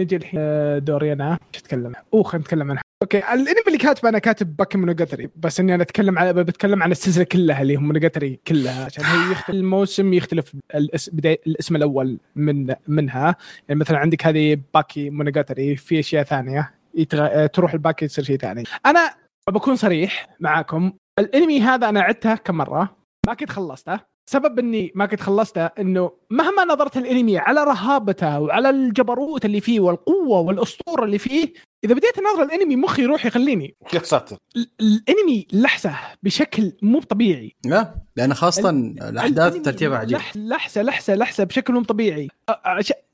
نجي 0.00 0.16
الحين 0.16 0.40
آه، 0.42 0.78
دوري 0.78 1.12
أنا 1.12 1.38
إيش 1.54 1.62
اتكلم 1.62 1.92
أوه 2.14 2.22
خلينا 2.22 2.44
نتكلم 2.44 2.70
عنها. 2.70 2.82
okay 3.02 3.18
الانمي 3.18 3.62
اللي 3.66 3.78
كاتبه 3.78 4.08
أنا 4.08 4.18
كاتب 4.18 4.56
باكي 4.56 4.78
مونوجاتري 4.78 5.30
بس 5.36 5.60
إني 5.60 5.74
أنا 5.74 5.82
أتكلم 5.82 6.18
على 6.18 6.44
بتكلم 6.44 6.82
عن 6.82 6.90
السلسلة 6.90 7.24
كلها 7.24 7.62
اللي 7.62 7.76
هم 7.76 7.82
مونوجاتري 7.86 8.40
كلها 8.46 8.84
عشان 8.84 9.04
هي 9.04 9.32
يختلف 9.32 9.50
الموسم 9.50 10.12
يختلف 10.12 10.56
الاسم 10.74 11.16
بداية 11.16 11.40
الاسم 11.46 11.76
الأول 11.76 12.18
من 12.36 12.74
منها. 12.88 13.36
يعني 13.68 13.80
مثلا 13.80 13.98
عندك 13.98 14.26
هذه 14.26 14.60
باكي 14.74 15.10
مونوجاتري 15.10 15.76
في 15.76 15.98
أشياء 15.98 16.24
ثانية. 16.24 16.74
يتغ... 16.94 17.26
آه، 17.26 17.46
تروح 17.46 17.72
الباكي 17.72 18.06
تصير 18.06 18.24
شيء 18.24 18.36
ثاني. 18.36 18.64
أنا 18.86 19.14
بكون 19.50 19.76
صريح 19.76 20.36
معاكم. 20.40 20.92
الأنمي 21.18 21.60
هذا 21.60 21.88
أنا 21.88 22.00
عدته 22.00 22.34
كم 22.34 22.54
مرة؟ 22.54 23.03
ما 23.26 23.34
كنت 23.34 23.50
خلصته. 23.50 24.00
سبب 24.30 24.58
إني 24.58 24.92
ما 24.94 25.06
كنت 25.06 25.20
خلصته 25.20 25.66
إنه 25.66 26.10
مهما 26.30 26.64
نظرت 26.64 26.96
الأنمي 26.96 27.38
على 27.38 27.64
رهابته 27.64 28.40
وعلى 28.40 28.70
الجبروت 28.70 29.44
اللي 29.44 29.60
فيه 29.60 29.80
والقوة 29.80 30.40
والأسطورة 30.40 31.04
اللي 31.04 31.18
فيه 31.18 31.52
إذا 31.84 31.94
بديت 31.94 32.18
أناظر 32.18 32.42
الأنمي 32.42 32.76
مخي 32.76 33.02
يروح 33.02 33.26
يخليني. 33.26 33.74
يا 33.94 33.98
ساتر 33.98 34.36
ال- 34.56 34.70
الأنمي 34.80 35.46
لحسه 35.52 35.94
بشكل 36.22 36.72
مو 36.82 37.00
طبيعي. 37.00 37.54
لا 37.64 37.94
لأن 38.16 38.34
خاصة 38.34 38.70
الأحداث 38.70 39.56
ترتيبها 39.56 39.98
عجيب. 39.98 40.18
لح- 40.18 40.36
لحسه 40.36 40.82
لحسه 40.82 41.14
لحسه 41.14 41.44
بشكل 41.44 41.72
مو 41.74 41.82
طبيعي. 41.82 42.28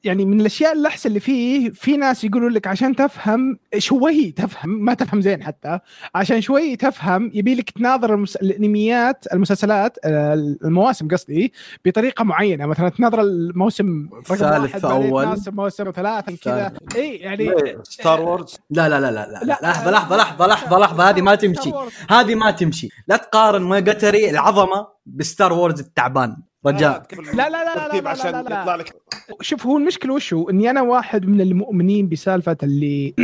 يعني 0.05 0.25
من 0.25 0.41
الأشياء 0.41 0.73
اللحسة 0.73 1.09
اللي 1.09 1.21
فيه 1.21 1.71
في 1.71 1.97
ناس 1.97 2.25
يقولوا 2.25 2.51
لك 2.51 2.67
عشان 2.67 2.97
تفهم 2.97 3.59
شوي 3.79 4.33
تفهم 4.33 4.85
ما 4.85 4.95
تفهم 4.95 5.21
زين 5.21 5.43
حتى 5.43 5.79
عشان 6.15 6.41
شوي 6.41 6.77
تفهم 6.77 7.31
يبي 7.35 7.55
لك 7.55 7.71
تناظر 7.71 8.15
المس... 8.15 8.37
الأنميات 8.37 9.25
المسلسلات 9.33 9.99
آه، 10.05 10.35
المواسم 10.65 11.09
قصدي 11.09 11.53
بطريقة 11.85 12.25
معينة. 12.25 12.67
مثلا 12.67 12.89
تناظر 12.89 13.21
الموسم 13.21 14.09
رقم 14.15 14.35
ثالث. 14.37 14.77
تناظر 14.77 15.53
موسم 15.53 15.91
ثلاثة 15.91 16.37
كذا. 16.37 16.73
اي 16.97 17.17
يعني 17.17 17.51
Star 17.83 18.21
Wars 18.21 18.57
لا 18.71 18.89
لا 18.89 19.01
لا 19.01 19.11
لا 19.11 19.27
لا, 19.27 19.45
لا. 19.45 19.59
لحظه 19.63 19.91
لحظه 19.91 20.17
لحظه 20.17 20.47
لحظه 20.47 20.79
لحظه 20.79 21.09
هذه 21.11 21.21
ما 21.21 21.35
تمشي 21.35 21.73
هذه 22.11 22.35
ما 22.35 22.51
تمشي 22.51 22.89
لا 23.09 23.17
تقارن 23.17 23.63
موجاتري 23.63 24.31
العظمه 24.31 24.87
ب 25.07 25.16
Star 25.16 25.53
Wars 25.53 25.81
التعبان 25.81 26.37
رجال 26.67 27.03
لا 27.35 27.49
لا 27.49 27.65
لا 27.65 27.89
لا 27.89 28.01
لا 28.01 28.11
عشان 28.11 28.31
لا 28.31 28.43
لا 28.43 28.61
يطلع 28.61 28.75
لا 28.75 28.83
لك 28.83 28.93
شوف 29.41 29.67
هو 29.67 29.79
المشكلة 29.79 30.15
وش 30.15 30.35
هو 30.35 30.51
اني 30.51 30.71
أنا 30.71 30.83
واحد 30.83 31.27
من 31.27 31.41
المؤمنين 31.41 32.09
بسالفه 32.09 32.57
اللي 32.63 33.15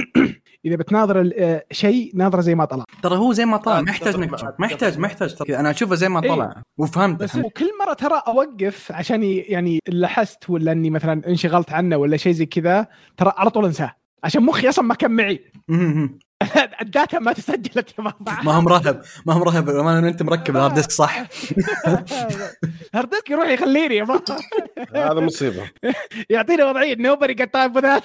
اذا 0.67 0.77
بتناظر 0.77 1.33
آه، 1.39 1.65
شيء 1.73 2.13
ناظره 2.15 2.41
زي 2.41 2.55
ما 2.55 2.65
طلع 2.65 2.85
ترى 3.03 3.17
هو 3.17 3.33
زي 3.33 3.45
ما 3.45 3.57
طلع 3.57 3.79
آه، 3.79 3.81
ما 3.81 3.91
يحتاج 3.91 4.15
انك. 4.15 4.61
ما 4.61 4.67
يحتاج 4.67 4.99
ما 4.99 5.07
يحتاج 5.07 5.35
أنا 5.51 5.71
اشوفه 5.71 5.95
زي 5.95 6.09
ما 6.09 6.23
إيه. 6.23 6.31
طلع 6.31 6.63
وفهمت 6.79 7.23
بس. 7.23 7.37
وكل 7.37 7.71
مره 7.85 7.93
ترى 7.93 8.23
اوقف 8.27 8.93
عشان 8.93 9.23
يعني 9.23 9.81
لاحظت 9.89 10.51
ولا 10.51 10.73
اني 10.73 10.91
مثلا 10.91 11.29
انشغلت 11.29 11.73
عنه 11.73 11.97
ولا 11.97 12.17
شيء 12.17 12.33
زي 12.33 12.47
كذا 12.47 12.87
ترى 13.17 13.33
على 13.37 13.51
طول 13.51 13.65
انساه 13.65 13.97
عشان 14.27 14.43
مخي 14.43 14.69
أصلا 14.69 14.85
ما 14.85 14.95
كان 14.95 15.11
معي. 15.11 15.41
الداتا 16.83 17.19
ما 17.19 17.33
تسجلت 17.33 17.99
يا 17.99 18.05
بابا. 18.05 18.43
ما 18.45 18.53
هم 18.53 18.69
رهب. 18.69 19.03
ما 19.27 19.33
هم 19.33 19.43
رهب. 19.43 19.71
ما 19.71 19.99
أنت 19.99 20.23
مركب 20.23 20.57
الهارد 20.57 20.75
ديسك 20.75 20.91
صح؟ 20.91 21.19
هارد 22.95 23.11
ديسك 23.11 23.31
يروح 23.31 23.49
يخليني 23.49 23.97
يا 23.97 24.05
بابا. 24.05 24.37
هذا 25.11 25.21
مصيبة. 25.21 25.71
يعطيني 26.31 26.63
وضعية. 26.63 26.97
نوبري 26.97 27.35
تايم 27.35 27.79
ذات 27.79 28.03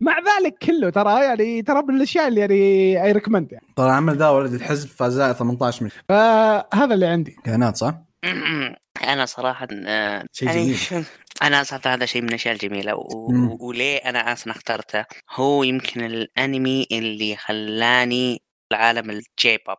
مع 0.00 0.16
ذلك 0.18 0.58
كله 0.62 0.90
ترى 0.90 1.24
يعني 1.24 1.62
ترى 1.62 1.82
من 1.82 1.96
الأشياء 1.96 2.28
اللي 2.28 2.40
يعني 2.40 3.04
اي 3.04 3.12
ريكومند 3.12 3.52
يعني. 3.52 3.66
طبعا 3.76 3.92
عمل 3.92 4.16
ذا 4.16 4.28
ولد 4.28 4.52
الحزب 4.52 4.88
فاز 4.88 5.20
18 5.20 5.84
من 5.84 5.90
فهذا 6.08 6.94
اللي 6.94 7.06
عندي. 7.06 7.36
كائنات 7.44 7.76
صح؟ 7.76 7.94
أنا 9.12 9.26
صراحة 9.26 9.68
شيء 10.32 10.48
يعني 10.48 10.72
جميل. 10.74 11.04
أنا 11.42 11.62
صراحة 11.62 11.94
هذا 11.94 12.06
شيء 12.06 12.22
من 12.22 12.28
الأشياء 12.28 12.54
الجميلة 12.54 12.94
و... 12.94 13.28
مم. 13.30 13.56
وليه 13.60 13.96
أنا 13.98 14.32
أصلا 14.32 14.52
اخترته 14.52 15.04
هو 15.30 15.62
يمكن 15.62 16.04
الأنمي 16.04 16.86
اللي 16.92 17.36
خلاني 17.36 18.42
العالم 18.72 19.10
ال 19.10 19.58
J-pop. 19.66 19.76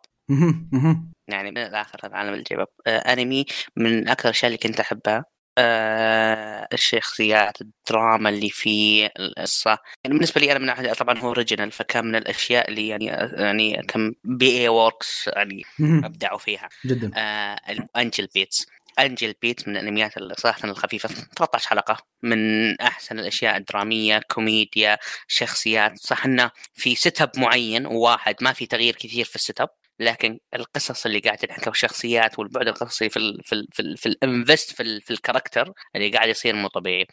يعني 1.28 1.52
من 1.52 1.58
الآخر 1.58 2.00
عالم 2.16 2.34
ال 2.34 2.56
J-pop 2.56 2.68
آه 2.88 2.98
أنمي 3.14 3.46
من 3.76 4.08
أكثر 4.10 4.26
الأشياء 4.30 4.48
اللي 4.48 4.58
كنت 4.58 4.80
أحبها 4.80 5.26
آه 5.58 6.68
الشخصيات 6.74 7.62
الدراما 7.62 8.30
اللي 8.30 8.49
فيه 8.49 9.10
القصة. 9.20 9.70
يعني 10.04 10.18
بالنسبة 10.18 10.41
لي 10.41 10.52
أنا 10.52 10.60
من 10.60 10.66
ناحية 10.66 10.93
طبعا 10.93 11.18
هو 11.20 11.28
original 11.28 11.72
فكان 11.72 12.06
من 12.06 12.16
الأشياء 12.16 12.70
اللي 12.70 12.88
يعني 12.88 13.06
يعني 13.34 13.82
كم 13.88 14.12
P.A. 14.24 14.62
Works 14.62 15.28
يعني. 15.28 15.64
أبدعوا 16.06 16.38
فيها. 16.38 16.70
جدا. 16.86 17.12
آه 17.16 17.58
Angel 17.98 18.28
Beats 18.36 18.68
Angel 19.00 19.34
Beats 19.42 19.68
من 19.68 19.78
الأنميات 19.78 20.39
صراحة 20.39 20.70
الخفيفة 20.70 21.10
13 21.10 21.70
حلقة. 21.70 21.97
من 22.24 22.76
أحسن 22.82 23.20
الأشياء 23.20 23.58
الدرامية 23.58 24.20
كوميديا 24.32 24.97
شخصيات 25.28 25.99
صح 25.99 26.26
إنه 26.26 26.52
في 26.74 26.95
setup 26.96 27.32
معين 27.38 27.86
وواحد 27.86 28.36
ما 28.41 28.54
في 28.54 28.66
تغيير 28.66 28.95
كثير 28.95 29.26
في 29.26 29.36
ال 29.36 29.62
setup 29.62 29.70
لكن 30.02 30.39
القصص 30.56 31.06
اللي 31.06 31.20
قاعد 31.20 31.38
تنحكى 31.38 31.70
والشخصيات 31.70 32.39
والبعد 32.39 32.68
القصصي 32.68 33.10
في 33.10 33.18
ال 33.18 33.41
في 33.43 33.56
ال 33.56 33.68
في 33.72 33.82
ال 33.82 33.97
في 33.97 34.06
ال 34.06 34.15
invest 34.15 34.72
في, 34.72 34.84
ال 34.84 35.02
في 35.02 35.12
ال 35.12 35.18
character 35.18 35.74
اللي 35.95 36.10
قاعد 36.10 36.30
يصير 36.30 36.56
مو 36.56 36.68
طبيعي. 36.68 37.08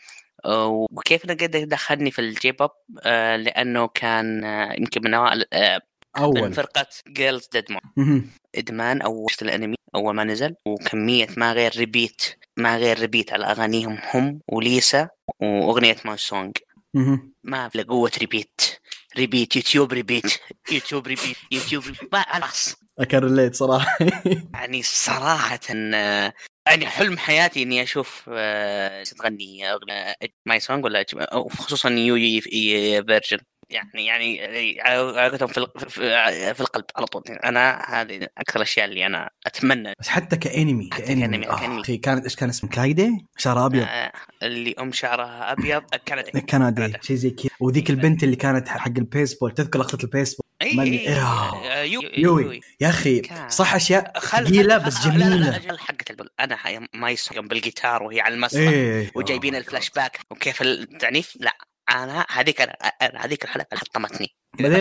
آه، 0.44 0.86
وكيف 0.90 1.26
قد 1.26 1.50
دخلني 1.50 2.10
في 2.10 2.18
ال 2.18 2.52
J-pop؟ 2.52 2.70
آه 3.02 3.36
لأنه 3.36 3.88
كان 3.88 4.44
آه 4.44 4.72
يمكن 4.72 5.00
من 5.04 5.14
أوائل 5.14 5.44
آه 5.52 5.80
من 6.16 6.22
اول 6.22 6.52
فرقه 6.52 6.86
Girls 7.08 7.48
مهم. 7.96 8.30
إدمان 8.54 9.02
أو 9.02 9.26
الانمي 9.42 9.76
أول 9.94 10.14
ما 10.14 10.24
نزل 10.24 10.54
وكمية 10.66 11.26
ما 11.36 11.52
غير 11.52 11.72
repeat 11.76 12.22
ما 12.56 12.76
غير 12.76 13.00
repeat 13.00 13.32
على 13.32 13.46
أغانيهم 13.46 13.98
هم 14.14 14.40
وليسا 14.48 15.08
وأغنية 15.40 15.96
My 16.04 16.16
Song. 16.16 16.52
ما 17.44 17.68
في 17.68 17.82
قوة 17.82 18.10
repeat 18.18 18.60
repeat 19.18 19.56
YouTube 19.56 19.92
repeat 19.92 20.40
YouTube 20.72 21.06
repeat 21.06 21.36
YouTube 21.52 21.84
repeat 21.84 22.12
ما 22.12 22.22
خلاص 22.32 22.76
I 22.98 23.03
can 23.03 23.18
relate 23.18 23.54
صراحة 23.54 23.98
يعني 24.54 24.82
صراحة 24.82 25.60
آه، 25.94 26.32
يعني 26.66 26.86
حلم 26.86 27.18
حياتي 27.18 27.62
اني 27.62 27.82
أشوف 27.82 28.24
آه، 28.32 29.02
تغني 29.02 29.72
اغنيه 29.72 30.14
My 30.46 30.60
Song 30.60 30.84
ولا 30.84 31.04
أو 31.14 31.48
خصوصا 31.48 31.90
يو 31.90 32.16
Yui 32.16 32.40
فيرجن 33.04 33.38
يعني 33.70 34.06
يعني 34.06 34.40
على 34.80 35.38
في 35.48 35.66
في 36.54 36.60
القلب 36.60 36.84
على 36.96 37.06
طول. 37.06 37.22
أنا 37.44 37.82
هذه 37.88 38.28
أكثر 38.38 38.56
الأشياء 38.56 38.86
اللي 38.86 39.06
أنا 39.06 39.30
أتمنى 39.46 39.92
بس 40.00 40.08
حتى 40.08 40.36
كأنمي 40.36 40.88
حتى 40.92 41.02
كأنمي. 41.02 41.46
كأنمي- 41.46 41.50
آه،. 41.50 41.80
أخي 41.80 41.96
كانت 41.96 42.24
إيش 42.24 42.36
كان 42.36 42.48
اسمه 42.48 42.70
كايدي؟ 42.70 43.26
شعرها 43.38 43.66
أبيض. 43.66 43.86
آه، 43.88 44.12
اللي 44.42 44.74
أم 44.80 44.92
شعرها 44.92 45.52
أبيض 45.52 45.82
كندي. 46.08 46.40
كندي 46.50 46.92
شيء 47.02 47.16
زي 47.16 47.30
كذا. 47.30 47.50
وذيك 47.60 47.90
البنت 47.90 48.22
اللي 48.24 48.36
كانت 48.36 48.68
حق 48.68 48.88
البيسبول 48.88 49.54
تذكر 49.54 49.78
لقطة 49.78 50.04
البيسبول؟ 50.04 50.46
إي 50.62 50.80
إي 50.82 50.98
إيه. 50.98 51.22
آه، 51.22 51.82
يو- 51.82 52.02
يوي 52.16 52.60
يا 52.80 52.88
أخي 52.88 53.22
صح 53.48 53.74
أشياء 53.74 54.18
ثقيلة 54.20 54.78
بس 54.78 54.94
خل- 54.94 55.18
لا- 55.18 55.24
لا- 55.24 55.36
جميله 55.58 55.72
لا، 55.72 55.78
حقت 55.78 56.10
البل 56.10 56.28
أنا 56.40 56.58
ما 56.94 57.10
يسوق 57.10 57.38
بالجيتار 57.40 58.02
وهي 58.02 58.20
على 58.20 58.34
المسرح 58.34 58.68
إيه 58.68 59.10
وجايبين 59.14 59.54
الفلاش 59.54 59.90
باك 59.90 60.18
وكيف 60.30 60.62
التعنيف 60.62 61.36
لا. 61.40 61.56
أنا 61.90 62.26
هذيك 62.30 62.60
أنا 62.60 63.24
هذيك 63.24 63.44
الحلقة 63.44 63.66
اللي 63.72 63.80
حطمتني. 63.80 64.28
بعدين 64.60 64.78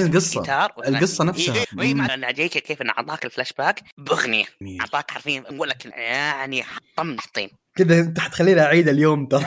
وتغني. 0.78 0.98
القصة. 0.98 1.24
نفسها. 1.24 1.66
مم. 1.74 1.98
مع 1.98 2.14
انه 2.14 2.32
جايك 2.32 2.58
كيف 2.58 2.82
إنه 2.82 2.94
أعطاك 2.98 3.26
الفلاش 3.26 3.54
باك 3.54 3.82
باغنيه. 3.98 4.46
أعطاك 4.82 5.12
حرفيا 5.12 5.44
أقول 5.48 5.70
لك 5.70 5.86
يعني 5.86 6.64
حطمني 6.64 7.22
حطيم. 7.22 7.50
كذا 7.78 8.00
أنت 8.00 8.20
حتخليني 8.20 8.62
أعيد 8.62 8.90
اليوم 8.90 9.26
ترى. 9.26 9.46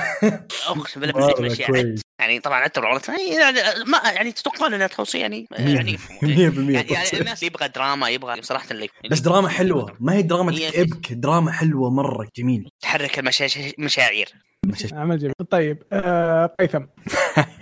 أقسم 0.67 1.01
بالله 1.01 1.35
من. 1.39 1.55
كويس. 1.57 2.01
يعني 2.21 2.41
طبعا 2.41 2.71
عرض 2.77 3.03
يعني 3.09 3.85
ما 3.87 4.01
يعني 4.05 4.33
تتوقعون 4.33 4.75
انها 4.75 4.87
توصيه 4.87 5.21
يعني 5.21 5.47
يعني 5.51 5.99
100% 5.99 6.23
يعني, 6.23 6.73
يعني 6.73 7.21
الناس 7.21 7.43
يبغى 7.43 7.69
دراما 7.69 8.09
يبغى 8.09 8.43
صراحة 8.43 8.67
اللي 8.71 8.89
بس 9.11 9.19
دراما 9.19 9.49
حلوة. 9.49 9.97
ما 10.01 10.15
هي 10.15 10.23
دراما 10.23 10.53
تكئبك 10.53 11.13
دراما 11.13 11.53
حلوة 11.53 11.91
مرة. 11.91 12.29
جميل. 12.37 12.69
تحرك 12.83 13.19
المشاعر 13.19 13.73
مشاعر 13.79 14.25
عمل 14.93 15.19
جميل. 15.19 15.33
طيب 15.51 15.83
آه 15.93 16.55
قيثم. 16.61 16.85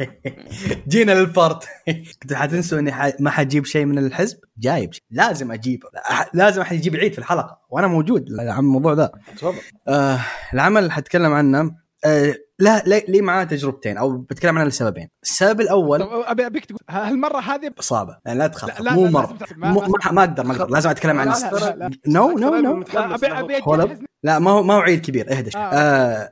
جينا 0.89 1.13
للبارت 1.13 1.65
كنتوا 2.23 2.37
حتنسوا 2.37 2.79
اني 2.79 2.93
ح... 2.93 3.11
ما 3.21 3.31
حجيب 3.31 3.65
شيء 3.65 3.85
من 3.85 3.99
الحزب؟ 3.99 4.39
جايب 4.59 4.93
شيء. 4.93 5.05
لازم 5.11 5.53
أجيبه. 5.53 5.89
لازم 6.35 6.61
أحد 6.61 6.77
يجيب 6.77 6.95
العيد 6.95 7.13
في 7.13 7.19
الحلقة. 7.19 7.59
وأنا 7.71 7.87
موجود 7.87 8.27
عن 8.41 8.59
الموضوع 8.59 8.93
ذا. 8.93 9.13
تفضل. 9.37 9.55
آه 9.89 10.21
العمل 10.55 10.79
اللي 10.83 10.93
حتكلم 10.93 11.33
عنه. 11.33 11.77
آه 12.05 12.35
لا 12.59 12.83
لي 12.87 13.21
معاه 13.21 13.45
تجربتين 13.45 13.99
أو 13.99 14.19
بتكلم 14.19 14.59
عنها 14.59 14.69
لسببين. 14.69 15.09
السبب 15.23 15.61
الأول 15.61 16.03
أبي 16.03 16.47
أبيك 16.47 16.65
تقول 16.65 16.79
هالمرة 16.91 17.39
هذه 17.41 17.73
صعبه 17.81 18.19
يعني 18.27 18.39
لا 18.39 18.47
تخاف 18.47 18.81
لا 18.81 18.85
لا 18.85 18.95
مو 18.95 19.07
مره. 19.09 19.39
ما- 19.57 19.71
أقدر 20.25 20.45
ما 20.47 20.53
أقدر. 20.53 20.71
لازم 20.71 20.91
أتكلم 20.91 21.19
عن. 21.19 21.29
no 22.07 22.39
no 22.39 22.55
no 22.55 22.85
ابي. 22.95 23.27
أبي 23.27 24.08
لا. 24.23 24.39
ما 24.39 24.51
هو 24.51 24.63
ما 24.63 24.75
هو 24.75 24.79
عيد 24.79 25.01
كبير 25.01 25.33
اهدى. 25.33 25.51
آه. 25.57 25.59
آه 25.59 26.31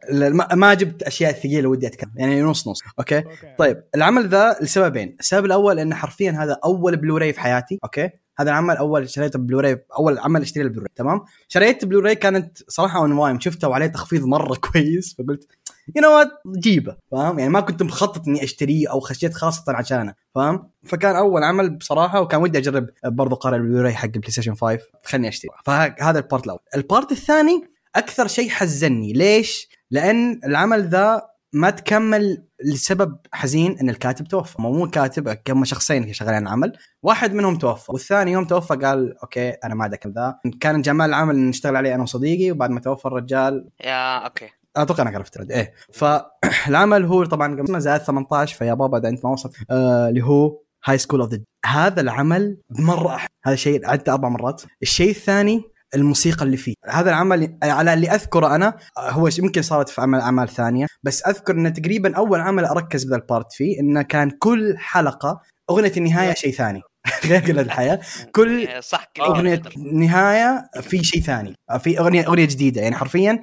ما, 0.55 0.75
جبت 0.75 1.03
أشياء 1.03 1.33
ثقيلة 1.33 1.69
ودي 1.69 1.87
أتكلم 1.87 2.13
يعني 2.17 2.43
نص 2.43 2.69
نص 2.69 2.83
okay 2.99 3.17
okay. 3.17 3.55
طيب 3.59 3.83
العمل 3.95 4.29
ذا 4.29 4.57
لسببين 4.61 5.17
السبب 5.21 5.45
الأول 5.45 5.79
انه 5.79 5.95
حرفيا 5.97 6.31
هذا 6.31 6.59
أول 6.65 6.97
بلوراي 6.97 7.33
في 7.33 7.41
حياتي 7.41 7.79
okay 7.85 8.11
هذا 8.39 8.51
العمل 8.51 8.77
أول 8.77 9.09
شريته 9.09 9.39
بلوراي 9.39 9.85
أول 9.99 10.19
عمل 10.19 10.43
اشتري 10.43 10.65
البلوراي 10.65 10.91
تمام 10.97 11.21
شريت 11.49 11.85
بلوراي 11.85 12.15
كانت 12.15 12.59
صراحة 12.69 12.99
اونلاين 12.99 13.41
شفته 13.41 13.69
وعليه 13.69 13.87
تخفيض 13.87 14.25
مرة 14.25 14.55
كويس 14.73 15.15
فقلت 15.19 15.49
you 15.97 16.03
know 16.03 16.17
what 16.17 16.29
جيبه 16.59 16.97
فاهم 17.11 17.39
يعني 17.39 17.51
ما 17.51 17.61
كنت 17.61 17.83
مخطط 17.83 18.29
إني 18.29 18.45
أشتريه 18.45 18.91
أو 18.91 19.01
خشيت 19.01 19.35
خاصة 19.35 19.73
عشانه 19.73 20.15
فاهم 20.35 20.71
فكان 20.85 21.17
أول 21.17 21.45
عمل 21.45 21.71
بصراحة 21.71 22.21
وكان 22.21 22.43
ودي 22.43 22.59
أجرب 22.59 22.87
برضو 23.05 23.35
قارئ 23.35 23.57
البلوراي 23.57 23.95
حق 23.95 24.05
ال 24.05 24.31
PlayStation 24.31 24.55
5 24.55 24.79
خلني 25.05 25.29
أشتري 25.29 25.51
فهذا 25.65 26.19
ال 26.19 26.24
part 26.24 26.45
الأول 26.45 26.61
ال 26.75 26.82
part 26.82 27.13
الثاني 27.13 27.76
أكثر 27.97 28.27
شيء 28.27 28.49
حزني. 28.51 29.13
ليش؟ 29.13 29.69
لأن 29.91 30.41
العمل 30.45 30.89
ذا 30.89 31.23
ما 31.53 31.71
تكمل 31.71 32.47
لسبب 32.65 33.17
حزين 33.33 33.79
إن 33.79 33.91
الكاتب 33.91 34.29
توفى. 34.29 34.63
مو 34.63 34.73
مو 34.73 34.85
الكاتب 34.85 35.39
هم 35.49 35.65
شخصين 35.65 36.13
شغالين 36.13 36.35
على 36.35 36.43
العمل. 36.43 36.73
واحد 37.03 37.35
منهم 37.35 37.57
توفى. 37.57 37.93
والثاني 37.93 38.33
يوم 38.33 38.45
توفى 38.45 38.75
قال 38.75 39.19
okay 39.19 39.51
أنا 39.51 39.75
ما 39.75 39.87
أدري 39.87 39.99
ذا. 40.07 40.39
كان 40.61 40.83
جمال 40.83 41.09
العمل 41.09 41.39
نشتغل 41.39 41.77
عليه 41.77 41.95
أنا 41.95 42.03
وصديقي 42.03 42.51
وبعد 42.51 42.71
ما 42.71 42.81
توفى 42.81 43.07
الرجال. 43.07 43.69
يا 43.85 44.19
okay. 44.19 44.49
أتوقع 44.77 45.03
انك 45.03 45.15
عرفت 45.15 45.37
الرد 45.37 45.53
إيه. 45.53 45.73
فالعمل 45.93 47.05
هو 47.11 47.25
طبعا 47.25 47.61
قبل 47.61 47.73
ما 47.73 47.79
زاد 47.79 48.01
18 48.01 48.57
فيا 48.57 48.75
بابا 48.75 48.99
ده 48.99 49.09
أنت 49.09 49.25
ما 49.25 49.31
وصلت 49.31 49.57
آه، 49.71 50.09
اللي 50.09 50.25
هو 50.25 50.61
High 50.85 50.99
School 50.99 51.21
of 51.21 51.31
هذا 51.67 52.01
العمل 52.01 52.59
مرة. 52.71 53.21
هذا 53.45 53.57
شيء 53.57 53.87
عدته 53.87 54.13
أربع 54.13 54.29
مرات. 54.29 54.63
الشيء 54.83 55.11
الثاني 55.11 55.63
الموسيقى 55.95 56.45
اللي 56.45 56.57
فيه. 56.57 56.75
هذا 56.89 57.11
العمل 57.11 57.59
على 57.63 57.95
اللي 57.95 58.11
أذكره 58.11 58.55
أنا 58.55 58.77
هو 58.99 59.29
يمكن 59.39 59.63
صارت 59.63 59.89
في 59.89 60.01
عمل 60.01 60.21
أعمال 60.21 60.49
ثانية 60.49 60.87
بس 61.03 61.23
أذكر 61.23 61.55
انه 61.55 61.69
تقريبا 61.69 62.17
أول 62.17 62.41
عمل 62.41 62.65
أركز 62.65 63.05
بذا 63.05 63.17
ال 63.17 63.24
part 63.24 63.53
فيه 63.53 63.81
إنه 63.81 64.03
كان 64.03 64.31
كل 64.31 64.75
حلقة 64.79 65.41
أغنية 65.71 65.93
النهاية 65.97 66.35
شيء 66.35 66.53
ثاني. 66.53 66.83
غير 67.27 67.41
قلة 67.41 67.61
الحياة. 67.63 68.01
كل 68.33 68.69
صح 68.83 69.05
كل 69.17 69.23
أغنية 69.23 69.63
نهاية 69.93 70.71
في 70.81 71.05
شيء 71.05 71.21
ثاني. 71.23 71.55
في 71.79 71.99
أغنية 71.99 72.27
أغنية 72.27 72.45
جديدة. 72.45 72.81
يعني 72.83 72.97
حرفيا 72.97 73.43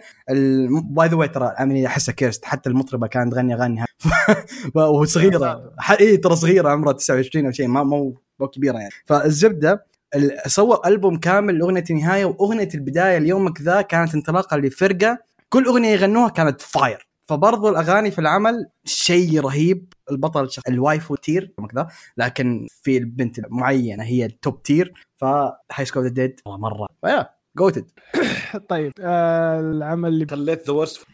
by 0.83 1.07
the 1.07 1.15
way 1.15 1.27
ترى 1.27 1.53
أحسها 1.87 2.13
cursed. 2.13 2.45
حتى 2.45 2.69
المطربة 2.69 3.07
كانت 3.07 3.33
تغني 3.33 3.53
أغاني 3.53 3.83
وصغيرة. 4.75 5.73
ح- 5.79 5.91
اي 5.91 6.17
ترى 6.17 6.35
صغيرة 6.35 6.69
عمرها 6.69 6.93
29 6.93 7.45
أو 7.45 7.51
شيء. 7.51 7.67
ما 7.67 7.83
مو 7.83 8.21
مو 8.39 8.47
كبيرة 8.47 8.77
يعني. 8.77 8.91
فالزبدة 9.05 9.71
ال- 9.73 9.79
سوى 10.47 10.79
ألبوم 10.85 11.17
كامل 11.17 11.57
لأغنية 11.59 11.83
النهاية 11.89 12.25
وأغنية 12.25 12.69
البداية 12.75 13.17
ليومك 13.17 13.61
ذا 13.61 13.81
كانت 13.81 14.15
انطلاقه 14.15 14.57
لفرقة. 14.57 15.17
كل 15.49 15.65
أغنية 15.65 15.89
يغنوها 15.89 16.29
كانت 16.29 16.61
فاير 16.61 17.07
فبرضو 17.27 17.69
الأغاني 17.69 18.11
في 18.11 18.19
العمل 18.19 18.69
شيء 18.85 19.41
رهيب. 19.41 19.93
البطل 20.11 20.51
شخ... 20.51 20.63
الوايفو 20.67 21.15
تير 21.15 21.53
يومك 21.59 21.75
ذا 21.75 21.87
لكن 22.17 22.67
في 22.83 22.97
البنت 22.97 23.39
معينة 23.49 24.03
هي 24.03 24.25
التوب 24.25 24.63
تير 24.63 24.93
فهاي 25.15 25.85
سكول 25.85 26.09
ديد 26.09 26.39
مرة 26.47 26.87
فيا 27.01 27.29
جوتد 27.57 27.85
طيب 28.69 28.93
آه 28.99 29.59
العمل 29.59 30.09
اللي 30.09 30.27
خليت 30.27 30.67
ذا 30.67 30.73
ورست 30.73 31.05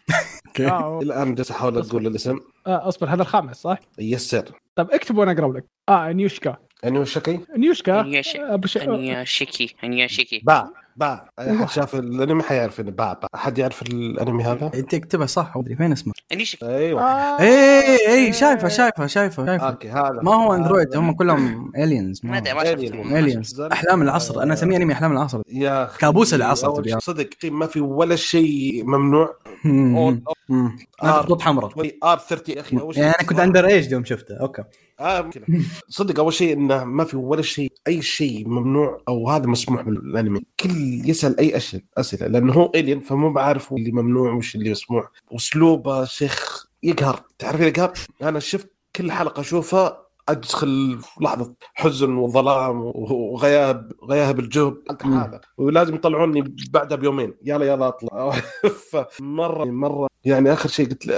الآن 0.59 1.35
جالس 1.35 1.51
أحاول 1.51 1.77
أقول 1.77 2.07
الاسم. 2.07 2.39
آه 2.67 2.87
أصبر 2.87 3.09
هذا 3.09 3.21
الخامس 3.21 3.55
صح؟ 3.55 3.79
يسر 3.99 4.51
طب 4.75 4.91
اكتب 4.91 5.17
وأنا 5.17 5.31
أقرأ 5.31 5.53
لك. 5.53 5.65
آه 5.89 6.11
نيوشكا. 6.11 6.57
وش 6.85 7.13
شكي؟ 7.13 7.39
نيوشكا 7.57 8.01
نيوش- 8.01 8.35
أبو 8.35 8.67
ش... 8.67 8.77
انيا 8.77 9.23
شيكي 9.23 9.75
انيا 9.83 10.07
شيكي 10.07 10.41
باع 10.43 10.69
باع 10.95 11.29
اي 11.39 11.55
احد 11.55 11.69
شاف 11.69 11.95
الأنمي 11.95 12.43
حيعرف 12.43 12.79
انه 12.79 12.91
باع 12.91 13.13
باع 13.13 13.29
أحد 13.35 13.57
يعرف 13.57 13.81
الأنمي 13.81 14.43
هذا؟ 14.43 14.71
أنت 14.73 14.93
اكتبها 14.93 15.25
صح 15.25 15.53
أدري 15.57 15.75
فين 15.75 15.91
اسمه. 15.91 16.13
انيشيكي 16.31 16.65
أيوه. 16.67 17.01
آه. 17.01 17.39
اي 17.41 18.13
اي 18.13 18.33
شايفه 18.33 18.67
شايفه 18.67 19.07
شايفه 19.07 19.45
شايفه. 19.45 19.69
أوكي 19.69 19.89
هذا. 19.89 20.19
ما 20.23 20.35
هو 20.35 20.53
اندرويد 20.55 20.95
هم 20.95 21.11
كلهم 21.11 21.71
الينز 21.77 22.21
ما 22.23 22.37
أدري 22.37 22.89
ما 22.89 23.19
الينز 23.19 23.61
أحلام 23.61 24.01
العصر. 24.01 24.43
أنا 24.43 24.53
أسميه 24.53 24.77
أنمي 24.77 24.93
أحلام 24.93 25.11
العصر. 25.11 25.41
يا 25.51 25.83
أخي، 25.83 25.99
كابوس 25.99 26.33
العصر 26.33 26.99
صدق 26.99 27.29
ما 27.43 27.67
في 27.67 27.79
ولا 27.79 28.15
شيء 28.15 28.83
ممنوع. 28.85 29.35
مم. 29.65 30.23
مم. 30.49 30.77
ما 31.03 31.11
في 31.11 31.19
خطوط 31.19 31.41
حمراء. 31.41 31.91
آر 32.03 32.17
30 32.17 32.55
يا 32.55 32.61
أخي 32.61 32.77
أول 32.77 32.93
شيء. 32.93 33.03
يعني 33.03 33.15
أنا 33.19 33.27
كنت 33.27 33.39
underage 33.39 33.91
يوم 33.91 34.05
شفته. 34.05 34.37
okay. 34.41 34.63
آه 34.99 35.21
ممكن. 35.21 35.63
صدق 35.89 36.19
أول 36.19 36.33
شيء 36.33 36.53
إنه 36.53 36.83
ما 36.83 37.03
في 37.03 37.17
ولا 37.17 37.41
شيء 37.41 37.71
أي 37.87 38.01
شيء 38.01 38.47
ممنوع 38.47 39.01
أو 39.07 39.29
هذا 39.29 39.45
مسموح 39.45 39.81
بالأنمي. 39.81 40.41
كل 40.59 41.01
يسأل 41.09 41.39
أي 41.39 41.57
أسئلة 41.97 42.27
لأنه 42.27 42.53
هو 42.53 42.71
alien 42.75 42.99
فمو 42.99 43.33
بعرف 43.33 43.73
اللي 43.73 43.91
ممنوع 43.91 44.33
وش 44.33 44.55
اللي 44.55 44.71
مسموح 44.71 45.11
اسلوبه 45.35 46.05
شيخ 46.05 46.65
يقهر. 46.83 47.23
تعرف 47.39 47.59
يقهر 47.59 47.93
أنا 48.21 48.39
شفت 48.39 48.69
كل 48.95 49.11
حلقة 49.11 49.39
أشوفها 49.39 50.08
أدخل 50.31 50.99
في 51.01 51.23
لحظة 51.23 51.55
حزن 51.73 52.13
وظلام 52.15 52.81
وغياب 52.95 53.91
غياب 54.09 54.39
الجهد. 54.39 54.77
هذا 55.03 55.41
ولازم 55.57 55.95
يطلعوني 55.95 56.55
بعدها 56.71 56.97
بيومين. 56.97 57.33
يلا 57.45 57.65
يلا 57.65 57.87
أطلع. 57.87 58.31
فمره 58.91 59.65
مرة. 59.65 60.09
يعني 60.25 60.53
آخر 60.53 60.69
شيء 60.69 60.89
قلت 60.89 61.05
له- 61.05 61.15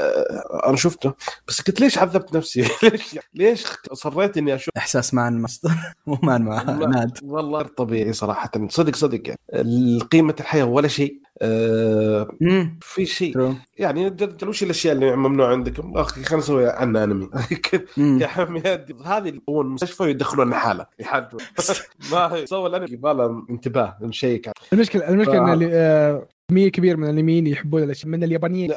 أنا 0.67 0.75
شفته. 0.75 1.13
بس 1.47 1.61
قلت 1.61 1.81
ليش 1.81 1.97
عذبت 1.97 2.35
نفسي؟ 2.35 2.61
ليش 2.83 3.19
ليش 3.33 3.65
اصريت 3.91 4.37
إني 4.37 4.55
أشوف؟ 4.55 4.73
إحساس 4.77 5.13
مع 5.13 5.27
الماستر 5.27 5.69
مو 6.07 6.17
مع 6.23 6.37
ناد 6.37 7.17
والله 7.23 7.57
غير 7.59 7.67
طبيعي 7.67 8.13
صراحة. 8.13 8.51
صدق 8.69 8.95
صدق 8.95 9.21
يعني. 9.51 9.99
قيمة 9.99 10.35
الحياة 10.39 10.63
ولا 10.65 10.87
شيء. 10.87 11.21
آه. 11.41 12.27
في 12.81 13.05
شيء 13.05 13.55
يعني 13.77 14.15
وش 14.43 14.63
الأشياء 14.63 14.95
اللي 14.95 15.15
ممنوع 15.15 15.51
عندكم؟ 15.51 15.97
أخي 15.97 16.23
خلينا 16.23 16.43
نسوي 16.43 16.69
عنها 16.69 17.03
انمي. 17.03 17.29
يا 18.21 18.27
حميد 18.27 19.01
هذه 19.05 19.39
هو 19.49 19.61
المستشفى 19.61 20.03
يدخلون 20.03 20.53
حالة 20.53 20.85
يحاجون 20.99 21.41
ما 22.11 22.33
هي 22.33 22.45
سوى 22.45 22.69
الأنمي 22.69 22.91
يبغى 22.91 23.43
انتباه 23.49 23.97
نشيك 24.01 24.49
المشكلة 24.73 25.09
المشكلة 25.09 25.51
آه. 25.51 25.53
ان 25.53 26.21
كميه 26.51 26.69
كبيره 26.71 26.95
من 26.95 27.09
اليمين 27.09 27.47
يحبون 27.47 27.83
الأشياء 27.83 28.07
من 28.07 28.23
اليابانيين. 28.23 28.73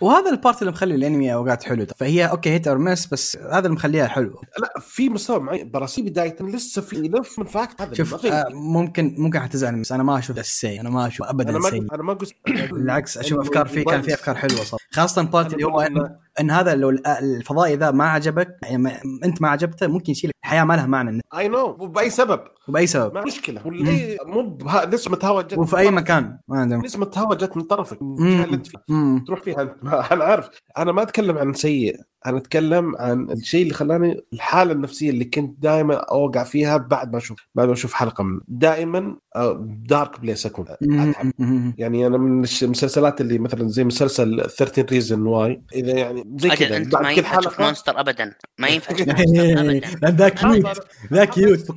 وهذا 0.00 0.30
البارت 0.30 0.62
اللي 0.62 0.72
مخلي 0.72 0.94
الأنمي 0.94 1.34
أوقات 1.34 1.62
حلو 1.62 1.86
فهي 1.96 2.24
أوكي 2.26 2.50
هيت 2.50 2.68
أور 2.68 2.78
مس 2.78 3.06
بس 3.06 3.36
هذا 3.36 3.58
اللي 3.58 3.68
مخليها 3.70 4.06
حلو. 4.06 4.40
لا 4.60 4.72
في 4.80 5.08
مستوى 5.08 5.40
معين. 5.40 5.70
براسي 5.70 6.02
بداية 6.02 6.36
لسه 6.40 6.82
في 6.82 6.96
يلف 6.96 7.38
من 7.38 7.44
فاكت. 7.44 7.80
هذا 7.80 7.88
ما 7.90 7.94
شوف. 7.94 8.26
آه 8.26 8.44
ممكن 8.50 9.14
ممكن 9.18 9.40
حتزعل 9.40 9.80
بس 9.80 9.92
أنا 9.92 10.02
ما 10.02 10.18
أشوف 10.18 10.38
السي 10.38 10.80
أنا 10.80 10.90
ما 10.90 11.06
أشوف 11.06 11.26
أنا 11.26 11.30
ابدا 11.30 11.52
ما 11.52 11.70
سي 11.70 11.86
أنا 11.92 12.02
ما 12.02 12.12
قلت 12.12 12.34
بالعكس 12.70 13.18
أشوف 13.18 13.38
أفكار 13.38 13.68
فيه 13.68 13.84
كان 13.84 14.02
في 14.02 14.14
أفكار 14.14 14.34
حلوة 14.34 14.56
صراحة. 14.64 14.84
خاصة 14.90 15.20
البارت 15.22 15.52
اللي 15.52 15.64
هو 15.64 15.80
ان, 15.80 16.16
إن 16.40 16.50
هذا 16.50 16.74
لو 16.74 16.90
ال- 16.90 17.06
الفضائي 17.06 17.76
ذا 17.76 17.90
ما 17.90 18.04
عجبك 18.04 18.56
يعني 18.62 18.78
ما 18.78 18.92
أنت 19.24 19.42
ما 19.42 19.48
عجبته 19.48 19.86
ممكن 19.86 20.12
يشيل 20.12 20.30
الحياة 20.48 20.64
ما 20.64 20.74
لها 20.74 20.86
معنى. 20.86 21.22
اي 21.38 21.48
نو 21.48 21.72
بأي 21.72 22.10
سبب. 22.10 22.40
وباي 22.68 22.86
سبب. 22.86 23.14
ما 23.14 23.24
مشكلة. 23.24 23.60
واللي 23.66 24.16
مو 24.26 24.42
بها- 24.42 24.86
نسمة 24.86 25.18
هواء 25.24 25.44
جت 25.46 25.58
وفي 25.58 25.78
أي. 25.78 25.90
مكان. 25.90 26.38
ما 26.48 26.60
عندهم 26.60 26.84
نسمة 26.84 27.10
هواء 27.16 27.36
جت 27.38 27.56
من 27.56 27.62
طرفك. 27.62 28.02
اللي 28.02 28.44
أنت. 28.44 28.66
تروح 29.26 29.40
فيها. 29.42 29.76
أنا 30.12 30.24
عارف. 30.24 30.48
أنا 30.78 30.92
ما 30.92 31.02
أتكلم 31.02 31.38
عن 31.38 31.52
سيء. 31.52 31.96
أنا 32.26 32.36
أتكلم 32.38 32.96
عن 32.96 33.30
الشيء 33.30 33.62
اللي 33.62 33.74
خلاني 33.74 34.20
الحالة 34.32 34.72
النفسية 34.72 35.10
اللي 35.10 35.24
كنت 35.24 35.62
دائما 35.62 35.94
أوقع 35.94 36.44
فيها 36.44 36.76
بعد 36.76 37.12
ما 37.12 37.18
أشوف 37.18 37.38
بعد 37.54 37.66
ما 37.68 37.72
أشوف 37.74 37.92
حلقة 37.94 38.24
من 38.24 38.40
دائما 38.48 39.16
دارك 39.64 40.20
بليس 40.20 40.46
أكون. 40.46 40.66
مم. 41.38 41.74
يعني 41.78 42.06
أنا 42.06 42.18
من 42.18 42.42
الش- 42.44 42.64
المسلسلات 42.64 43.20
اللي 43.20 43.38
مثلا 43.38 43.68
زي 43.68 43.84
مسلسل 43.84 44.50
13 44.50 44.86
ريزن 44.92 45.22
واي 45.26 45.62
إذا 45.74 45.92
يعني 45.92 46.24
زي 46.38 46.48
كذا. 46.48 46.76
أنت 46.76 46.96
ما 46.96 47.10
ينفع 47.12 47.38
تشوف 47.38 47.60
Monster 47.60 48.00
ابدا. 48.00 48.34
ما 48.58 48.68
ينفع 48.74 48.92
تشوف 48.94 49.08
Monster 49.18 49.60
ابدا. 49.60 49.80
لا 50.02 50.10
ذا 50.10 50.28
cute 50.28 50.66
ذا 51.12 51.24
cute 51.24 51.72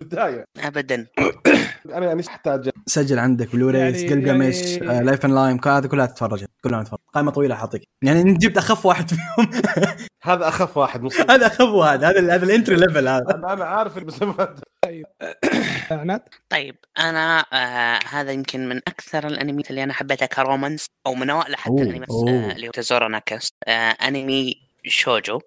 بدايه 0.00 0.44
ابدا. 0.58 1.06
أنا 1.94 2.06
يعني 2.06 2.22
احتاج 2.28 2.70
سجل 2.86 3.18
عندك 3.18 3.56
جلجامش 3.56 4.56
يعني- 4.56 5.04
لايف 5.04 5.24
ان 5.26 5.34
لايم 5.34 5.58
هذه 5.66 5.86
كلها 5.86 6.06
تتفرجها 6.06 6.48
كلنا 6.64 6.80
نتفرج 6.82 6.98
قائمة 7.14 7.30
طويلة 7.30 7.54
حاطيك. 7.54 7.82
يعني 8.02 8.20
انت 8.22 8.42
جبت 8.42 8.56
أخف 8.58 8.86
واحد 8.86 9.01
فيهم. 9.10 9.62
هذا 10.24 10.48
أخف 10.48 10.76
واحد 10.76 11.02
مصيب 11.02 11.30
هذا 11.30 11.46
أخف 11.46 11.60
واحد 11.60 12.04
هذا 12.04 12.34
هذا 12.34 12.44
ال 12.44 12.49
entry 12.49 12.76
level 12.76 13.08
هذا. 13.08 13.34
أنا 13.34 13.52
أنا 13.52 13.64
عارف 13.64 13.98
المسمات 13.98 14.60
عناد؟ 15.90 16.22
طيب 16.48 16.76
أنا 16.98 17.44
آه 17.52 17.98
هذا 18.08 18.32
يمكن 18.32 18.68
من 18.68 18.76
أكثر 18.76 19.26
الأنميات 19.26 19.70
اللي 19.70 19.82
أنا 19.84 19.92
حبيتها 19.92 20.26
ك 20.26 20.34
romance 20.34 20.86
أو 21.06 21.14
من 21.14 21.30
أوائل 21.30 21.56
حتى 21.56 21.72
الانميات. 21.72 22.10
آه 22.10 22.52
اللي 22.52 22.66
هو 22.66 22.70
Itazura 22.70 23.08
na 23.08 23.21
Kiss 23.21 23.48
آه 23.68 23.70
أنمي 23.90 24.62
shoujo. 24.84 25.40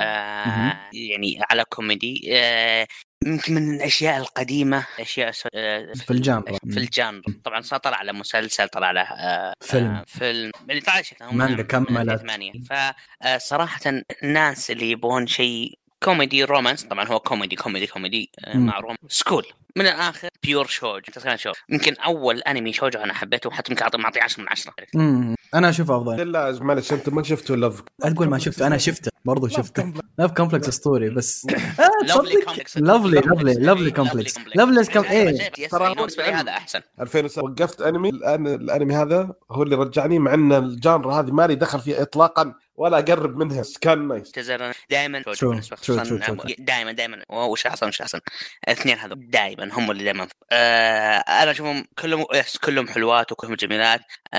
آه. 0.00 0.76
يعني 0.92 1.40
على 1.50 1.64
كوميدي. 1.64 2.28
آه 2.32 2.86
يمكن 3.26 3.54
من 3.54 3.74
الأشياء 3.74 4.16
القديمة 4.16 4.86
أشياء 5.00 5.32
آه 5.54 5.92
في 5.92 6.10
ال 6.10 6.17
genre. 6.17 6.58
في 6.70 6.76
ال 6.76 6.84
genre 6.84 7.22
طبعا 7.44 7.60
صار 7.60 7.78
طلع 7.80 7.96
على 7.96 8.12
مسلسل 8.12 8.68
طلع 8.68 8.86
على 8.86 9.00
آه 9.00 9.54
فيلم. 9.60 9.86
آه 9.86 10.04
فيلم 10.06 10.50
اللي 10.70 10.80
طلع 10.80 11.02
شكله 11.02 11.32
مانجا 11.32 11.62
كملت. 11.62 12.22
فصراحه 13.20 13.80
الناس 14.22 14.70
اللي 14.70 14.90
يبغون 14.90 15.26
شيء 15.26 15.78
كوميدي 16.02 16.44
romance 16.44 16.84
طبعا 16.84 17.08
هو 17.08 17.20
كوميدي 17.20 17.56
كوميدي 17.56 17.86
كوميدي 17.86 18.30
مم. 18.54 18.66
مع 18.66 18.78
rom 18.78 18.96
school 19.08 19.46
من 19.76 19.86
الآخر 19.86 20.28
pure 20.42 20.66
shoujo 20.66 21.02
يمكن 21.68 21.94
أول 21.94 22.38
أنمي 22.38 22.72
shoujo 22.72 22.98
أنا 22.98 23.14
حبيته 23.14 23.50
حتى 23.50 23.72
يمكن 23.72 24.00
معطيه 24.00 24.22
10 24.22 24.42
من 24.42 24.48
10 24.48 24.74
مم. 24.94 25.34
أنا 25.54 25.68
أشوفه 25.68 25.96
أفضل. 25.96 26.32
لا 26.32 26.58
معلش 26.60 26.92
انت 26.92 27.08
ما 27.08 27.22
شفته 27.22 27.56
لف 27.56 27.82
لا 28.04 28.10
تقول 28.10 28.28
ما 28.28 28.38
شفته 28.38 28.66
أنا 28.66 28.78
شفته 28.78 29.10
برضو 29.24 29.48
شفته. 29.48 29.92
Love 30.18 30.32
Complex 30.32 30.68
اسطوري 30.68 31.10
بس. 31.10 31.46
Lovely 32.02 33.20
Lovely 33.20 33.54
Lovely 33.54 33.90
Complex 33.90 34.34
Lovely 34.54 34.84
Com 34.84 35.04
إيه. 35.04 35.50
ترى 35.68 35.94
بالنسبة 35.94 36.26
لي 36.26 36.32
هذا 36.32 36.50
أحسن. 36.50 36.80
2007 37.00 37.44
وقفت 37.44 37.82
أنمي. 37.82 38.08
الان 38.08 38.46
الأنمي 38.46 38.94
هذا 38.94 39.32
هو 39.50 39.62
اللي 39.62 39.76
رجعني 39.76 40.18
مع 40.18 40.34
إن 40.34 40.52
ال 40.52 40.62
genre 40.62 41.12
هذه 41.12 41.30
مالي 41.30 41.54
دخل 41.54 41.80
فيه 41.80 42.02
اطلاقا. 42.02 42.54
ولا 42.78 42.98
أقرب 42.98 43.36
منها. 43.36 43.62
كان 43.80 44.08
nice 44.08 44.32
دائما. 44.88 46.44
دائما 46.58 46.92
دائما 46.92 47.24
وش 47.30 47.66
أحسن 47.66 47.88
وش 47.88 48.00
أحسن. 48.02 48.20
الاثنين 48.68 48.98
هذول 48.98 49.30
دائما 49.30 49.70
هم 49.72 49.90
اللي 49.90 50.04
دائما 50.04 50.28
آه 50.52 51.18
أنا 51.18 51.50
أشوفهم 51.50 51.84
كلهم 51.98 52.24
yes 52.34 52.56
كلهم 52.58 52.88
حلوات 52.88 53.32
وكلهم 53.32 53.54
جميلات. 53.54 54.00
آه 54.34 54.36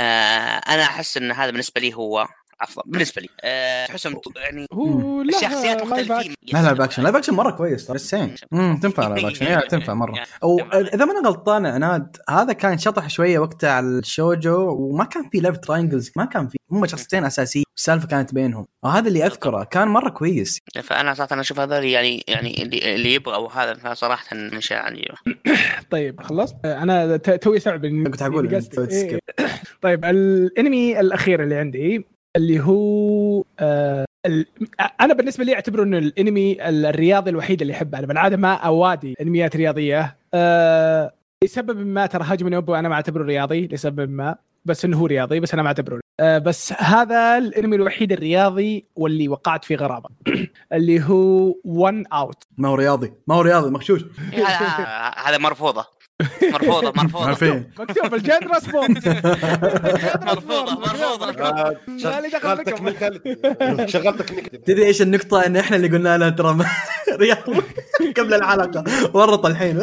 أنا 0.57 0.83
أحس 0.83 1.17
إن 1.17 1.31
هذا 1.31 1.51
بالنسبة 1.51 1.81
لي 1.81 1.93
هو 1.93 2.27
أفضل 2.62 2.84
بالنسبة 2.86 3.22
لي. 3.22 3.30
آه 3.41 3.86
تحسهم 3.86 4.22
يعني 4.36 4.66
الشخصيات 5.30 5.84
مختلفين. 5.84 6.36
لا 6.53 6.62
live 6.63 6.82
action 6.82 7.03
live 7.03 7.15
action 7.15 7.34
مرة 7.34 7.51
كويس 7.51 7.86
ترى 7.88 7.95
السين 7.95 8.36
تنفع 8.82 9.07
live 9.07 9.26
action 9.26 9.67
تنفع 9.68 9.93
مرة. 9.93 10.14
أو 10.43 10.60
إذا 10.74 11.05
ما 11.05 11.12
أنا 11.12 11.30
غلطان 11.30 11.66
عناد 11.66 12.18
هذا 12.30 12.53
كان 12.53 12.78
شطح 12.78 13.10
شوية 13.10 13.39
وقتها 13.39 13.72
على 13.72 13.88
ال 13.88 14.00
shoujo 14.00 14.76
وما 14.80 15.03
كان 15.03 15.30
في 15.30 15.39
love 15.39 15.57
triangles 15.57 16.11
ما 16.16 16.26
كان 16.26 16.47
في 16.47 16.57
هم 16.72 16.86
شخصيتين 16.86 17.26
أساسيين 17.26 17.66
السالفه 17.78 18.07
كانت 18.07 18.34
بينهم. 18.34 18.68
وهذا 18.84 19.07
اللي 19.07 19.26
أذكره 19.26 19.64
كان 19.64 19.88
مرة 19.88 20.10
كويس. 20.10 20.60
فأنا 20.84 21.14
صراحة 21.14 21.34
أنا 21.34 21.41
أشوف 21.41 21.60
هذول 21.60 21.86
يعني 21.86 22.24
يعني 22.28 22.64
اللي, 22.64 22.95
اللي 22.95 23.14
يبغى 23.14 23.49
هذا 23.53 23.93
صراحة 23.93 24.36
من 24.36 24.62
شيء 24.62 24.78
عجيب. 24.78 25.05
طيب 25.91 26.22
خلصت 26.22 26.55
أنا 26.66 27.18
توي 27.18 27.57
استوعب 27.57 27.86
كنت. 27.86 28.14
تسوي 28.14 28.89
إيه. 28.91 29.20
طيب 29.84 30.05
الانمي 30.05 30.99
الأخير 30.99 31.43
اللي 31.43 31.55
عندي 31.55 32.05
اللي 32.36 32.59
هو 32.59 33.43
آه 33.59 34.05
ال... 34.25 34.45
أنا 35.01 35.13
بالنسبة 35.13 35.43
لي 35.43 35.53
أعتبره 35.53 35.84
إنه 35.84 35.97
الأنمي 35.97 36.69
الرياضي 36.69 37.30
الوحيد 37.30 37.61
اللي 37.61 37.73
أحبه. 37.73 37.99
أنا 37.99 38.07
بالعاده 38.07 38.38
ما 38.38 38.53
أوادي 38.53 39.15
أنميات 39.21 39.55
رياضية. 39.55 40.17
آه 40.34 41.13
لسبب 41.43 41.77
ما 41.86 42.05
ترى 42.05 42.23
هاجم 42.23 42.47
نوبو 42.47 42.75
أنا 42.75 42.89
ما 42.89 42.95
أعتبره 42.95 43.23
رياضي 43.23 43.67
لسبب 43.67 44.09
ما 44.09 44.36
بس 44.65 44.86
إنه 44.86 44.97
هو 44.97 45.05
رياضي 45.05 45.39
بس 45.39 45.53
أنا 45.53 45.61
ما 45.61 45.67
أعتبره. 45.67 45.99
آه 46.19 46.38
بس 46.38 46.73
هذا 46.73 47.38
الأنمي 47.38 47.75
الوحيد 47.75 48.11
الرياضي 48.11 48.86
واللي 48.95 49.27
وقعت 49.27 49.65
فيه 49.65 49.75
غرابة. 49.75 50.09
اللي 50.73 51.03
هو 51.03 51.55
ون 51.65 52.07
اوت 52.07 52.43
ما 52.57 52.69
هو 52.69 52.75
رياضي 52.75 53.13
ما 53.27 53.36
هو 53.36 53.41
رياضي 53.41 53.69
مغشوش. 53.69 54.05
هذا 54.34 54.67
هذا 55.25 55.38
مرفوضة. 55.38 55.99
مرفوضة 56.53 56.93
مرفوضة. 56.95 57.26
عارفين 57.26 57.72
مكتوب 57.80 58.13
ال 58.13 58.21
genre 58.21 58.59
sport 58.59 59.07
مرفوضة 60.26 60.80
مرفوضة 60.80 61.30
آه، 61.43 61.78
ما 61.89 62.22
لي 62.22 62.30
دخل 62.30 62.41
شغل 62.41 62.55
بكم. 62.57 62.89
technical 62.89 63.89
شغل 63.89 64.17
technical 64.17 64.61
تدري 64.63 64.86
إيش 64.86 65.01
النقطة؟ 65.01 65.45
إن 65.45 65.57
إحنا 65.57 65.76
اللي 65.78 65.88
قلنا 65.88 66.17
لها 66.17 66.30
ترى 66.30 66.57
رياضي 67.22 67.61
قبل 68.17 68.34
الحلقة. 68.34 68.84
ورط 69.13 69.45
الحين. 69.45 69.82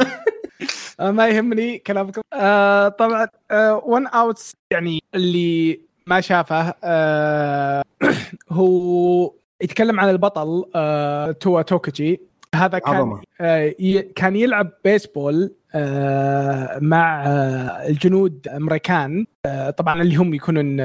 آه، 1.00 1.10
ما 1.10 1.28
يهمني 1.28 1.78
كلامكم. 1.78 2.20
آه 2.32 2.88
طبعا 2.88 3.28
One 3.84 4.06
Outs 4.06 4.52
يعني 4.70 5.02
اللي 5.14 5.80
ما 6.06 6.20
شافه 6.20 6.74
آه 6.84 7.82
هو 8.52 9.32
يتكلم 9.62 10.00
عن 10.00 10.08
البطل 10.10 10.64
آه 10.74 11.32
Toua 11.32 11.62
Tokuchi 11.62 12.20
هذا 12.54 12.78
كان 12.78 12.94
عظمة. 12.94 13.20
آه 13.40 13.74
كان 14.16 14.36
يلعب 14.36 14.70
بيسبول 14.84 15.54
آه 15.74 16.78
مع 16.78 17.26
آه 17.26 17.88
الجنود 17.88 18.40
الامريكان 18.46 19.26
آه 19.46 19.70
طبعا 19.70 20.02
اللي 20.02 20.16
هم 20.16 20.34
يكونون 20.34 20.80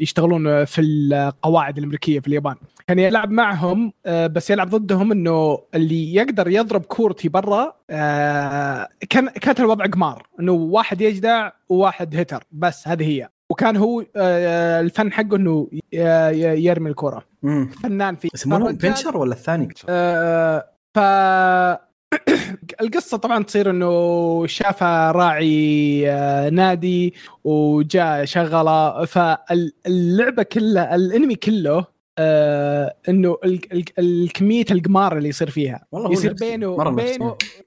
يشتغلون 0.00 0.64
في 0.64 0.80
القواعد 0.80 1.78
الأمريكية 1.78 2.20
في 2.20 2.28
اليابان. 2.28 2.54
كان 2.88 2.98
يلعب 2.98 3.30
معهم 3.30 3.92
بس 4.06 4.50
يلعب 4.50 4.70
ضدهم 4.70 5.12
إنه 5.12 5.58
اللي 5.74 6.14
يقدر 6.14 6.48
يضرب 6.48 6.82
كورتي 6.82 7.28
برا 7.28 7.76
كان 9.10 9.28
كانت 9.28 9.60
الوضع 9.60 9.86
قمار. 9.86 10.26
إنه 10.40 10.52
واحد 10.52 11.00
يجدع 11.00 11.50
وواحد 11.68 12.16
هتر 12.16 12.44
بس 12.52 12.88
هذه 12.88 13.04
هي. 13.04 13.28
وكان 13.50 13.76
هو 13.76 14.04
آه 14.16 14.80
الفن 14.80 15.12
حقه 15.12 15.36
إنه 15.36 15.68
ي- 15.92 16.64
يرمي 16.64 16.90
الكرة. 16.90 17.22
فنان 17.82 18.16
فيه 18.16 18.28
يسمونه 18.34 18.70
بنشر 18.72 19.16
ولا 19.16 19.32
الثاني؟ 19.32 19.68
آه، 19.88 20.64
ف 20.94 20.98
القصة 22.80 23.16
طبعا 23.16 23.42
تصير 23.42 23.70
إنه 23.70 24.46
شافها 24.46 25.12
راعي 25.12 26.04
آه، 26.10 26.48
نادي 26.50 27.14
وجاء 27.44 28.24
شغلة 28.24 29.04
فاللعبة 29.04 30.42
كلها 30.42 30.94
الأنمي 30.94 31.34
كله 31.34 31.84
آه 32.18 32.94
إنه 33.08 33.36
ال- 33.44 33.72
ال- 33.72 33.84
الكمية 33.98 34.64
القمار 34.70 35.16
اللي 35.18 35.28
يصير 35.28 35.50
فيها 35.50 35.84
والله 35.92 36.12
يصير. 36.12 36.32
بينه 36.32 36.76
مرة 36.76 36.90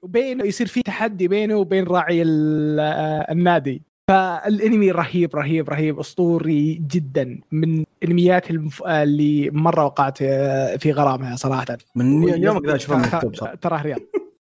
بينه 0.02 0.44
يصير 0.44 0.66
في 0.66 0.82
تحدي 0.82 1.28
بينه 1.28 1.56
وبين 1.56 1.84
راعي 1.84 2.22
ال- 2.22 2.80
آه، 2.80 3.32
النادي 3.32 3.82
فالانمي 4.08 4.90
رهيب 4.90 5.36
رهيب 5.36 5.68
رهيب 5.70 5.98
أسطوري 5.98 6.74
جدا 6.74 7.40
من 7.52 7.84
انميات 8.04 8.50
المف... 8.50 8.82
اللي 8.82 9.50
مرة 9.50 9.84
وقعت 9.84 10.18
آه، 10.22 10.76
في 10.76 10.92
غرامها 10.92 11.36
صراحة. 11.36 11.78
من 11.96 12.28
يومك 12.42 12.66
ذا 12.66 12.76
اشوفه 12.76 12.98
مكتوب 12.98 13.36
صح 13.36 13.54
تراه 13.54 13.82
رياض. 13.82 14.00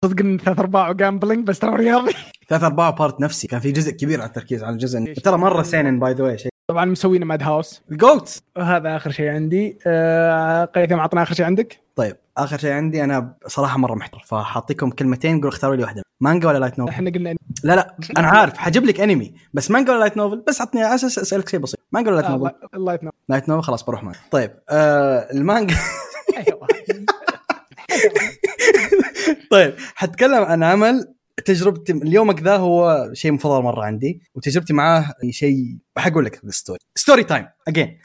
صدق 0.04 0.20
إن 0.20 0.38
ثلاث 0.38 0.58
ارباع 0.58 0.92
gambling 0.92 1.46
بس 1.46 1.58
ترى 1.58 1.76
رياضي. 1.76 2.12
ثلاث 2.48 2.64
ارباع 2.64 2.90
part 2.90 3.20
نفسي. 3.20 3.46
كان 3.46 3.60
في 3.60 3.72
جزء 3.72 3.90
كبير 3.92 4.20
على 4.20 4.28
التركيز 4.28 4.62
على 4.62 4.72
الجزء. 4.72 5.12
ترى 5.12 5.38
مرة 5.38 5.62
seinen 5.62 5.98
by 5.98 6.12
the 6.12 6.24
way 6.24 6.38
شيء 6.38 6.53
طبعا 6.66 6.84
مسوينا 6.84 7.24
Madhouse 7.24 7.82
ال 7.90 7.99
GOATs 7.99 8.42
وهذا 8.56 8.96
آخر 8.96 9.10
شيء 9.10 9.28
عندي. 9.28 9.78
آه 9.86 10.64
قيثم 10.64 11.00
عطنا 11.00 11.22
آخر 11.22 11.34
شيء 11.34 11.46
عندك؟ 11.46 11.80
طيب 11.96 12.16
آخر 12.36 12.58
شيء 12.58 12.72
عندي 12.72 13.04
أنا 13.04 13.34
صراحة 13.46 13.78
مرة 13.78 13.94
محتار 13.94 14.22
فحاعطيكم 14.26 14.90
كلمتين 14.90 15.40
قول 15.40 15.48
اختاروا 15.48 15.76
لي 15.76 15.82
واحدة. 15.82 16.02
مانجا 16.20 16.48
ولا 16.48 16.58
light 16.58 16.78
novel 16.78 16.92
إحنا 16.92 17.10
قلنا 17.10 17.34
لا 17.64 17.76
لا 17.76 17.96
أنا 18.18 18.28
عارف 18.28 18.56
حجيب 18.56 18.84
لك 18.84 19.00
انمي 19.00 19.34
بس 19.54 19.70
مانجا 19.70 19.92
ولا 19.92 20.00
light 20.00 20.16
novel 20.16 20.44
بس 20.48 20.60
عطني 20.60 20.82
على 20.82 20.94
أساس 20.94 21.18
أسألك 21.18 21.48
شيء 21.48 21.60
بسيط. 21.60 21.80
مانجا 21.92 22.10
ولا 22.10 22.20
light 22.20 22.30
novel 22.30 22.54
الله 22.74 22.94
يتنور 22.94 23.12
light 23.28 23.48
novel 23.48 23.62
خلاص 23.62 23.84
بروح 23.84 24.04
معك. 24.04 24.16
طيب 24.30 24.50
آه 24.70 25.28
المانجا. 25.32 25.76
أيوه. 26.36 26.66
طيب 29.50 29.74
حتكلم 29.94 30.44
عن 30.44 30.62
عمل 30.62 31.14
تجربتي 31.46 31.92
اليومك 31.92 32.42
ذا 32.42 32.56
هو 32.56 33.10
شيء 33.12 33.32
مفضل 33.32 33.62
مرة 33.62 33.84
عندي 33.84 34.22
وتجربتي 34.34 34.72
معاه 34.72 35.12
شيء 35.30 35.78
حقول 35.98 36.24
لك 36.24 36.44
ال 36.44 36.50
story 36.50 36.78
story 36.94 37.24
time 37.24 37.46
again 37.68 37.98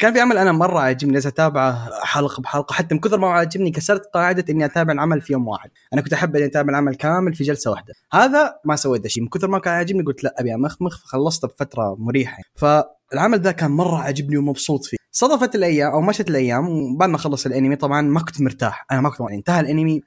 كان 0.00 0.12
في 0.12 0.20
عمل 0.20 0.38
أنا 0.38 0.52
مرة 0.52 0.80
عاجبني 0.80 1.14
لازم 1.14 1.28
أتابعه 1.28 1.88
حلقة 2.04 2.40
بحلقة. 2.40 2.72
حتى 2.72 2.94
من 2.94 3.00
كثر 3.00 3.18
ما 3.18 3.28
عاجبني 3.28 3.70
كسرت 3.70 4.02
قاعدة 4.14 4.44
إني 4.50 4.64
أتابع 4.64 4.92
العمل 4.92 5.20
في 5.20 5.32
يوم 5.32 5.48
واحد. 5.48 5.70
أنا 5.92 6.00
كنت 6.02 6.12
أحب 6.12 6.36
إني 6.36 6.44
أتابع 6.44 6.70
العمل 6.70 6.94
كامل 6.94 7.34
في 7.34 7.44
جلسة 7.44 7.70
واحدة. 7.70 7.94
هذا 8.12 8.54
ما 8.64 8.76
سويت 8.76 9.06
شيء. 9.06 9.22
من 9.22 9.28
كثر 9.28 9.48
ما 9.48 9.58
كان 9.58 9.74
عاجبني 9.74 10.02
قلت 10.02 10.24
لا 10.24 10.34
أبي 10.38 10.54
امخمخ 10.54 11.02
فخلصته 11.02 11.48
بفترة 11.48 11.96
مريحة. 11.98 12.38
فالعمل 12.54 13.40
ذا 13.40 13.52
كان 13.52 13.70
مرة 13.70 13.96
عاجبني 13.96 14.36
ومبسوط 14.36 14.84
فيه. 14.84 14.96
صدفت 15.12 15.54
الأيام 15.54 15.92
أو 15.92 16.00
مشت 16.00 16.30
الأيام 16.30 16.68
وبعد 16.68 17.08
ما 17.08 17.18
خلص 17.18 17.46
الأنمي 17.46 17.76
طبعا 17.76 18.02
ما 18.02 18.20
كنت 18.20 18.40
مرتاح. 18.40 18.86
أنا 18.92 19.00
ما 19.00 19.10
كنت 19.10 19.30
انتهى 19.30 19.60
الأنمي. 19.60 20.00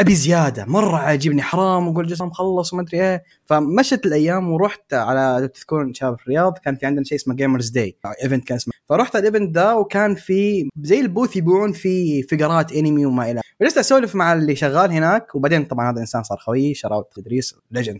أبي 0.00 0.14
زيادة 0.14 0.64
مرة 0.64 0.96
عاجبني 0.96 1.42
حرام 1.42 1.88
أقول 1.88 2.06
جسم 2.06 2.26
مخلص 2.26 2.72
وما 2.72 2.82
أدري 2.82 3.00
إيه. 3.00 3.24
فمشت 3.46 4.06
الأيام 4.06 4.50
ورحت 4.50 4.94
على 4.94 5.48
تذكرون 5.54 5.94
شباب 5.94 6.16
الرياض 6.22 6.58
كان 6.58 6.76
في 6.76 6.86
عندنا 6.86 7.04
شيء 7.04 7.18
اسمه 7.18 7.34
Gamers 7.34 7.68
Day 7.68 7.96
event 8.22 8.44
كان 8.44 8.56
اسمه. 8.56 8.72
فرحت 8.88 9.16
ال 9.16 9.23
event 9.23 9.56
ذا 9.56 9.72
وكان 9.72 10.14
في 10.14 10.68
زي 10.82 11.00
ال 11.00 11.06
booth 11.06 11.36
يبيعون 11.36 11.72
فيه 11.72 12.22
figures 12.22 12.72
انمي 12.72 13.06
وما 13.06 13.30
إلى. 13.30 13.40
جلست 13.62 13.78
أسولف 13.78 14.14
مع 14.14 14.32
اللي 14.32 14.56
شغال 14.56 14.92
هناك 14.92 15.34
وبعدين 15.34 15.64
طبعا 15.64 15.86
هذا 15.86 15.94
الانسان 15.94 16.22
صار 16.22 16.38
خوي 16.38 16.74
shout 16.74 17.01
out 17.01 17.18
ادريس 17.18 17.54
legend 17.70 17.98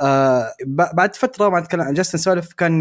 آه 0.00 0.46
بعد 0.94 1.14
فترة 1.14 1.48
ما 1.48 1.58
أتكلم 1.58 1.92
جلست 1.92 2.14
نسولف 2.14 2.52
كان 2.52 2.72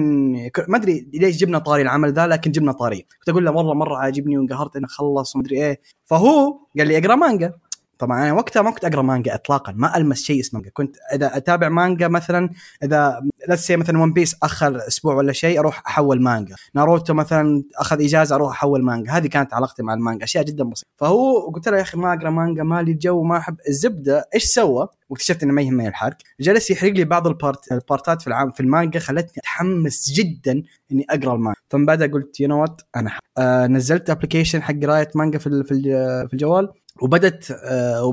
ما 0.68 0.78
أدري 0.78 1.08
ليش 1.14 1.38
جبنا 1.38 1.60
طاري 1.60 1.82
العمل 1.82 2.14
ذا 2.14 2.28
لكن 2.28 2.52
جبنا 2.52 2.72
طاري. 2.72 3.06
كنت 3.20 3.30
أقول 3.30 3.46
له 3.46 3.52
مرة 3.52 3.74
مرة 3.74 3.98
عاجبني 3.98 4.38
وانقهرت 4.38 4.76
إنه 4.76 4.88
خلص 4.88 5.36
وما 5.36 5.46
أدري 5.46 5.66
إيه. 5.66 5.82
فهو 6.06 6.60
قال 6.78 6.88
لي 6.88 6.98
أقرأ 6.98 7.16
مانجا 7.16 7.54
طبعا 8.00 8.24
أنا 8.24 8.34
وقتها 8.34 8.62
ما 8.62 8.72
كنت 8.72 8.86
أقرأ 8.86 9.02
مانجا 9.02 9.36
اطلاقا 9.36 9.72
ما 9.72 9.98
ألمس 9.98 10.24
شيء 10.24 10.40
اسمه 10.40 10.60
مانجا. 10.60 10.72
كنت 10.74 10.96
إذا 11.14 11.38
أتابع 11.38 11.70
مانجا 11.70 12.08
مثلا 12.08 12.50
إذا 12.84 13.22
لا 13.48 13.56
سي 13.56 13.76
مثلا 13.78 14.00
One 14.00 14.14
Piece 14.14 14.36
آخر 14.44 14.88
أسبوع 14.88 15.16
ولا 15.16 15.34
شيء 15.34 15.60
أروح 15.60 15.84
أحول 15.88 16.22
مانجا. 16.22 16.56
ناروتو 16.76 17.14
مثلا 17.14 17.64
آخذ 17.78 18.02
إجازة 18.04 18.36
أروح 18.36 18.52
أحول 18.52 18.84
مانجا. 18.84 19.12
هذه 19.12 19.28
كانت 19.28 19.54
علاقتي 19.54 19.84
مع 19.84 19.94
المانجا 19.94 20.24
أشياء 20.24 20.44
جدا 20.44 20.64
بسيطة. 20.64 20.90
فهو 20.98 21.50
قلت 21.50 21.68
له 21.70 21.78
يا 21.78 21.82
أخي 21.82 21.98
ما 21.98 22.14
أقرأ 22.14 22.30
مانجا 22.30 22.64
مالي 22.64 22.92
الجو 22.92 23.24
ما 23.24 23.38
أحب. 23.38 23.56
الزبدة 23.68 24.30
إيش 24.36 24.44
سوى؟ 24.44 24.88
واكتشفت 25.10 25.44
إنه 25.44 25.54
ما 25.54 25.62
يهمني 25.62 25.88
الحرق 25.88 26.18
جلس 26.40 26.72
يحرق 26.72 26.92
لي 26.92 27.04
بعض 27.06 27.28
ال 27.28 27.37
part 27.37 27.72
البارتات 27.72 28.22
في 28.22 28.28
العام 28.28 28.52
في 28.52 28.60
المانجا 28.60 29.00
خلتني 29.00 29.34
أتحمس 29.38 30.12
جدا 30.12 30.64
إني 30.92 31.06
أقرأ 31.10 31.34
المانجا. 31.36 31.60
فمن 31.70 31.86
بعدها 31.86 32.08
قلت 32.08 32.40
you 32.40 32.48
know 32.48 32.62
what 32.62 32.82
أنا 32.96 33.10
ح- 33.10 33.20
آه 33.38 33.68
نزلت 33.68 34.10
application 34.10 34.62
حق 34.62 34.74
قراية 34.84 35.12
مانجا 35.16 35.40
في 35.40 35.64
في 35.64 36.30
الجوال. 36.34 36.70
وبدت 37.02 37.52
آه 37.52 38.06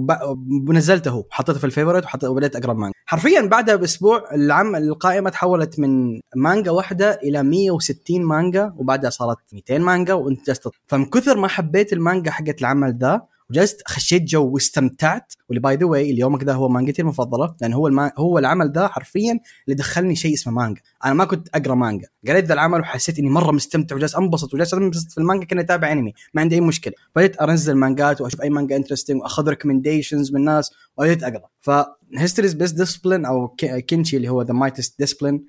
ونزلته 0.68 1.24
حطيته 1.31 1.59
في 1.59 1.64
ال 1.64 1.71
favorite 1.71 2.24
وبدأت 2.24 2.57
أقرأ 2.57 2.72
المانجا 2.72 2.95
حرفيا 3.07 3.41
بعدها 3.41 3.76
باسبوع 3.76 4.35
العم 4.35 4.76
القائمة 4.76 5.31
تحولت 5.31 5.78
من 5.78 6.20
مانجا 6.37 6.70
واحدة 6.70 7.11
إلى 7.22 7.43
160 7.43 8.22
مانجا 8.22 8.74
وبعدها 8.76 9.11
صارت 9.11 9.39
200 9.53 9.78
مانجا 9.78 10.14
وانت 10.14 10.53
فمن 10.87 11.05
كثر 11.05 11.37
ما 11.39 11.49
حبيت 11.49 11.93
المانجا 11.93 12.31
حقت 12.31 12.61
العمل 12.61 12.99
ذا 13.01 13.22
وجلست 13.51 13.82
خشيت 13.88 14.22
جو 14.22 14.46
واستمتعت 14.48 15.32
واللي 15.48 15.61
by 15.61 15.76
the 15.76 15.86
way 15.86 16.11
اليومك 16.11 16.44
ذا 16.44 16.53
هو 16.53 16.68
مانجتي 16.68 17.03
المفضله 17.03 17.55
لأن 17.61 17.72
هو 17.72 17.86
الما 17.86 18.12
هو 18.18 18.38
العمل 18.38 18.72
ذا 18.72 18.88
حرفيا 18.88 19.40
اللي 19.64 19.76
دخلني 19.76 20.16
شيء 20.16 20.34
اسمه 20.34 20.53
مانجا. 20.53 20.80
أنا 21.05 21.14
ما 21.14 21.24
كنت 21.24 21.48
أقرأ 21.55 21.74
مانجا. 21.74 22.09
قريت 22.28 22.44
ذا 22.44 22.55
العمل 22.55 22.80
وحسيت 22.80 23.18
إني 23.18 23.30
مرة 23.30 23.53
مستمتع 23.53 23.96
وجالس 23.96 24.16
أنبسط 24.16 24.55
وجالس 24.55 24.74
أنبسط 24.74 25.12
في 25.12 25.18
المانجا 25.18 25.44
كأني 25.46 25.61
أتابع 25.62 25.92
انمي 25.92 26.12
ما 26.34 26.40
عندي 26.42 26.55
أي 26.55 26.61
مشكلة. 26.61 26.94
بديت 27.16 27.36
أنزل 27.36 27.74
مانجات 27.74 28.20
وأشوف 28.20 28.42
أي 28.42 28.51
مانجا 28.51 28.76
interesting 28.76 29.20
وأخذ 29.22 29.48
recommendations 29.49 30.32
من 30.32 30.40
الناس 30.40 30.70
وبديت 30.98 31.22
أقرأ. 31.22 31.46
ف 31.61 31.70
History's 32.16 32.55
Best 32.55 32.74
Disciple 32.76 33.24
أو 33.24 33.48
Ke- 33.49 33.80
Kenichi 33.80 34.16
اللي 34.16 34.28
هو 34.28 34.42
ذا 34.42 34.55
Mightiest 34.55 34.99
Disciple 34.99 35.45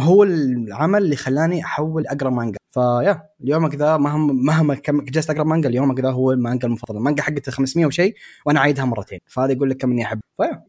هو 0.00 0.22
العمل 0.22 1.02
اللي 1.02 1.16
خلاني 1.16 1.64
احول 1.64 2.06
أقرأ 2.06 2.30
مانجا. 2.30 2.58
ف 2.74 2.84
yeah 2.84 3.22
اليومك 3.40 3.74
ذا 3.74 3.96
مهما 3.96 4.32
مهما 4.32 4.74
كم 4.74 5.00
جلست 5.00 5.30
أقرأ 5.30 5.44
مانجا 5.44 5.68
اليومك 5.68 6.00
ذا 6.00 6.10
هو 6.10 6.32
المانجا 6.32 6.68
المفضله 6.68 6.98
المانجا 6.98 7.22
حقتها 7.22 7.52
500 7.52 7.86
وشيء 7.86 8.14
وأنا 8.46 8.60
عايدها 8.60 8.84
مرتين. 8.84 9.18
فهذا 9.26 9.52
يقول 9.52 9.70
لك 9.70 9.76
كم 9.76 9.90
إني 9.90 10.02
أحب. 10.04 10.20
ف 10.36 10.42
yeah 10.42 10.64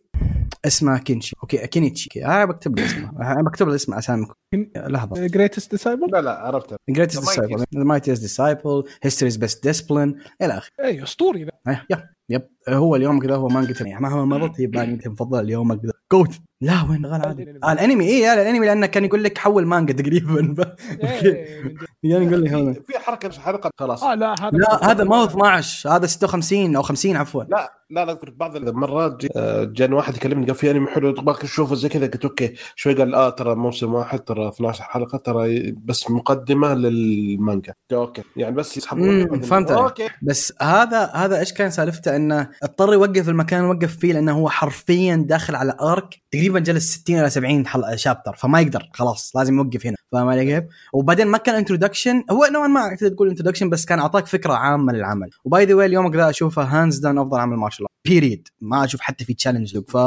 اسمه 0.66 0.98
Kenichi. 0.98 1.36
okay 1.44 1.68
Kenichi. 1.68 2.26
آه 2.26 2.46
بكتب 2.46 2.80
له 2.80 2.86
اسمه. 2.86 3.22
آه 3.22 3.42
بكتب 3.42 3.68
له 3.68 3.76
اسم 3.76 3.94
اسامي 3.94 4.28
لحظة. 4.76 5.28
Greatest 5.28 5.72
Disciple 5.72 6.08
لا 6.12 6.22
لا 6.22 6.32
عرفت 6.32 6.74
Greatest 6.74 7.16
The 7.16 7.22
Disciple. 7.22 7.58
Mightiest. 7.58 7.80
The 7.80 7.86
Mightiest 7.86 8.22
Disciple. 8.22 8.88
History's 9.08 9.38
Best 9.38 9.58
Discipline. 9.70 10.16
إلى 10.42 10.58
آخره. 10.58 10.72
اي 10.84 11.04
أسطوري. 11.04 11.44
ذا 11.44 11.52
إيه، 11.68 12.15
yep 12.30 12.50
هو 12.70 12.96
اليوم 12.96 13.20
كذا 13.20 13.36
هو 13.36 13.48
مانجا 13.48 13.86
يعني 13.86 14.02
مهما 14.02 14.38
مضت 14.38 14.62
هي 14.62 14.68
مانجتي 14.68 15.06
المفضله 15.06 15.40
اليوم 15.40 15.74
كذا. 15.74 15.92
goat 16.12 16.40
لا 16.62 16.84
وين 16.90 17.06
غير 17.06 17.28
عادي. 17.28 17.60
آه 17.64 17.72
الأنمي 17.72 18.08
اي 18.08 18.22
لا 18.22 18.42
الأنمي 18.42 18.66
لأنه 18.66 18.86
كان 18.86 19.06
يقول 19.06 19.24
لك 19.24 19.38
حول 19.38 19.66
مانجا 19.66 19.94
تقريبا. 19.94 20.56
إيه،. 21.04 21.76
يعني 22.04 22.26
يقول 22.26 22.44
لي 22.44 22.50
هذا. 22.50 22.74
في 22.74 23.00
حركة 23.00 23.30
حلقه 23.42 23.72
خلاص. 23.80 24.04
آه 24.04 24.16
لا 24.16 24.36
هذا 24.42 24.58
لا 24.58 24.92
هذا 24.92 25.04
ما 25.04 25.16
هو 25.16 25.26
12 25.26 25.90
هذا 25.90 26.06
56 26.06 26.76
أو 26.76 26.82
50 26.82 27.16
عفوا. 27.16 27.44
لا 27.44 27.72
لا 27.90 28.06
لا 28.06 28.12
أذكر 28.12 28.30
بعض 28.30 28.56
المرات 28.56 29.24
آه، 29.36 29.64
جاني 29.64 29.96
واحد 29.96 30.16
يكلمني 30.16 30.46
قال 30.46 30.56
في 30.56 30.72
أنمي 30.72 30.88
حلو 30.88 31.12
تبغاك 31.12 31.42
تشوفه 31.42 31.76
زي 31.76 31.90
كذا. 31.90 32.08
قلت 32.08 32.26
okay. 32.26 32.54
شوي 32.76 32.94
قال 32.94 33.16
آه 33.16 33.30
ترى 33.30 33.56
موسم 33.56 33.94
واحد 33.94 34.20
ترى 34.20 34.48
12 34.48 34.84
حلقة 34.84 35.18
ترى 35.18 35.72
بس 35.72 36.12
مقدمة 36.12 36.74
للمانجا. 36.74 37.74
okay. 37.94 38.22
يعني 38.38 38.56
بس 38.56 38.78
يسحبون 38.78 39.20
مم، 39.20 39.42
فهمت 39.42 39.72
عليك. 39.72 39.84
okay. 39.84 40.10
بس 40.22 40.54
هذا 40.62 41.12
هذا 41.14 41.40
إيش 41.40 41.54
كان 41.54 41.70
سالفته؟ 41.70 42.15
انه 42.16 42.50
اضطر 42.64 42.94
يوقف 42.94 43.30
المكان 43.30 43.60
اللي 43.64 43.72
وقف 43.72 43.98
فيه 43.98 44.14
لأنه 44.14 44.32
هو 44.32 44.50
حرفيا 44.50 45.16
داخل 45.16 45.56
على 45.56 45.76
arc 45.82 46.16
تقريبا 46.32 46.60
جلس 46.60 46.94
60 46.94 47.20
إلى 47.20 47.30
70 47.30 47.68
حلقه 47.68 47.96
chapter 47.96 48.34
فما 48.36 48.60
يقدر 48.62 48.90
خلاص 48.94 49.32
لازم 49.36 49.56
يوقف 49.58 49.86
هنا. 49.86 49.96
فاهم 50.12 50.28
علي 50.28 50.46
كيف؟ 50.46 50.64
وبعدين 50.94 51.28
ما 51.28 51.38
كان 51.38 51.56
introduction 51.56 52.24
هو 52.32 52.48
نوعا 52.54 52.68
ما 52.68 52.96
تقدر 52.96 53.10
تقول 53.16 53.30
introduction 53.30 53.70
بس 53.70 53.86
كان 53.86 54.00
أعطاك 54.00 54.28
فكرة 54.28 54.54
عامة 54.54 54.94
للعمل. 54.94 55.30
و 55.46 55.52
by 55.52 55.66
the 55.66 55.74
way 55.76 55.86
اليوم 55.86 56.12
ذا 56.16 56.30
أشوفه 56.30 56.64
hands 56.64 56.98
down 57.00 57.18
أفضل 57.18 57.40
عمل 57.40 57.58
martial 57.58 57.86
period 58.06 58.48
ما 58.62 58.84
أشوف 58.86 59.02
حتى 59.02 59.26
في 59.26 59.34
challenge 59.34 59.76
look 59.76 59.90
ف 59.92 59.98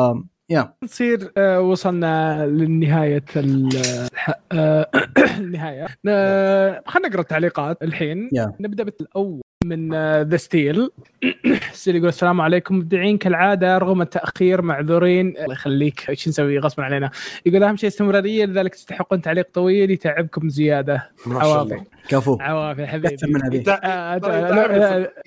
يا 0.51 0.75
نصير 0.85 1.33
آه، 1.37 1.61
وصلنا 1.61 2.47
لنهاية 2.47 3.25
ال- 3.37 3.77
الح- 4.13 4.41
آه، 4.53 4.91
خلينا 6.87 7.09
نقرأ 7.09 7.21
التعليقات 7.21 7.83
الحين. 7.83 8.29
نبدأ 8.61 8.85
بالأول. 8.85 9.41
من 9.69 9.95
ذا 10.23 10.37
ستيل 10.37 10.91
ستيل 11.73 11.97
يقول 11.97 12.09
السلام 12.09 12.41
عليكم. 12.41 12.77
مبدعين 12.77 13.19
كالعادة 13.19 13.79
رغم 13.79 14.03
التأخير 14.03 14.63
معذورين. 14.63 15.29
الله 15.39 15.53
يخليك. 15.55 16.11
إيش 16.11 16.29
نسوي؟ 16.29 16.59
غصبا 16.59 16.85
علينا. 16.85 17.11
يقول 17.47 17.63
أهم 17.63 17.77
شيء 17.77 17.89
استمرارية 17.89 18.45
لذلك 18.45 18.75
تستحقون 18.75 19.23
تعليق 19.23 19.49
طويل 19.55 19.91
يتعبكم 19.91 20.49
زيادة. 20.49 21.11
ما 21.27 21.41
شاء 21.41 21.43
عوافي 21.53 21.73
الله 21.75 21.85
كفو. 22.09 22.39
عوافي 22.41 22.87
حبيبي. 22.87 23.17
آه، 23.71 23.73
آه، 23.73 24.17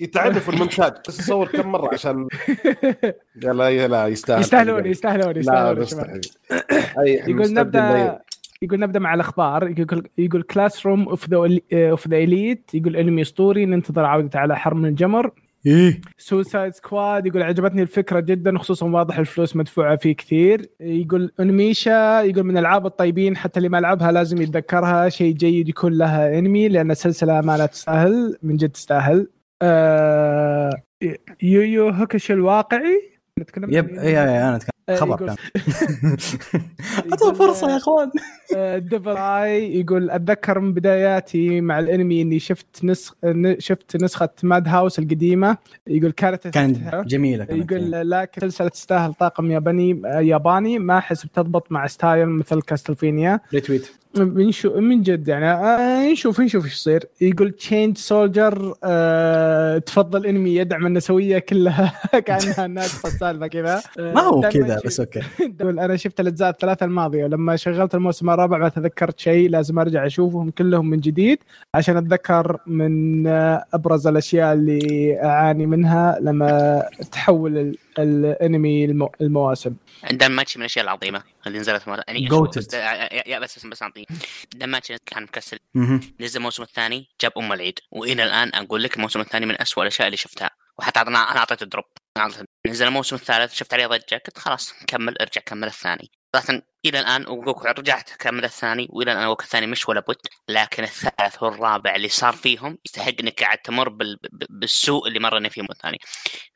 يتعبني 0.00 0.30
آه، 0.30 0.32
في- 0.32 0.40
في 0.40 0.48
المونتاج. 0.48 0.92
بس 1.08 1.20
اصور 1.20 1.46
كم 1.48 1.68
مرة 1.72 1.94
عشان 1.94 2.28
لا 3.42 3.88
لا 3.88 4.06
يستاهل. 4.06 4.40
يستاهلون 4.40 4.86
يستاهلون 4.86 5.32
لا 5.32 5.76
يستاهلون 5.80 6.20
يقول 7.06 7.54
نبدا 7.54 8.18
يقول 8.62 8.80
نبدأ 8.80 8.98
مع 8.98 9.14
الأخبار. 9.14 9.68
يقول 9.78 10.08
يقول 10.18 10.42
Classroom 10.42 11.08
of 11.08 11.28
the 11.28 11.36
of 11.72 12.08
the 12.08 12.16
Elite 12.16 12.70
يقول 12.74 12.96
انمي 12.96 13.22
أسطوري. 13.22 13.66
ننتظر 13.66 14.04
عودته 14.04 14.38
على 14.38 14.56
حرم 14.56 14.84
الجمر. 14.84 15.30
إيه. 15.66 16.00
Suicide 16.18 16.74
Squad 16.74 17.26
يقول 17.26 17.42
عجبتني 17.42 17.82
الفكرة 17.82 18.20
جدا 18.20 18.58
خصوصا 18.58 18.86
واضح 18.86 19.18
الفلوس 19.18 19.56
مدفوعة 19.56 19.96
فيه 19.96 20.12
كثير. 20.12 20.68
يقول 20.80 21.32
انميشا 21.40 22.22
يقول 22.22 22.44
من 22.44 22.58
ألعاب 22.58 22.86
الطيبين 22.86 23.36
حتى 23.36 23.56
اللي 23.58 23.68
ما 23.68 23.80
لعبها 23.80 24.12
لازم 24.12 24.42
يتذكرها. 24.42 25.08
شيء 25.08 25.34
جيد 25.34 25.68
يكون 25.68 25.92
لها 25.92 26.38
انمي 26.38 26.68
لأن 26.68 26.90
السلسلة 26.90 27.40
ما 27.40 27.56
لا 27.56 27.66
تستاهل. 27.66 28.36
من 28.42 28.56
جد 28.56 28.70
تستاهل. 28.70 29.28
آه 29.62 30.70
يو 31.42 31.88
يو 31.88 32.00
هاكشو 32.00 32.30
الواقعي. 32.30 33.12
نتكلم 33.40 33.64
عن 33.64 33.72
yep. 33.72 33.88
اي 33.88 34.08
اي 34.08 34.42
أنا 34.42 34.56
أتكلم. 34.56 34.71
خبر 34.96 35.14
يقول- 35.22 35.28
كان 35.28 35.36
اعطوه 37.12 37.32
فرصة 37.32 37.70
يا 37.70 37.76
إخوان. 37.76 38.10
Devil 38.78 39.16
May 39.16 39.80
يقول 39.80 40.10
أتذكر 40.10 40.60
من 40.60 40.72
بداياتي 40.74 41.60
مع 41.60 41.78
الأنمي 41.78 42.22
إني 42.22 42.38
شفت 42.38 42.84
نسخ 42.84 43.14
شفت 43.58 43.96
نسخة 44.02 44.28
Madhouse 44.42 44.98
القديمة. 44.98 45.56
يقول 45.86 46.10
كانت 46.10 46.48
كانت 46.48 46.94
جميلة 47.06 47.44
كانت 47.44 47.70
يقول 47.72 48.10
لكن 48.10 48.40
سلسله 48.40 48.68
تستاهل 48.68 49.14
طاقم 49.14 49.50
ياباني 49.50 50.02
ياباني. 50.04 50.78
ما 50.78 50.98
أحس 50.98 51.26
بتضبط 51.26 51.72
مع 51.72 51.86
style 51.86 52.28
مثل 52.28 52.62
Castlevania 52.62 53.40
retweet. 53.54 53.92
بنشوف 54.14 54.76
من 54.76 55.02
جد 55.02 55.28
يعني 55.28 55.50
آه، 55.50 56.12
نشوف 56.12 56.40
نشوف 56.40 56.64
إيش 56.64 56.72
يصير. 56.72 57.04
يقول 57.20 57.50
Chained 57.50 57.98
Soldier 57.98 58.74
آه 58.84 59.78
تفضل 59.78 60.26
انمي 60.26 60.56
يدعم 60.56 60.86
النسوية 60.86 61.38
كلها. 61.38 61.92
كأنها 62.26 62.66
ناقصه 62.66 63.08
السالفه 63.08 63.46
كذا. 63.46 63.82
ما 63.98 64.20
هو 64.20 64.40
كذا 64.40 64.80
بس 64.84 65.00
okay. 65.00 65.20
يقول 65.60 65.78
أنا 65.80 65.96
شفت 65.96 66.20
الأجزاء 66.20 66.50
الثلاثة 66.50 66.86
الماضية. 66.86 67.24
ولما 67.24 67.56
شغلت 67.56 67.94
الموسم 67.94 68.30
الرابع 68.30 68.58
ما 68.58 68.68
تذكرت 68.68 69.18
شيء 69.18 69.50
لازم 69.50 69.78
أرجع 69.78 70.06
أشوفهم 70.06 70.50
كلهم 70.50 70.90
من 70.90 71.00
جديد. 71.00 71.38
عشان 71.74 71.96
أتذكر 71.96 72.58
من 72.66 73.26
آه، 73.26 73.64
أبرز 73.74 74.06
الأشياء 74.06 74.52
اللي 74.52 75.18
أعاني 75.22 75.66
منها 75.66 76.18
لما 76.20 76.82
تحول 77.12 77.76
الانمي 77.98 78.84
المو- 78.84 79.12
المواسم. 79.20 79.74
دماتشي 80.10 80.58
من 80.58 80.62
الأشياء 80.62 80.84
العظيمة 80.84 81.22
اللي 81.46 81.58
نزلت 81.58 81.88
مرة 81.88 82.04
يعني. 82.08 82.20
بس 82.58 82.74
يا- 82.74 83.28
يا 83.28 83.38
بس 83.38 83.66
بس 83.66 83.82
اعطيه 83.82 84.04
دماتشي 84.54 84.96
كان 85.06 85.22
مكسل. 85.22 85.58
نزل 86.20 86.36
الموسم 86.38 86.62
الثاني 86.62 87.08
جاب 87.20 87.32
أم 87.38 87.52
العيد. 87.52 87.78
وإلى 87.90 88.24
الآن 88.24 88.50
أقول 88.54 88.82
لك 88.82 88.96
الموسم 88.96 89.20
الثاني 89.20 89.46
من 89.46 89.60
أسوأ 89.60 89.82
الأشياء 89.82 90.06
اللي 90.08 90.16
شفتها. 90.16 90.50
وحتى 90.78 91.00
أنا 91.00 91.08
أنا 91.30 91.38
أعطيته 91.38 91.66
دروب. 91.66 91.84
نزل 92.68 92.86
الموسم 92.86 93.16
الثالث 93.16 93.54
شفت 93.54 93.74
عليه 93.74 93.86
ضجة 93.86 94.22
قلت 94.26 94.38
خلاص 94.38 94.72
كمل 94.86 95.18
ارجع 95.18 95.40
كمل 95.46 95.68
الثاني. 95.68 96.10
صراحة 96.36 96.62
إلى 96.86 97.00
الآن 97.00 97.22
رجعت 97.78 98.10
كمل 98.18 98.44
الثاني 98.44 98.86
وإلى 98.90 99.12
الآن 99.12 99.24
وقوك 99.26 99.42
الثاني 99.42 99.66
مش 99.66 99.88
ولا 99.88 100.00
بد 100.00 100.16
لكن 100.48 100.82
الثالث 100.82 101.42
والرابع 101.42 101.96
اللي 101.96 102.08
صار 102.08 102.32
فيهم 102.32 102.78
يستحق 102.86 103.12
إنك 103.20 103.42
قاعد 103.42 103.58
تمر 103.58 103.88
بال... 103.88 104.18
بالسوء 104.50 105.08
اللي 105.08 105.18
مرنا 105.20 105.48
فيه 105.48 105.60
الموسم 105.60 105.78
الثاني. 105.78 105.98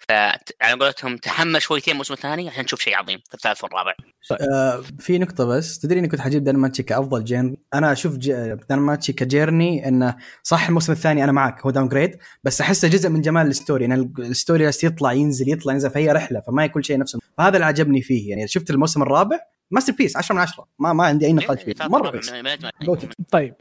فعلى 0.09 0.81
قولتهم 0.81 1.17
تحمل 1.17 1.63
شويتين 1.63 1.93
الموسم 1.93 2.15
الثاني 2.15 2.49
عشان 2.49 2.67
تشوف 2.67 2.81
شيء 2.81 2.95
عظيم 2.95 3.19
في 3.29 3.35
الثالث 3.35 3.65
والرابع. 3.65 3.95
آه 4.53 4.85
في 4.99 5.19
نقطة 5.19 5.45
بس 5.45 5.79
تدري 5.79 5.99
إني 5.99 6.09
كنت 6.09 6.21
حجيب 6.21 6.45
دانماتشي 6.45 6.83
كافضل 6.83 7.25
جيرني 7.25 7.59
أنا 7.75 7.93
أشوف 7.93 8.17
ج- 8.17 8.57
دانماتشي 8.69 9.13
كجيرني 9.13 9.89
إنه 9.89 10.17
صح 10.43 10.67
الموسم 10.69 10.93
الثاني 10.93 11.25
أنا 11.25 11.33
معك 11.33 11.61
هو 11.67 11.71
downgrade 11.71 12.19
بس 12.45 12.61
أحسه 12.61 12.89
جزء 12.89 13.09
من 13.09 13.21
جمال 13.21 13.47
ال 13.47 13.53
story 13.53 13.85
إن 13.85 13.93
ال- 13.93 14.13
ال 14.19 14.27
story 14.27 14.71
يطلع 14.85 15.13
ينزل 15.13 15.46
يطلع 15.51 15.73
ينزل 15.73 15.91
فهي 15.91 16.13
رحلة 16.13 16.41
فما 16.41 16.63
هي 16.63 16.69
كل 16.69 16.85
شيء 16.85 16.99
نفسه 16.99 17.19
فهذا 17.39 17.57
اللي 17.57 17.67
عجبني 17.67 18.03
فيه 18.03 18.31
يعني 18.31 18.49
شفت 18.49 18.71
الموسم 18.71 19.03
الرابع 19.03 19.39
masterpiece 19.71 20.17
10 20.17 20.35
من 20.35 20.41
10 20.41 20.67
ما 20.79 20.93
ما 20.93 21.05
عندي 21.05 21.27
أي 21.27 21.33
نقاش 21.33 21.63
فيه 21.63 21.73
أجمل. 21.81 21.91
Goated. 22.85 23.09
طيب 23.31 23.55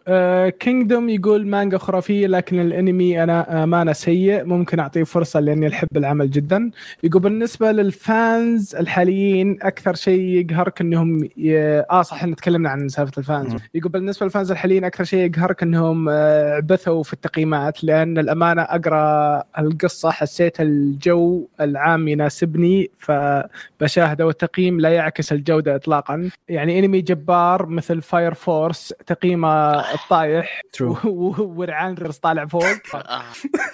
Kingdom 0.60 1.10
يقول 1.10 1.48
مانجا 1.48 1.78
خرافية 1.78 2.28
لكن 2.28 2.60
الأنمي 2.60 3.24
أنا 3.24 3.64
أمانة 3.64 3.94
سيء 3.94 4.44
ممكن 4.44 4.80
أعطيه 4.80 5.04
فرصة 5.04 5.40
لأني 5.40 5.68
أحب 5.68 5.88
العمل 5.98 6.32
جدا 6.32 6.72
يقول 7.04 7.22
بالنسبة 7.22 7.72
لل 7.72 8.07
fans 8.07 8.76
الحاليين 8.76 9.58
أكثر 9.62 9.96
شيء 9.96 10.20
يقهرك 10.22 10.82
إنهم 10.82 11.24
ي... 11.38 11.58
آه 11.92 12.02
صح 12.02 12.14
إحنا 12.18 12.36
تكلمنا 12.36 12.70
عن 12.70 12.90
سالفة 12.90 13.20
ال 13.20 13.26
fans. 13.26 13.56
يقول 13.74 13.92
بالنسبة 13.92 14.26
لل 14.26 14.35
fans 14.35 14.52
الحاليين 14.52 14.84
أكثر 14.84 15.04
شيء 15.04 15.20
يقهرك 15.32 15.64
إنهم 15.64 16.10
آه، 16.10 16.54
عبثوا 16.54 17.04
في 17.04 17.14
التقييمات 17.14 17.84
لأن 17.84 18.18
الأمانة 18.18 18.62
أقرأ 18.62 19.44
القصة 19.60 20.12
حسيت 20.12 20.62
الجو 20.62 21.48
العام 21.62 22.08
يناسبني 22.08 22.92
فبشاهده 22.98 24.26
والتقييم 24.28 24.80
لا 24.80 24.90
يعكس 24.90 25.32
الجودة 25.32 25.76
اطلاقا 25.76 25.95
يعني 26.48 26.80
انمي 26.80 27.02
جبار 27.02 27.66
مثل 27.66 28.02
Fire 28.02 28.34
Force 28.34 28.94
تقييمه 29.06 29.80
الطايح 29.94 30.62
ورعان 31.38 31.94
ريرس 31.94 32.18
طالع 32.18 32.46
فوق. 32.46 32.64
آه. 32.96 33.24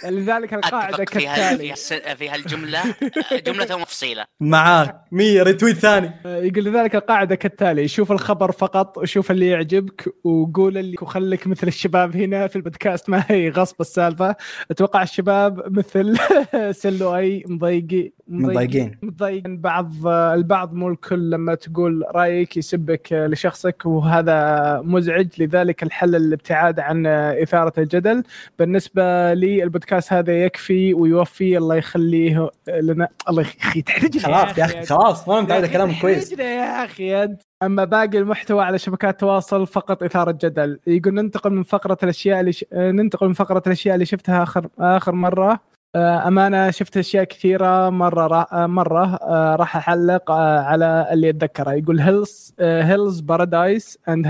لذلك 0.09 0.53
القاعدة 0.53 1.03
كالتالي. 1.03 1.75
في 2.15 2.29
هالجملة. 2.29 2.83
جملة 3.45 3.75
ومفصيله 3.75 4.25
معاك. 4.39 5.01
100 5.11 5.43
retweet 5.43 5.75
ثاني. 5.75 6.11
يقول 6.25 6.63
لذلك 6.63 6.95
القاعدة 6.95 7.35
كالتالي. 7.35 7.87
شوف 7.87 8.11
الخبر 8.11 8.51
فقط 8.51 8.97
وشوف 8.97 9.31
اللي 9.31 9.47
يعجبك 9.47 10.13
وقول 10.23 10.77
اللي 10.77 10.95
وخليك 11.01 11.47
مثل 11.47 11.67
الشباب 11.67 12.15
هنا 12.15 12.47
في 12.47 12.55
البودكاست. 12.55 13.09
ما 13.09 13.25
هي 13.27 13.49
غصب 13.49 13.81
السالفة. 13.81 14.35
أتوقع 14.71 15.03
الشباب 15.03 15.77
مثل 15.77 16.17
سلو 16.81 17.15
اي 17.15 17.43
مضايقين 17.47 18.11
مضايقين. 18.27 18.97
مضايقين 19.01 19.57
بعض 19.57 20.07
البعض 20.07 20.73
مو 20.73 20.89
الكل 20.89 21.29
لما 21.29 21.55
تقول 21.55 22.03
رأيك 22.15 22.57
يسبك 22.57 23.07
لشخصك 23.13 23.85
وهذا 23.85 24.81
مزعج. 24.85 25.27
لذلك 25.37 25.83
الحل 25.83 26.15
الابتعاد 26.15 26.79
عن 26.79 27.05
إثارة 27.05 27.73
الجدل. 27.77 28.23
بالنسبة 28.59 29.33
لي 29.33 29.63
البودكاست 29.63 30.13
هذا 30.13 30.43
يكفي 30.43 30.93
ويوفي. 30.93 31.57
الله 31.57 31.75
يخليه 31.75 32.49
لنا. 32.67 33.07
الله 33.29 33.41
يخلي 33.41 33.81
تحرجني. 33.81 34.23
خلاص 34.23 34.57
يا 34.57 34.65
أخي 34.65 34.85
خلاص 34.85 35.27
ما 35.27 35.41
متعود 35.41 35.51
على 35.51 35.67
كلام 35.67 35.93
كويس. 36.01 36.29
تحرجنا 36.29 36.49
يا 36.49 36.85
أخي. 36.85 37.23
انت 37.23 37.41
أما 37.63 37.83
باقي 37.83 38.17
المحتوى 38.17 38.63
على 38.63 38.77
شبكات 38.77 39.13
التواصل 39.13 39.67
فقط 39.67 40.03
إثارة 40.03 40.31
جدل 40.31 40.79
يقول 40.87 41.13
ننتقل 41.13 41.49
من 41.49 41.63
فقرة 41.63 41.97
الأشياء 42.03 42.39
اللي 42.39 42.51
ش... 42.51 42.65
آه، 42.73 42.91
ننتقل 42.91 43.27
من 43.27 43.33
فقرة 43.33 43.63
الأشياء 43.67 43.95
اللي 43.95 44.05
شفتها 44.05 44.43
آخر 44.43 44.67
آخر 44.79 45.11
مرة. 45.11 45.51
آه، 45.51 45.59
أمانة 45.95 46.71
شفت 46.71 46.97
أشياء 46.97 47.23
كثيرة 47.23 47.89
مرة 47.89 48.27
را... 48.27 48.47
آه، 48.51 48.67
مرة 48.67 49.15
آه، 49.15 49.55
راح 49.55 49.89
أعلق 49.89 50.31
آه، 50.31 50.59
على 50.59 51.09
اللي 51.11 51.29
أتذكره. 51.29 51.73
يقول 51.73 51.99
Hell's 51.99 52.53
Hell's 52.59 53.19
Paradise 53.19 53.99
and 54.09 54.27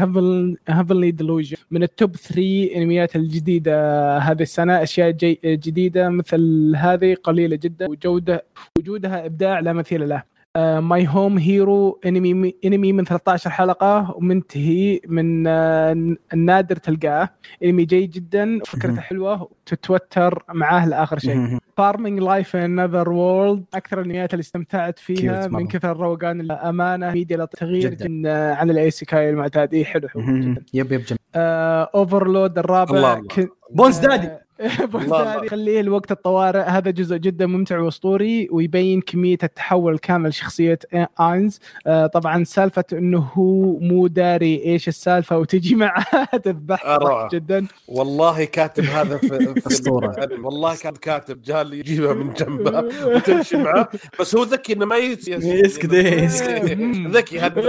Heavenly 0.68 1.12
Delusion 1.12 1.58
من 1.72 1.84
ال 1.84 1.92
top 1.92 2.16
3 2.16 2.76
أنميات 2.76 3.16
الجديدة 3.16 4.18
هذه 4.18 4.42
السنة. 4.42 4.84
أشياء 4.84 5.12
جي... 5.12 5.40
جديدة 5.46 6.10
مثل 6.10 6.74
هذه 6.76 7.16
قليلة 7.24 7.56
جدا. 7.56 7.90
وجوده 7.90 8.44
وجودها 8.78 9.26
إبداع 9.26 9.60
لا 9.60 9.74
مثيل 9.74 10.10
له. 10.10 10.24
My 10.62 11.08
Home 11.08 11.38
Hero 11.38 12.00
انمي 12.06 12.56
انمي 12.66 12.94
من 12.94 13.04
13 13.06 13.50
حلقة 13.50 14.14
ومنتهي 14.18 15.00
من 15.08 15.48
آه، 15.48 16.16
النادر 16.34 16.76
تلقاه 16.76 17.30
انمي 17.64 17.86
جيد 17.86 18.10
جدا 18.12 18.60
فكرته 18.66 18.88
مهم. 18.94 19.00
حلوة 19.00 19.50
تتوتر 19.66 20.44
معاه 20.54 20.88
لآخر 20.88 21.20
شيء 21.20 21.58
Farming 21.78 22.20
Life 22.20 22.56
in 22.56 22.80
Another 22.80 23.10
World 23.10 23.64
أكثر 23.74 24.00
الانميات 24.00 24.34
اللي 24.34 24.42
استمتعت 24.42 25.00
فيها. 25.00 25.48
من 25.48 25.68
كثر 25.68 25.92
الروقان 25.92 26.42
الامانه 26.42 27.12
ميديا 27.12 27.38
للتغيير 27.38 27.90
جداً. 27.90 28.06
جدا 28.08 28.54
عن 28.56 28.70
ال 28.70 28.78
isekai 28.78 29.30
المعتاد 29.30 29.74
إيه، 29.74 29.86
حلو 29.86 30.08
حلو 30.08 30.22
جدا 30.40 30.64
yep 30.74 30.92
yep 30.92 31.02
جميل 31.02 31.20
Overlord 31.96 32.58
الرابع 32.58 32.96
الله 32.98 33.14
الله. 33.14 33.50
بونز 33.72 34.00
دادي 34.00 34.30
خليه 35.52 35.82
لوقت 35.82 36.12
الطوارئ. 36.12 36.60
هذا 36.60 36.92
جزء 36.92 37.18
جدا 37.18 37.46
ممتع 37.46 37.80
وأسطوري 37.80 38.48
ويبين 38.52 39.02
كمية 39.02 39.38
التحول 39.44 39.94
الكامل 39.94 40.30
لشخصية 40.30 40.80
اينز 41.20 41.60
آه، 41.88 42.08
طبعا 42.08 42.44
سالفة 42.44 42.84
إنه 42.94 43.20
هو 43.34 43.80
مو 43.80 44.08
داري 44.08 44.64
إيش 44.66 44.88
السالفة 44.88 45.38
وتجي 45.38 45.76
معاه. 45.76 46.06
تذبح 46.44 46.86
آه،. 46.86 47.30
جدا. 47.34 47.68
والله 47.88 48.44
كاتب 48.44 48.84
هذا 48.84 49.18
في. 49.18 49.26
الأنمي. 49.36 50.46
والله 50.46 50.76
كان 50.76 50.94
كاتب. 50.94 51.42
جال 51.42 51.74
يجيبها 51.74 52.14
من 52.14 52.34
جنبه 52.34 52.84
وتمشي 53.06 53.58
معاه. 53.58 53.88
بس 54.20 54.36
هو 54.36 54.44
ذكي 54.44 54.74
إنه 54.74 54.86
ما 54.86 54.96
يس- 54.98 55.28
يس- 55.28 55.44
يسكت، 55.44 55.94
إيه، 55.94 56.22
يسكت. 56.24 56.78
ذكي 57.08 57.40
هذا 57.40 57.62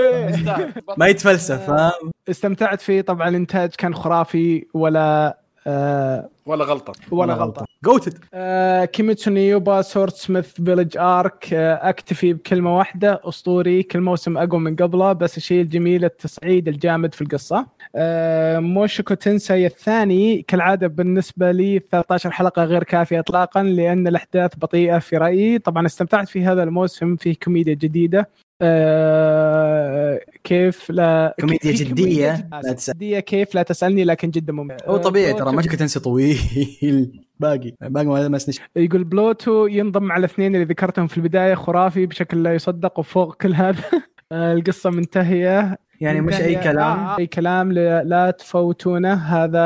ما 0.98 1.06
يتفلسف 1.06 1.66
فاهم؟ 1.66 1.92
استمتعت 2.30 2.80
فيه. 2.80 3.00
طبعا 3.00 3.28
الانتاج 3.28 3.70
كان 3.78 3.94
خرافي 3.94 4.66
ولا 4.74 5.38
آه 5.66 6.28
ولا 6.46 6.64
غلطة. 6.64 6.92
ولا 7.10 7.34
غلطة. 7.34 7.66
goated 7.84 8.18
آه 8.34 8.84
كيميتسو 8.84 9.30
نيوبا 9.30 9.82
سورت 9.82 10.14
سميث 10.14 10.46
فيلج 10.46 10.96
آرك 10.98 11.48
آه 11.52 11.88
أكتفي 11.88 12.32
بكلمة 12.32 12.76
واحدة 12.78 13.20
أسطوري 13.24 13.82
كل 13.82 14.00
موسم 14.00 14.38
أقوى 14.38 14.60
من 14.60 14.76
قبله 14.76 15.12
بس 15.12 15.36
الشيء 15.36 15.60
الجميل 15.60 16.04
التصعيد 16.04 16.68
الجامد 16.68 17.14
في 17.14 17.22
القصة. 17.22 17.66
آه 17.96 18.58
موشوكو 18.58 19.14
تنساي 19.14 19.66
الثاني 19.66 20.42
كالعادة 20.42 20.86
بالنسبة 20.86 21.50
لي 21.50 21.80
13 21.90 22.30
حلقة 22.30 22.64
غير 22.64 22.84
كافية 22.84 23.18
اطلاقا 23.18 23.62
لأن 23.62 24.06
الأحداث 24.06 24.56
بطيئة 24.56 24.98
في 24.98 25.16
رأيي. 25.16 25.58
طبعا 25.58 25.86
استمتعت 25.86 26.28
في 26.28 26.44
هذا 26.44 26.62
الموسم 26.62 27.16
فيه 27.16 27.34
كوميديا 27.42 27.74
جديدة. 27.74 28.28
آه 28.62 30.20
كيف 30.44 30.90
لا 30.90 31.34
كوميديا 31.40 31.72
في 31.72 31.84
جدية، 31.84 32.34
جد- 32.34 32.54
لا 32.54 33.20
كيف 33.20 33.54
لا 33.54 33.62
تسألني 33.62 34.04
لكن 34.04 34.30
جدا 34.30 34.52
ممتع. 34.52 34.86
هو 34.86 34.96
طبيعي 34.96 35.32
ترى 35.32 35.52
ما 35.52 35.62
كنت 35.62 35.74
تنسى 35.74 36.00
طويل. 36.00 36.38
باقي. 37.40 37.72
باقي 37.80 38.28
ما 38.28 38.38
سنش. 38.38 38.60
يقول 38.76 39.04
بلوتو 39.04 39.66
ينضم 39.66 40.12
على 40.12 40.18
الاثنين 40.18 40.54
اللي 40.54 40.66
ذكرتهم 40.66 41.06
في 41.06 41.16
البداية 41.16 41.54
خرافي 41.54 42.06
بشكل 42.06 42.42
لا 42.42 42.54
يصدق 42.54 42.98
وفوق 42.98 43.34
كل 43.34 43.54
هذا. 43.54 43.84
آه، 44.32 44.52
القصة 44.52 44.90
منتهية. 44.90 45.78
يعني 46.00 46.20
مش 46.20 46.40
أي 46.40 46.54
كلام. 46.54 46.98
آه، 46.98 47.18
أي 47.18 47.26
كلام 47.26 47.72
لا 47.72 48.04
لا 48.04 48.30
تفوتونه. 48.30 49.14
هذا 49.14 49.60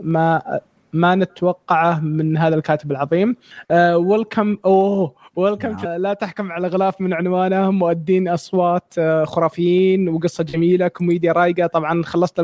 ما 0.00 0.42
ما 0.92 1.14
نتوقعه 1.14 2.00
من 2.00 2.36
هذا 2.36 2.54
الكاتب 2.54 2.90
العظيم. 2.90 3.36
ويلكم 3.94 4.58
أوه! 4.64 5.14
ويلكم 5.36 5.68
نعم. 5.68 5.86
لا 6.00 6.14
تحكم 6.14 6.52
على 6.52 6.68
غلاف 6.68 7.00
من 7.00 7.12
عنوانه 7.14 7.70
مؤدين 7.70 8.28
أصوات 8.28 8.94
آه، 8.98 9.24
خرافيين 9.24 10.08
وقصة 10.08 10.44
جميلة 10.44 10.88
كوميديا 10.88 11.32
رايقة. 11.32 11.66
طبعا 11.66 12.02
خلصت 12.02 12.40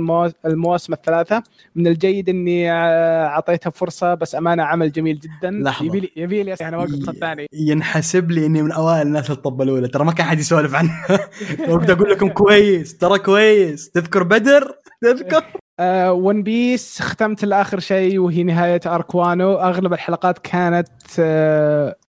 المواسم, 0.46 0.92
الثلاثة. 0.92 1.42
من 1.76 1.86
الجيد 1.86 2.28
إني 2.28 2.72
آه، 2.72 3.26
اعطيتها 3.26 3.70
فرصة 3.70 4.14
بس 4.14 4.34
أمانة 4.34 4.62
عمل 4.62 4.92
جميل 4.92 5.18
جدا. 5.18 5.50
لحظة. 5.50 5.86
يبي 5.86 6.00
لي 6.00 6.10
يبي 6.16 6.42
لي 6.42 6.54
أنا 6.54 6.76
واقف 6.76 6.90
صف 6.94 7.16
ثاني. 7.16 7.46
ينحسب 7.52 8.30
لي 8.30 8.46
إني 8.46 8.62
من 8.62 8.72
أوائل 8.72 9.06
الناس 9.06 9.30
اللي 9.30 9.42
طبلوا 9.42 9.80
له. 9.80 9.86
ترى 9.88 10.04
ما 10.04 10.12
كان 10.12 10.26
حد 10.26 10.38
يسولف 10.38 10.74
عنه. 10.74 10.92
وقت 11.74 11.90
أقول 11.90 12.10
لكم 12.10 12.28
كويس. 12.42 12.96
ترى 12.98 13.18
كويس. 13.18 13.90
تذكر 13.90 14.22
بدر؟ 14.22 14.72
تذكر؟ 15.02 15.44
ون 16.10 16.42
بيس 16.42 17.02
ختمت 17.02 17.44
لآخر 17.44 17.80
شيء 17.80 18.18
وهي 18.18 18.42
نهاية 18.42 18.80
اركوانو 18.86 19.54
اغلب 19.54 19.92
الحلقات 19.92 20.38
كانت 20.38 20.88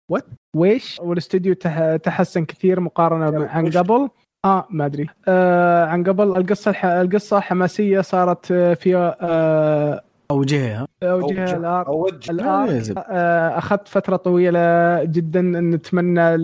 وات 0.09 0.25
ويش 0.55 0.99
والاستوديو 1.01 1.53
تح- 1.53 1.95
تحسن 1.95 2.45
كثير 2.45 2.79
مقارنة 2.79 3.29
عن؟ 3.47 3.69
قبل 3.77 4.09
آه 4.45 4.67
ما 4.69 4.85
أدري. 4.85 5.07
آه 5.27 5.85
عن 5.85 6.03
قبل 6.03 6.23
القصة 6.37 6.71
الح... 6.71 6.85
القصة 6.85 7.39
حماسية 7.39 8.01
صارت 8.01 8.51
آه، 8.51 8.73
فيها 8.73 9.15
آه 9.21 10.03
أوجهها. 10.31 10.87
اوجه 11.03 11.57
الارك 11.57 11.87
أوجه. 11.87 12.31
الارك. 12.31 12.93
آه، 12.97 13.57
أخذت 13.57 13.87
فترة 13.87 14.15
طويلة 14.15 15.03
جدا 15.03 15.41
نتمنى 15.41 16.37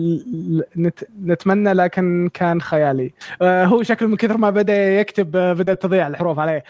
نت... 0.76 1.04
نتمنى 1.24 1.72
لكن 1.72 2.30
كان 2.34 2.60
خيالي. 2.60 3.12
آه، 3.42 3.64
هو 3.64 3.82
شكله 3.82 4.08
من 4.08 4.16
كثر 4.16 4.36
ما 4.36 4.50
بدأ 4.50 5.00
يكتب 5.00 5.36
آه، 5.36 5.52
بدات 5.52 5.82
تضيع 5.82 6.06
الحروف 6.06 6.38
عليه. 6.38 6.64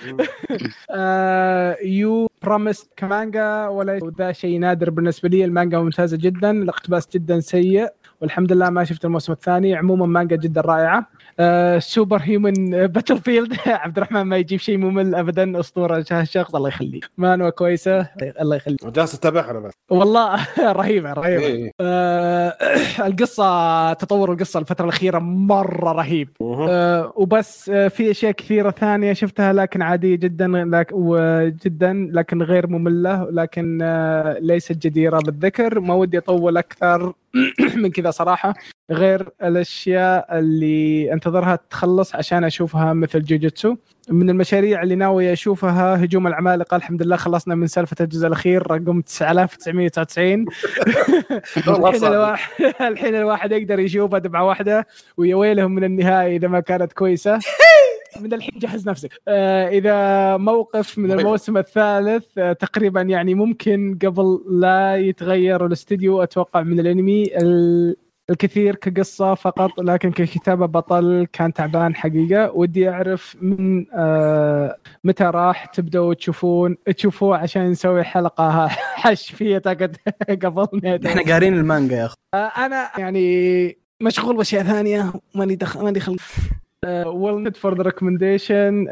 يو 1.84 2.28
بروميس 2.42 2.90
كمانجا 2.96 3.66
ولا 3.68 4.00
ذا 4.18 4.32
شيء 4.32 4.58
نادر 4.58 4.90
بالنسبة 4.90 5.28
لي. 5.28 5.44
المانجا 5.44 5.78
ممتازة 5.78 6.16
جدا 6.16 6.50
الاقتباس 6.50 7.08
جدا 7.14 7.40
سيء 7.40 7.88
والحمد 8.20 8.52
لله 8.52 8.70
ما 8.70 8.84
شفت 8.84 9.04
الموسم 9.04 9.32
الثاني. 9.32 9.74
عموما 9.74 10.06
مانجا 10.06 10.36
جدا 10.36 10.60
رائعة. 10.60 11.06
superhuman 11.78 12.86
battlefield 12.86 13.56
عبد 13.66 13.96
الرحمن 13.96 14.22
ما 14.22 14.36
يجيب 14.36 14.60
شيء 14.60 14.76
ممل 14.78 15.14
ابدا 15.14 15.60
أسطورة 15.60 16.04
الشخص 16.12 16.54
الله 16.54 16.68
يخليه 16.68 17.00
مانهوا 17.18 17.50
كويسه 17.50 18.08
الله 18.40 18.56
يخليه 18.56 18.76
جالس 18.84 19.14
أتابعها 19.14 19.50
أنا 19.50 19.60
بس. 19.60 19.72
والله 19.90 20.46
رهيبة 20.78 21.12
رهيبة. 21.12 21.46
إيه. 21.46 21.70
آه 21.80 22.48
القصة 23.06 23.92
تطور 23.92 24.32
القصة 24.32 24.60
الفترة 24.60 24.84
الأخيرة 24.84 25.18
مرة 25.18 25.92
رهيب. 25.92 26.28
آه 26.42 27.12
وبس 27.16 27.68
آه 27.70 27.88
في 27.88 28.10
أشياء 28.10 28.32
كثيرة 28.32 28.70
ثانية 28.70 29.12
شفتها 29.12 29.52
لكن 29.52 29.82
عادية 29.82 30.16
جدا 30.16 30.48
لك 30.48 30.88
وجدا 30.92 32.08
لكن 32.12 32.42
غير 32.42 32.66
مملة 32.66 33.30
لكن 33.30 33.78
آه 33.82 34.38
ليست 34.40 34.72
جديرة 34.72 35.18
بالذكر. 35.18 35.80
ما 35.80 35.94
ودي 35.94 36.18
أطول 36.18 36.56
أكثر. 36.56 37.12
من 37.82 37.90
كذا 37.90 38.10
صراحة 38.10 38.54
غير 38.90 39.28
الأشياء 39.42 40.38
اللي 40.38 41.12
أنتظرها 41.12 41.58
تخلص 41.70 42.14
عشان 42.14 42.44
أشوفها 42.44 42.92
مثل 42.92 43.22
جوجيتسو. 43.22 43.76
من 44.10 44.30
المشاريع 44.30 44.82
اللي 44.82 44.94
ناوي 44.94 45.32
أشوفها 45.32 46.04
هجوم 46.04 46.26
العمالقة 46.26 46.76
الحمد 46.76 47.02
لله 47.02 47.16
خلصنا 47.16 47.54
من 47.54 47.66
سالفة 47.66 47.96
الجزء 48.00 48.26
الأخير 48.26 48.70
رقم 48.70 49.00
9999 49.00 50.44
والله 51.68 51.88
الحين. 51.90 52.04
الواحد 52.12 52.50
الحين 52.92 53.14
الواحد 53.14 53.52
يقدر 53.52 53.78
يشوفها 53.78 54.18
دمعه 54.18 54.44
واحدة 54.44 54.86
ويا 55.16 55.36
ويلهم 55.36 55.74
من 55.74 55.84
النهاية 55.84 56.36
إذا 56.36 56.48
ما 56.48 56.60
كانت 56.60 56.92
كويسة. 56.92 57.38
من 58.22 58.32
الحين 58.34 58.58
جهز 58.58 58.88
نفسك. 58.88 59.10
آه 59.28 59.68
إذا 59.68 60.36
موقف 60.36 60.98
من 60.98 61.12
الموسم 61.12 61.56
الثالث 61.56 62.38
آه 62.38 62.52
تقريبا 62.52 63.00
يعني 63.02 63.34
ممكن 63.34 63.98
قبل 64.02 64.40
لا 64.50 64.96
يتغير 64.96 65.66
الاستديو 65.66 66.22
أتوقع 66.22 66.62
من 66.62 66.80
الأنمي 66.80 67.24
ال- 67.36 67.96
الكثير 68.30 68.74
كقصة 68.74 69.34
فقط 69.34 69.80
لكن 69.80 70.10
ككتابة 70.12 70.66
بطل 70.66 71.26
كان 71.32 71.52
تعبان 71.52 71.94
حقيقة. 71.94 72.50
ودي 72.52 72.88
أعرف 72.88 73.36
من 73.40 73.86
آه 73.92 74.76
متى 75.04 75.24
راح 75.24 75.64
تبدأوا 75.66 76.14
تشوفون 76.14 76.76
تشوفوه 76.96 77.36
عشان 77.38 77.70
نسوي 77.70 78.04
حلقة 78.04 78.68
حش 79.02 79.32
فيها 79.32 79.58
تاكد 79.58 79.96
قبل 80.44 81.00
إحنا 81.06 81.22
قارين 81.32 81.54
المانجا 81.54 81.96
يا 81.96 82.06
أخي. 82.06 82.14
آه، 82.34 82.36
أنا 82.66 82.90
يعني 82.98 83.78
مشغول 84.02 84.36
بأشياء 84.36 84.62
ثانية 84.64 85.12
ماني 85.34 85.54
دخل 85.54 85.82
ماني 85.84 86.00
خل 86.00 86.16
ويل 87.06 87.54
فور 87.54 87.76
ذا 87.76 87.82
ريكومنديشن 87.82 88.84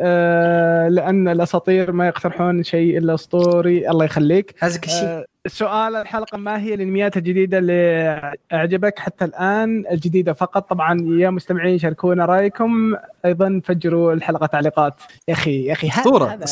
لأن 0.89 1.29
الأساطير 1.29 1.93
ما 1.93 2.07
يقترحون 2.07 2.63
شيء 2.63 2.99
إلا 2.99 3.15
اسطوري 3.15 3.91
الله 3.91 4.05
يخليك. 4.05 4.55
هذاك 4.59 4.85
الشيء 4.85 5.09
آه، 5.09 5.27
سؤال 5.55 5.97
الحلقة 5.97 6.39
ما 6.39 6.61
هي 6.61 6.75
الانميات 6.75 7.17
الجديدة 7.17 7.59
اللي 7.59 8.33
أعجبك 8.53 8.99
حتى 8.99 9.25
الآن؟ 9.25 9.85
الجديدة 9.91 10.33
فقط. 10.33 10.71
طبعا 10.71 10.99
يا 11.19 11.31
مستمعين 11.31 11.79
شاركونا 11.79 12.25
رأيكم. 12.25 12.95
أيضا 13.25 13.61
فجروا 13.65 14.13
الحلقة 14.13 14.47
تعليقات. 14.47 14.95
يا 15.29 15.33
أخي 15.35 15.65
يا 15.65 15.73
أخي 15.73 15.89
أسطورة، 15.89 16.27
هذا- 16.27 16.45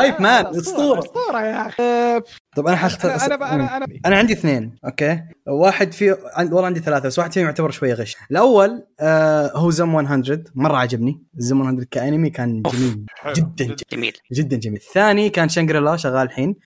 hype 0.00 0.14
man، 0.22 0.46
هذا 0.46 0.58
أسطورة. 0.58 0.98
أسطورة. 0.98 1.40
يا 1.40 1.66
أخي. 1.66 2.20
طب 2.56 2.66
أنا 2.66 2.76
حختار 2.76 3.10
أنا 3.10 3.34
أنا 3.34 3.54
أنا, 3.54 3.76
أنا 3.76 3.86
أنا 4.06 4.16
عندي 4.16 4.32
اثنين 4.32 4.74
أوكي؟ 4.84 5.20
واحد 5.46 5.92
في 5.92 6.16
عند 6.36 6.52
والله 6.52 6.66
عندي 6.66 6.80
ثلاثة 6.80 7.06
بس 7.06 7.18
واحد 7.18 7.32
فيهم 7.32 7.44
يعتبر 7.44 7.70
شوية 7.70 7.94
غش. 7.94 8.16
الأول 8.30 8.82
آه 9.00 9.50
هو 9.54 9.70
زوم 9.70 9.92
100 9.94 10.44
مرة 10.54 10.76
عجبني. 10.76 11.22
زوم 11.34 11.58
100 11.58 11.84
كأنمي 11.90 12.30
كان 12.30 12.62
جميل. 12.62 13.06
جدا 13.36 13.76
جميل. 13.92 14.12
جدا 14.32 14.56
جميل. 14.56 14.76
الثاني 14.78 15.30
كان 15.30 15.48
شانجريلا 15.48 15.96
شغال 15.96 16.26
الحين. 16.26 16.56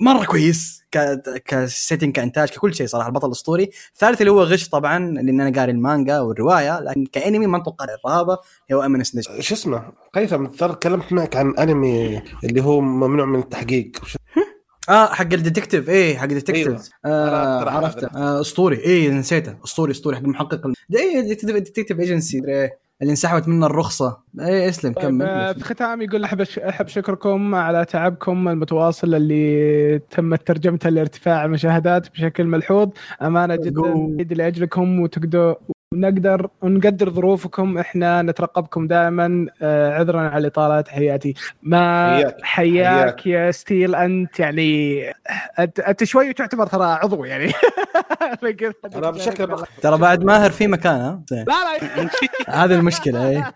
مرة 0.00 0.24
كويس 0.24 0.82
ك 0.90 0.98
كسيتنج 1.46 2.12
كإنتاج 2.16 2.48
ككل 2.48 2.74
شيء 2.74 2.86
صراحة 2.86 3.08
البطل 3.08 3.26
الأسطوري. 3.26 3.70
الثالث 3.94 4.20
اللي 4.20 4.32
هو 4.32 4.42
غش 4.42 4.68
طبعا 4.68 4.98
لأن 4.98 5.40
أنا 5.40 5.60
قاري 5.60 5.72
المانجا 5.72 6.20
والرواية 6.20 6.80
لكن 6.80 7.06
كأنمي 7.06 7.46
ما 7.46 7.56
أتوقع 7.58 7.84
الرهابه 7.84 8.38
هو 8.72 8.82
امنس 8.82 9.16
نجم 9.16 9.40
شو 9.40 9.54
اسمه؟ 9.54 9.92
قيثم 10.14 10.46
ترى 10.46 10.72
تكلمت 10.74 11.12
معك 11.12 11.36
عن 11.36 11.54
أنمي 11.58 12.22
اللي 12.44 12.60
هو 12.62 12.80
ممنوع 12.80 13.26
من 13.26 13.38
التحقيق. 13.38 13.92
آه 14.88 15.06
حق 15.06 15.32
الديتكتيف. 15.32 15.88
إيه 15.88 16.16
حق 16.16 16.22
الديتكتيف. 16.22 16.66
أيوة. 16.68 16.82
آه 17.04 17.58
عرفت- 17.60 17.68
عرفته. 17.68 18.06
عرفت. 18.06 18.16
آه 18.16 18.40
أسطوري. 18.40 18.76
إيه 18.78 19.10
نسيته. 19.10 19.56
أسطوري 19.64 19.92
أسطوري 19.92 20.16
حق 20.16 20.22
المحقق 20.22 20.60
إيه 20.96 21.20
ديتكتيف 21.20 22.00
ايجنسي 22.00 22.40
اللي 23.02 23.10
انسحبت 23.10 23.48
منه 23.48 23.66
الرخصة. 23.66 24.18
إيه 24.40 24.68
اسلم 24.68 24.92
طيب، 24.92 25.22
آه، 25.22 25.52
كمل 25.52 25.60
في 25.60 25.64
ختام 25.64 26.02
يقول 26.02 26.24
أحب 26.24 26.40
أحب 26.40 26.88
شكركم 26.88 27.54
على 27.54 27.84
تعبكم 27.84 28.48
المتواصل 28.48 29.14
اللي 29.14 29.98
تمت 29.98 30.46
ترجمته 30.46 30.90
لارتفاع 30.90 31.44
المشاهدات 31.44 32.10
بشكل 32.10 32.44
ملحوظ. 32.44 32.88
أمانة 33.22 33.56
جدا 33.56 34.34
لأجلكم 34.34 35.00
وتقدر 35.00 35.56
ونقدر 35.92 36.48
ونقدر 36.62 37.10
ظروفكم 37.10 37.78
إحنا 37.78 38.22
نترقبكم 38.22 38.86
دائما 38.86 39.46
آه، 39.62 39.98
عذرا 39.98 40.20
على 40.20 40.46
اطاله 40.46 40.84
حياتي. 40.88 41.34
ما 41.62 42.16
حياك. 42.16 42.36
حياك, 42.42 43.02
حياك. 43.02 43.26
يا 43.26 43.50
ستيل 43.50 43.94
أنت 43.94 44.40
يعني 44.40 45.02
أنت, 45.58 46.04
شوي 46.04 46.32
تعتبر 46.32 46.66
ترى 46.66 46.84
عضو 46.84 47.24
يعني. 47.24 47.52
أنا 48.94 49.10
بشكل 49.10 49.46
بخ... 49.46 49.64
ترى 49.82 49.98
بعد 49.98 50.24
ماهر 50.24 50.50
في 50.50 50.66
مكان 50.66 51.00
ها؟ 51.00 51.22
لا 51.30 51.44
لا. 51.44 52.08
هذه 52.48 52.74
المشكلة 52.74 53.28
إيه. 53.28 53.52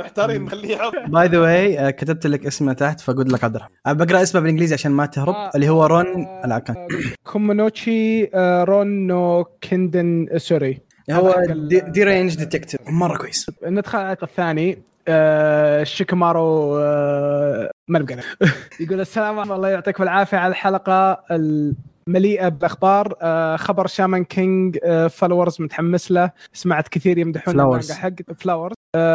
محتارين 0.00 0.44
نخليه 0.44 0.76
عضو. 0.76 0.96
باي 1.06 1.28
ذا 1.28 1.38
واي 1.38 1.92
كتبت 1.92 2.26
لك 2.26 2.46
اسمه 2.46 2.72
تحت 2.72 3.00
فقلت 3.00 3.32
لك 3.32 3.44
عبد 3.44 3.56
الرحمن 3.56 3.74
بقرا 3.86 4.22
اسمه 4.22 4.40
بالإنجليزي 4.40 4.74
عشان 4.74 4.92
ما 4.92 5.06
تهرب 5.06 5.34
آه، 5.34 5.50
اللي 5.54 5.68
هو 5.68 5.86
رون 5.86 6.06
آه، 6.06 6.46
لا 6.46 6.58
كان 6.58 6.76
آه، 6.76 6.88
كومونوتشي 7.24 8.24
رون 8.64 9.06
نو 9.06 9.44
كندن 9.44 10.28
سوري. 10.40 10.80
هو 11.10 11.34
دي 11.70 12.04
رينج 12.04 12.36
ديتكتيف 12.36 12.80
مرة 12.88 13.16
كويس. 13.18 13.50
ندخل 13.62 13.98
على 13.98 14.16
الثاني 14.22 14.78
آه 15.08 15.84
شيكامارو 15.84 16.78
آه 16.78 17.70
ما 17.88 17.98
نبقى 17.98 18.16
يقول 18.80 19.00
السلام 19.00 19.38
عليكم 19.38 19.52
الله 19.54 19.68
يعطيكم 19.68 20.02
العافية 20.02 20.36
على 20.36 20.50
الحلقة 20.50 21.22
المليئة 21.30 22.48
بالاخبار 22.48 23.14
آه 23.22 23.56
خبر 23.56 23.86
شامان 23.86 24.24
كينج 24.24 24.78
آه 24.84 25.06
فلورز 25.06 25.56
متحمس 25.60 26.10
له. 26.12 26.30
سمعت 26.52 26.88
كثير 26.88 27.18
يمدحون. 27.18 27.60
المانجا 27.60 27.94
حق 27.94 28.12
فلاورز 28.38 28.74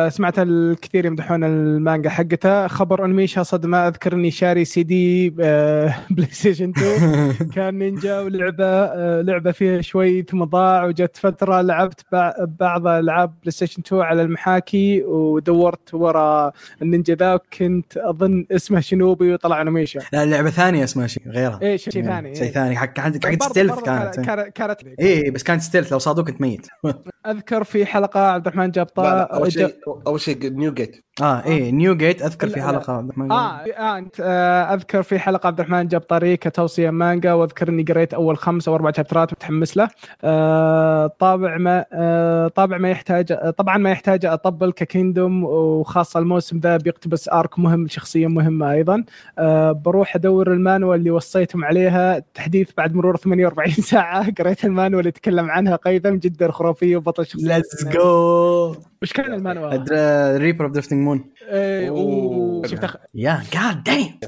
سمعت 0.10 0.40
الكثير 0.40 1.06
يمدحون 1.06 1.44
المانجا 1.44 2.10
حقته. 2.10 2.68
خبر 2.68 3.06
اونيموشا 3.06 3.44
صدمة. 3.44 3.88
أذكر 3.88 4.14
أني 4.14 4.32
شاري 4.32 4.66
سي 4.66 4.84
دي 4.84 5.36
آه 5.42 5.96
بلاي 6.10 6.28
ستيشن 6.32 6.74
2 6.78 7.34
كان 7.56 7.78
نينجا 7.80 8.20
ولعبة 8.20 8.66
آه، 8.66 9.22
لعبة 9.22 9.52
فيها 9.52 9.82
شوي 9.82 10.22
ثم 10.22 10.44
ضاع 10.44 10.84
وجت 10.86 11.18
فترة 11.18 11.62
لعبت 11.62 12.02
بع- 12.02 12.44
بعض 12.60 12.88
ألعاب 12.88 13.34
بلاي 13.42 13.52
ستيشن 13.52 13.82
2 13.88 14.02
على 14.02 14.22
المحاكي 14.22 15.04
ودورت 15.04 15.94
ورا 15.94 16.52
النينجا 16.82 17.16
ذا 17.16 17.40
كنت 17.60 17.98
أظن 17.98 18.46
اسمه 18.52 18.80
شنوبي 18.80 19.34
وطلع 19.34 19.62
اونيموشا 19.62 20.00
لا 20.14 20.26
لعبة 20.26 20.50
ثانية 20.50 20.84
اسمها 20.84 21.08
شيء 21.08 21.24
غيرها. 21.30 21.60
إيه 21.62 21.78
شيء 21.78 21.94
ثاني. 22.04 22.36
شيء 22.36 22.44
إيه. 22.44 22.52
ثاني. 22.52 22.76
حق 22.78 23.00
حق 23.00 23.44
stealth 23.44 23.80
كانت 23.80 24.20
كانت 24.20 24.50
كانت 24.56 24.80
إيه 25.00 25.32
بس 25.32 25.44
كانت 25.44 25.62
stealth 25.62 25.92
لو 25.92 26.00
صادوك 26.00 26.30
انت 26.30 26.42
ميت. 26.42 26.68
أذكر 27.26 27.64
في 27.64 27.86
حلقة 27.86 28.20
عبد 28.20 28.48
الرحمن 28.48 28.72
جاب 28.72 28.88
اول 29.66 29.72
شيء 29.74 30.02
أول 30.08 30.20
شيء 30.20 30.50
نيو 30.54 30.74
جيت 30.74 31.06
آه 31.22 31.46
إيه 31.46 31.72
نيو 31.72 31.96
جيت 31.96 32.22
أذكر 32.22 32.50
في 32.50 32.62
حلقة 32.62 32.94
عبد 32.94 33.10
الرحمن. 33.10 33.32
آه 33.32 33.36
آه، 33.60 33.98
أنت 33.98 34.16
آه 34.20 34.74
أذكر 34.74 35.04
في 35.04 35.20
حلقة 35.20 35.48
عبد 35.48 35.60
الرحمن 35.60 35.88
جاب 35.88 36.02
طريق 36.02 36.40
كتوصيه 36.40 36.90
مانجا 36.90 37.34
واذكر 37.34 37.70
اني 37.70 37.84
قريت 37.84 38.14
أول 38.14 38.38
خمس 38.38 38.68
أو 38.68 38.76
أربع 38.76 38.92
شابترات 38.92 39.34
متحمس 39.34 39.78
له. 39.78 39.88
آه 40.24 41.08
طابع 41.20 41.58
ما 41.58 41.86
آه 41.94 42.48
طابع 42.48 42.78
ما 42.78 42.90
يحتاج 42.92 43.32
آه، 43.32 43.50
طبعا 43.50 43.78
ما 43.78 43.92
يحتاج 43.92 44.26
أطبل 44.26 44.72
ككيندوم 44.72 45.44
وخاصة 45.44 46.20
الموسم 46.20 46.60
ذا 46.60 46.78
بيقتبس 46.78 47.30
آرك 47.30 47.60
مهم 47.60 47.88
شخصية 47.88 48.28
مهمة 48.28 48.72
أيضا. 48.72 49.04
آه 49.40 49.72
بروح 49.72 50.16
أدور 50.16 50.52
المانوال 50.54 51.00
اللي 51.00 51.12
وصيتم 51.12 51.66
عليها 51.66 52.20
تحديث 52.34 52.70
بعد 52.78 52.96
مرور 52.96 53.18
48 53.18 53.74
ساعة 53.92 54.32
قريت 54.32 54.66
المانوال 54.66 55.00
اللي 55.00 55.10
يتكلم 55.10 55.50
عنها 55.52 55.76
قيثم 55.76 56.16
جدا 56.16 56.52
خرافية 56.52 56.98
وبطل 56.98 57.26
شخصية 57.26 57.48
ليتس 57.48 57.86
جو 57.88 58.76
وش 59.06 59.14
كان 59.14 59.34
المانوال؟ 59.34 59.86
ريبر 60.42 60.66
اوف 60.66 60.74
درفتنج 60.74 61.00
مون 61.00 61.24
شفت 62.66 63.00
يا 63.16 63.42
جاد 63.54 63.84
دايم 63.84 64.20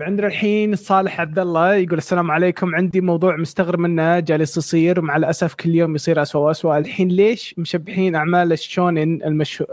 عندنا 0.00 0.26
الحين 0.26 0.76
صالح 0.76 1.20
عبد 1.20 1.38
الله 1.38 1.74
يقول 1.74 1.98
السلام 1.98 2.30
عليكم. 2.30 2.74
عندي 2.74 3.00
موضوع 3.00 3.36
مستغرب 3.36 3.78
منه 3.78 4.20
جالس 4.20 4.56
يصير. 4.56 5.00
مع 5.00 5.16
الأسف 5.16 5.54
كل 5.54 5.74
يوم 5.74 5.94
يصير 5.94 6.22
اسوء 6.22 6.42
واسوء 6.42 6.78
الحين 6.78 7.08
ليش 7.08 7.54
مشبحين 7.58 8.14
أعمال 8.14 8.52
الشونن. 8.52 9.18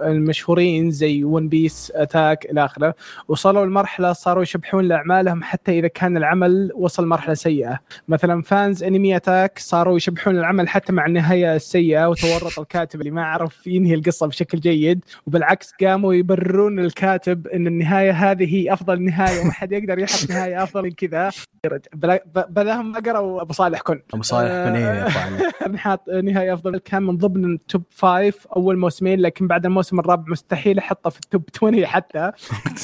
المشهورين 0.03 0.91
زي 0.91 1.23
ون 1.23 1.49
بيس 1.49 1.91
اتاك 1.95 2.45
إلى 2.45 2.65
آخره؟ 2.65 2.95
وصلوا 3.27 3.65
لمرحلة 3.65 4.13
صاروا 4.13 4.43
يشبحون 4.43 4.87
لأعمالهم 4.87 5.43
حتى 5.43 5.79
إذا 5.79 5.87
كان 5.87 6.17
العمل 6.17 6.71
وصل 6.75 7.07
مرحلة 7.07 7.33
سيئة. 7.33 7.79
مثلا 8.07 8.41
فانز 8.41 8.83
انمي 8.83 9.15
اتاك 9.15 9.59
صاروا 9.59 9.97
يشبحون 9.97 10.37
العمل 10.37 10.69
حتى 10.69 10.93
مع 10.93 11.05
النهاية 11.05 11.55
السيئة 11.55 12.09
وتورط 12.09 12.59
الكاتب 12.59 12.99
اللي 12.99 13.11
ما 13.11 13.25
عرف 13.25 13.67
ينهي 13.67 13.93
القصة 13.93 14.27
بشكل 14.27 14.40
جيد 14.55 15.05
وبالعكس 15.27 15.71
قاموا 15.81 16.13
يبررون 16.13 16.79
الكاتب 16.79 17.47
إن 17.47 17.67
النهاية 17.67 18.11
هذه 18.11 18.55
هي 18.55 18.73
أفضل 18.73 19.01
نهاية 19.01 19.41
وما 19.41 19.51
حد 19.51 19.71
يقدر 19.71 19.99
يحط 19.99 20.29
نهاية 20.29 20.63
أفضل 20.63 20.83
من 20.83 20.91
كذا. 20.91 21.29
بلاهم 22.49 22.91
ما 22.91 22.99
قروا 22.99 23.41
أبو 23.41 23.53
صالح 23.53 23.81
كن. 23.81 24.01
أبو 24.13 24.23
صالح 24.23 24.47
كان 24.49 24.75
إيه 24.75 25.07
كان 25.59 25.77
حاط 25.83 26.09
نهاية 26.09 26.53
أفضل. 26.53 26.77
كان 26.77 27.03
من 27.03 27.17
ضمن 27.17 27.53
ال 27.53 27.61
top 27.61 27.83
five 27.89 28.47
أول 28.47 28.77
موسمين 28.77 29.19
لكن 29.19 29.47
بعد 29.47 29.65
الموسم 29.65 29.99
الرابع 29.99 30.31
مستحيل 30.31 30.77
أحطه 30.79 31.09
في 31.09 31.19
ال 31.19 31.25
top 31.25 31.43
20 31.55 31.85
حتى. 31.85 32.31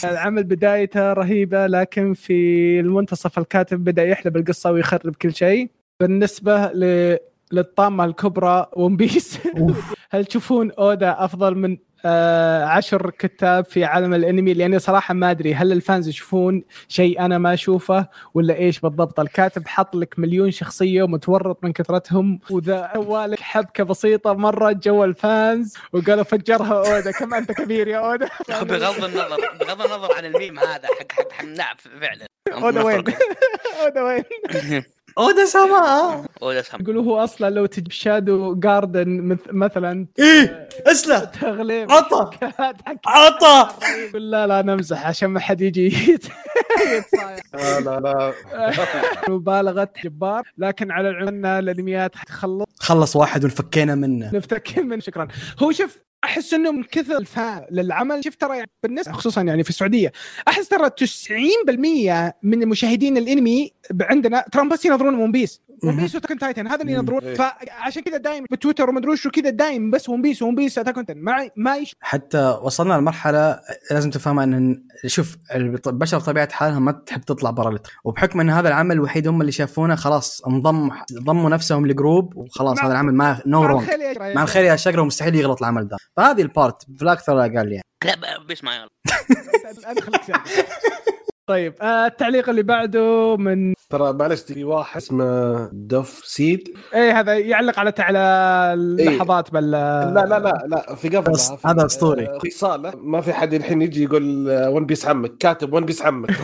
العمل 0.12 0.44
بدايته 0.44 1.14
رهيبة 1.14 1.68
لكن 1.68 2.14
في 2.14 2.80
المنتصف 2.80 3.40
الكاتب 3.40 3.84
بدأ 3.84 4.04
يحلب 4.04 4.38
القصة 4.38 4.72
ويخرب 4.72 5.16
كل 5.16 5.34
شيء. 5.36 5.70
بالنسبة 6.00 6.66
ل 6.68 7.18
للطامه 7.52 8.06
الكبرى 8.06 8.68
One 8.76 8.96
Piece. 8.98 9.40
هل 10.12 10.26
تشوفون 10.26 10.72
أودا 10.72 11.26
أفضل 11.26 11.56
من 11.56 11.78
آه 12.06 12.66
عشر 12.66 13.10
كتاب 13.10 13.66
في 13.66 13.84
عالم 13.86 14.14
الأنمي؟ 14.14 14.54
لأني 14.54 14.80
صراحة 14.80 15.14
ما 15.14 15.32
أدري. 15.32 15.54
هل 15.56 15.72
ال 15.72 15.79
fans 15.79 16.08
يشوفون 16.08 16.64
شيء 16.88 17.20
أنا 17.26 17.38
ما 17.38 17.54
أشوفه 17.54 18.08
ولا 18.34 18.56
إيش 18.56 18.80
بالضبط؟ 18.80 19.20
الكاتب 19.20 19.68
حط 19.68 19.96
لك 19.96 20.20
مليون 20.20 20.52
شخصية 20.52 21.04
ومتورط 21.04 21.64
من 21.64 21.74
كثرتهم 21.74 22.40
وذا 22.50 22.92
سوى 22.94 23.26
لك 23.26 23.40
حبكة 23.40 23.84
بسيطة 23.84 24.34
مرة 24.34 24.72
جو 24.72 25.04
ال 25.04 25.18
fans 25.18 25.74
وقالوا 25.94 26.24
فجرها 26.24 26.96
أودا. 26.96 27.12
كم 27.12 27.34
أنت 27.34 27.52
كبير 27.52 27.88
يا 27.88 27.98
أودا؟ 27.98 28.30
بغض 28.62 29.04
النظر 29.04 29.38
بغض 29.60 29.82
النظر 29.82 30.16
عن 30.18 30.26
الميم 30.26 30.60
هذا 30.60 30.88
حق 31.00 31.12
حق 31.12 31.32
حق 31.32 31.46
نعم 31.46 31.76
فعلا. 32.02 32.26
أودا 32.54 32.84
وين؟ 32.84 33.04
أودا 33.84 34.02
وين؟ 34.04 34.24
أودا 35.18 35.46
سما. 35.46 36.26
أودا 36.42 36.62
سام 36.62 36.82
يقولوا 36.82 37.04
هو 37.04 37.24
أصلا 37.24 37.50
لو 37.50 37.66
تجيب 37.66 37.92
Shadow 37.92 38.56
Garden 38.56 39.22
مث- 39.36 39.48
مثلا 39.54 40.08
إيه 40.20 40.70
اسلم 40.88 41.20
تغليب. 41.42 41.92
عطى 41.92 42.30
عطى 43.08 43.68
يقول 44.10 44.32
لا 44.32 44.48
لا 44.48 44.62
نمزح 44.62 45.08
عشان 45.08 45.30
ما 45.30 45.40
حد 45.40 45.62
يجي. 45.62 45.90
لا 47.54 47.80
لا 47.80 48.00
لا. 48.00 48.34
مبالغة 49.30 49.90
جبار. 50.04 50.44
لكن 50.58 50.92
على 50.92 51.10
العموم 51.10 51.46
الانميات 51.46 52.16
حتخلص 52.16 52.66
خلص 52.80 53.16
واحد 53.16 53.44
ونفكينا 53.44 53.96
منه. 53.96 54.36
نفتك 54.36 54.80
من 54.80 55.02
شكرا. 55.02 55.28
هو 55.64 55.72
شوف 55.72 55.98
أحس 56.24 56.54
إنه 56.54 56.72
من 56.72 56.84
كثر 56.84 57.18
الفاء 57.18 57.68
للعمل. 57.72 58.24
شوف 58.24 58.36
ترى 58.36 58.58
يعني 58.58 58.70
بالنسبة 58.84 59.12
خصوصا 59.14 59.42
يعني 59.42 59.64
في 59.64 59.70
السعودية. 59.70 60.12
أحس 60.48 60.70
ترى 60.70 60.90
90% 60.90 62.34
من 62.44 62.68
مشاهدين 62.68 63.18
الإنمي 63.18 63.72
عندنا 64.02 64.46
ترى 64.52 64.70
بس 64.70 64.86
ينظرون 64.86 65.16
One 65.16 65.32
Piece 65.32 65.62
One 65.84 65.96
Piece 65.98 66.16
و 66.16 66.18
Attack 66.18 66.33
on 66.33 66.38
Titan 66.40 66.68
هذا 66.68 66.82
اللي 66.82 66.94
ينظرون 66.94 67.24
إيه. 67.24 67.34
فعشان 67.36 68.02
كذا 68.04 68.18
دايم 68.18 68.46
بتويتر 68.52 68.90
ومدري 68.90 69.12
وش 69.12 69.26
وكذا 69.26 69.50
دايم 69.50 69.92
بس 69.92 70.10
One 70.10 70.22
Piece 70.22 70.42
One 70.42 70.56
Piece 70.56 70.78
Attack 70.78 70.96
Titan 70.96 71.18
ما 71.18 71.50
ما 71.56 71.78
يش... 71.78 71.94
حتى 72.02 72.60
وصلنا 72.62 72.94
لمرحله 72.94 73.60
لازم 73.92 74.10
تفهم 74.10 74.40
ان 74.40 74.84
شوف 75.06 75.38
البشر 75.88 76.18
بطبيعه 76.18 76.52
حالهم 76.52 76.86
ما 76.86 76.92
تحب 76.92 77.22
تطلع 77.22 77.50
برا. 77.50 77.80
وبحكم 78.04 78.40
ان 78.40 78.50
هذا 78.50 78.68
العمل 78.68 78.96
الوحيد 78.96 79.28
هم 79.28 79.42
اللي 79.42 79.52
شافونه 79.52 79.96
خلاص 79.96 80.42
انضم 80.48 80.90
ضموا 81.14 81.50
نفسهم 81.50 81.88
لجروب 81.88 82.36
وخلاص 82.38 82.78
مع- 82.78 82.84
هذا 82.86 82.92
العمل 82.92 83.14
ما 83.14 83.42
نو 83.46 83.62
مع 83.62 83.68
رونج. 83.68 83.90
مع 84.36 84.44
الخير 84.44 84.64
يا 84.64 84.76
شقره 84.76 85.02
مستحيل 85.04 85.36
يغلط 85.36 85.60
العمل 85.62 85.88
ده 85.88 85.98
فهذه 86.18 86.42
البارت 86.42 86.84
فلاك 87.00 87.20
ثرى 87.20 87.58
قال 87.58 87.70
لي 87.70 87.76
يعني. 87.76 87.84
لا 88.06 88.16
ب- 88.16 88.48
بس 88.48 88.64
ما 88.64 88.76
يغلط. 88.76 88.92
طيب 91.48 91.74
آه 91.82 92.06
التعليق 92.08 92.50
اللي 92.50 92.64
بعده 92.64 93.38
من 93.38 93.74
ترى 93.90 94.14
معلش 94.14 94.42
في 94.42 94.64
واحد 94.64 94.98
اسمه 94.98 95.70
دف 95.74 96.22
سيد. 96.26 96.70
إيه 96.94 97.20
هذا 97.20 97.38
يعلق 97.38 97.80
على 97.80 97.92
تعالى 97.92 98.20
اللحظات 98.74 99.52
بال 99.52 99.72
لا 99.72 100.26
لا 100.30 100.40
لا 100.40 100.64
لا 100.68 100.96
في 100.96 101.10
قبل 101.10 101.32
هذا 101.66 101.86
أسطوري. 101.86 102.40
في 102.42 102.50
صالح 102.50 102.94
ما 102.98 103.22
في 103.22 103.34
حد 103.34 103.54
الحين 103.54 103.82
يجي 103.82 104.04
يقول 104.04 104.50
آه، 104.50 104.70
One 104.70 104.86
Piece 104.86 105.06
عمك 105.06 105.38
كاتب 105.38 105.74
One 105.74 105.86
Piece 105.86 106.02
عمك. 106.02 106.30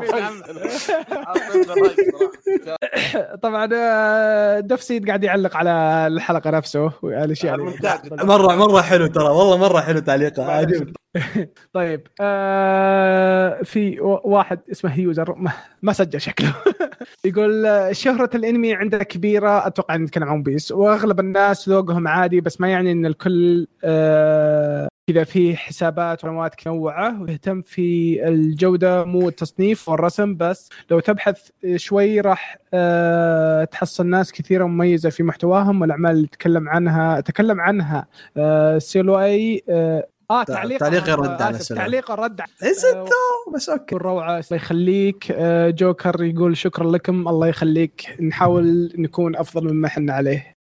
طبعا 3.42 3.68
آه، 3.74 4.60
دف 4.60 4.82
سيد 4.82 5.06
قاعد 5.06 5.24
يعلق 5.24 5.56
على 5.56 5.70
الحلقة 6.06 6.50
نفسه 6.50 6.92
والاشياء 7.02 7.56
ممتاز. 7.56 8.12
مرة 8.12 8.54
مرة 8.56 8.80
حلو 8.82 9.06
ترى 9.06 9.24
والله 9.28 9.56
مرة 9.56 9.80
حلو 9.80 9.98
تعليقه 9.98 10.52
عجبني 10.52 10.92
طيب 11.72 12.06
آه 12.20 13.62
في 13.62 14.00
واحد 14.24 14.60
اسمه 14.70 14.90
user 14.90 15.34
ما, 15.34 15.52
ما 15.82 15.92
سجل 15.92 16.20
شكله. 16.20 16.54
يقول 17.24 17.66
آه، 17.66 17.92
شهرة 17.92 18.30
الأنمي 18.34 18.74
عندنا 18.74 19.02
كبيرة 19.02 19.66
أتوقع 19.66 19.96
نتكلم 19.96 20.28
عن 20.28 20.42
One 20.42 20.53
Piece 20.53 20.72
وأغلب 20.72 21.20
الناس 21.20 21.68
ذوقهم 21.68 22.08
عادي 22.08 22.40
بس 22.40 22.60
ما 22.60 22.68
يعني 22.70 22.92
إن 22.92 23.06
الكل 23.06 23.66
آه 23.84 24.88
كذا 25.10 25.24
في 25.24 25.56
حسابات 25.56 26.24
وقنوات 26.24 26.54
منوعة 26.66 27.22
ويهتم 27.22 27.62
في 27.62 28.18
الجودة 28.28 29.04
مو 29.04 29.28
التصنيف 29.28 29.88
والرسم 29.88 30.36
بس. 30.36 30.70
لو 30.90 31.00
تبحث 31.00 31.48
شوي 31.76 32.20
راح 32.20 32.58
آه 32.74 33.64
تحصل 33.64 34.06
ناس 34.06 34.32
كثيرة 34.32 34.64
مميزة 34.64 35.10
في 35.10 35.22
محتواهم 35.22 35.80
والأعمال 35.80 36.10
اللي 36.10 36.26
تكلم 36.26 36.68
عنها 36.68 37.20
تكلم 37.20 37.60
عنها. 37.60 38.06
آه 38.36 38.78
سيلو 38.78 39.20
اي 39.20 39.62
آه 39.68 40.06
آه 40.30 40.44
تعليق 40.44 40.78
تعليق 40.78 41.10
رد 41.10 41.42
على 41.42 41.56
السلام. 41.56 41.80
تعليق 41.80 42.10
رد. 42.10 42.40
ستة 42.72 43.10
بس 43.54 43.68
okay. 43.68 43.94
الروعة 43.96 44.26
الله 44.38 44.44
يخليك. 44.52 45.26
آه، 45.30 45.70
جوكر 45.70 46.24
يقول 46.24 46.56
شكرا 46.56 46.90
لكم 46.90 47.28
الله 47.28 47.46
يخليك. 47.46 48.16
نحاول 48.20 48.92
نكون 48.98 49.36
أفضل 49.36 49.72
مما 49.74 49.86
إحنا 49.86 50.12
عليه. 50.12 50.56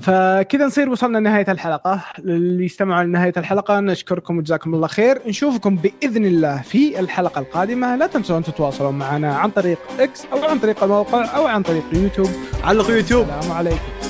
فكذا 0.00 0.66
نصير 0.66 0.88
وصلنا 0.88 1.18
لنهاية 1.18 1.46
الحلقة. 1.48 2.00
اللي 2.18 2.66
استمعوا 2.66 3.04
لنهاية 3.04 3.32
الحلقة 3.36 3.80
نشكركم 3.80 4.38
وجزاكم 4.38 4.74
الله 4.74 4.86
خير. 4.86 5.18
نشوفكم 5.26 5.76
بإذن 5.76 6.26
الله 6.26 6.62
في 6.62 7.00
الحلقة 7.00 7.38
القادمة. 7.38 7.96
لا 7.96 8.06
تنسوا 8.06 8.38
أن 8.38 8.42
تتواصلوا 8.42 8.90
معنا 8.90 9.34
عن 9.34 9.50
طريق 9.50 9.78
إكس 10.00 10.26
أو 10.32 10.44
عن 10.44 10.58
طريق 10.58 10.84
الموقع 10.84 11.36
أو 11.36 11.46
عن 11.46 11.62
طريق 11.62 11.84
يوتيوب 11.92 12.30
علقوا 12.64 12.94
يوتيوب. 12.94 13.26
السلام 13.28 13.56
عليكم. 13.56 14.07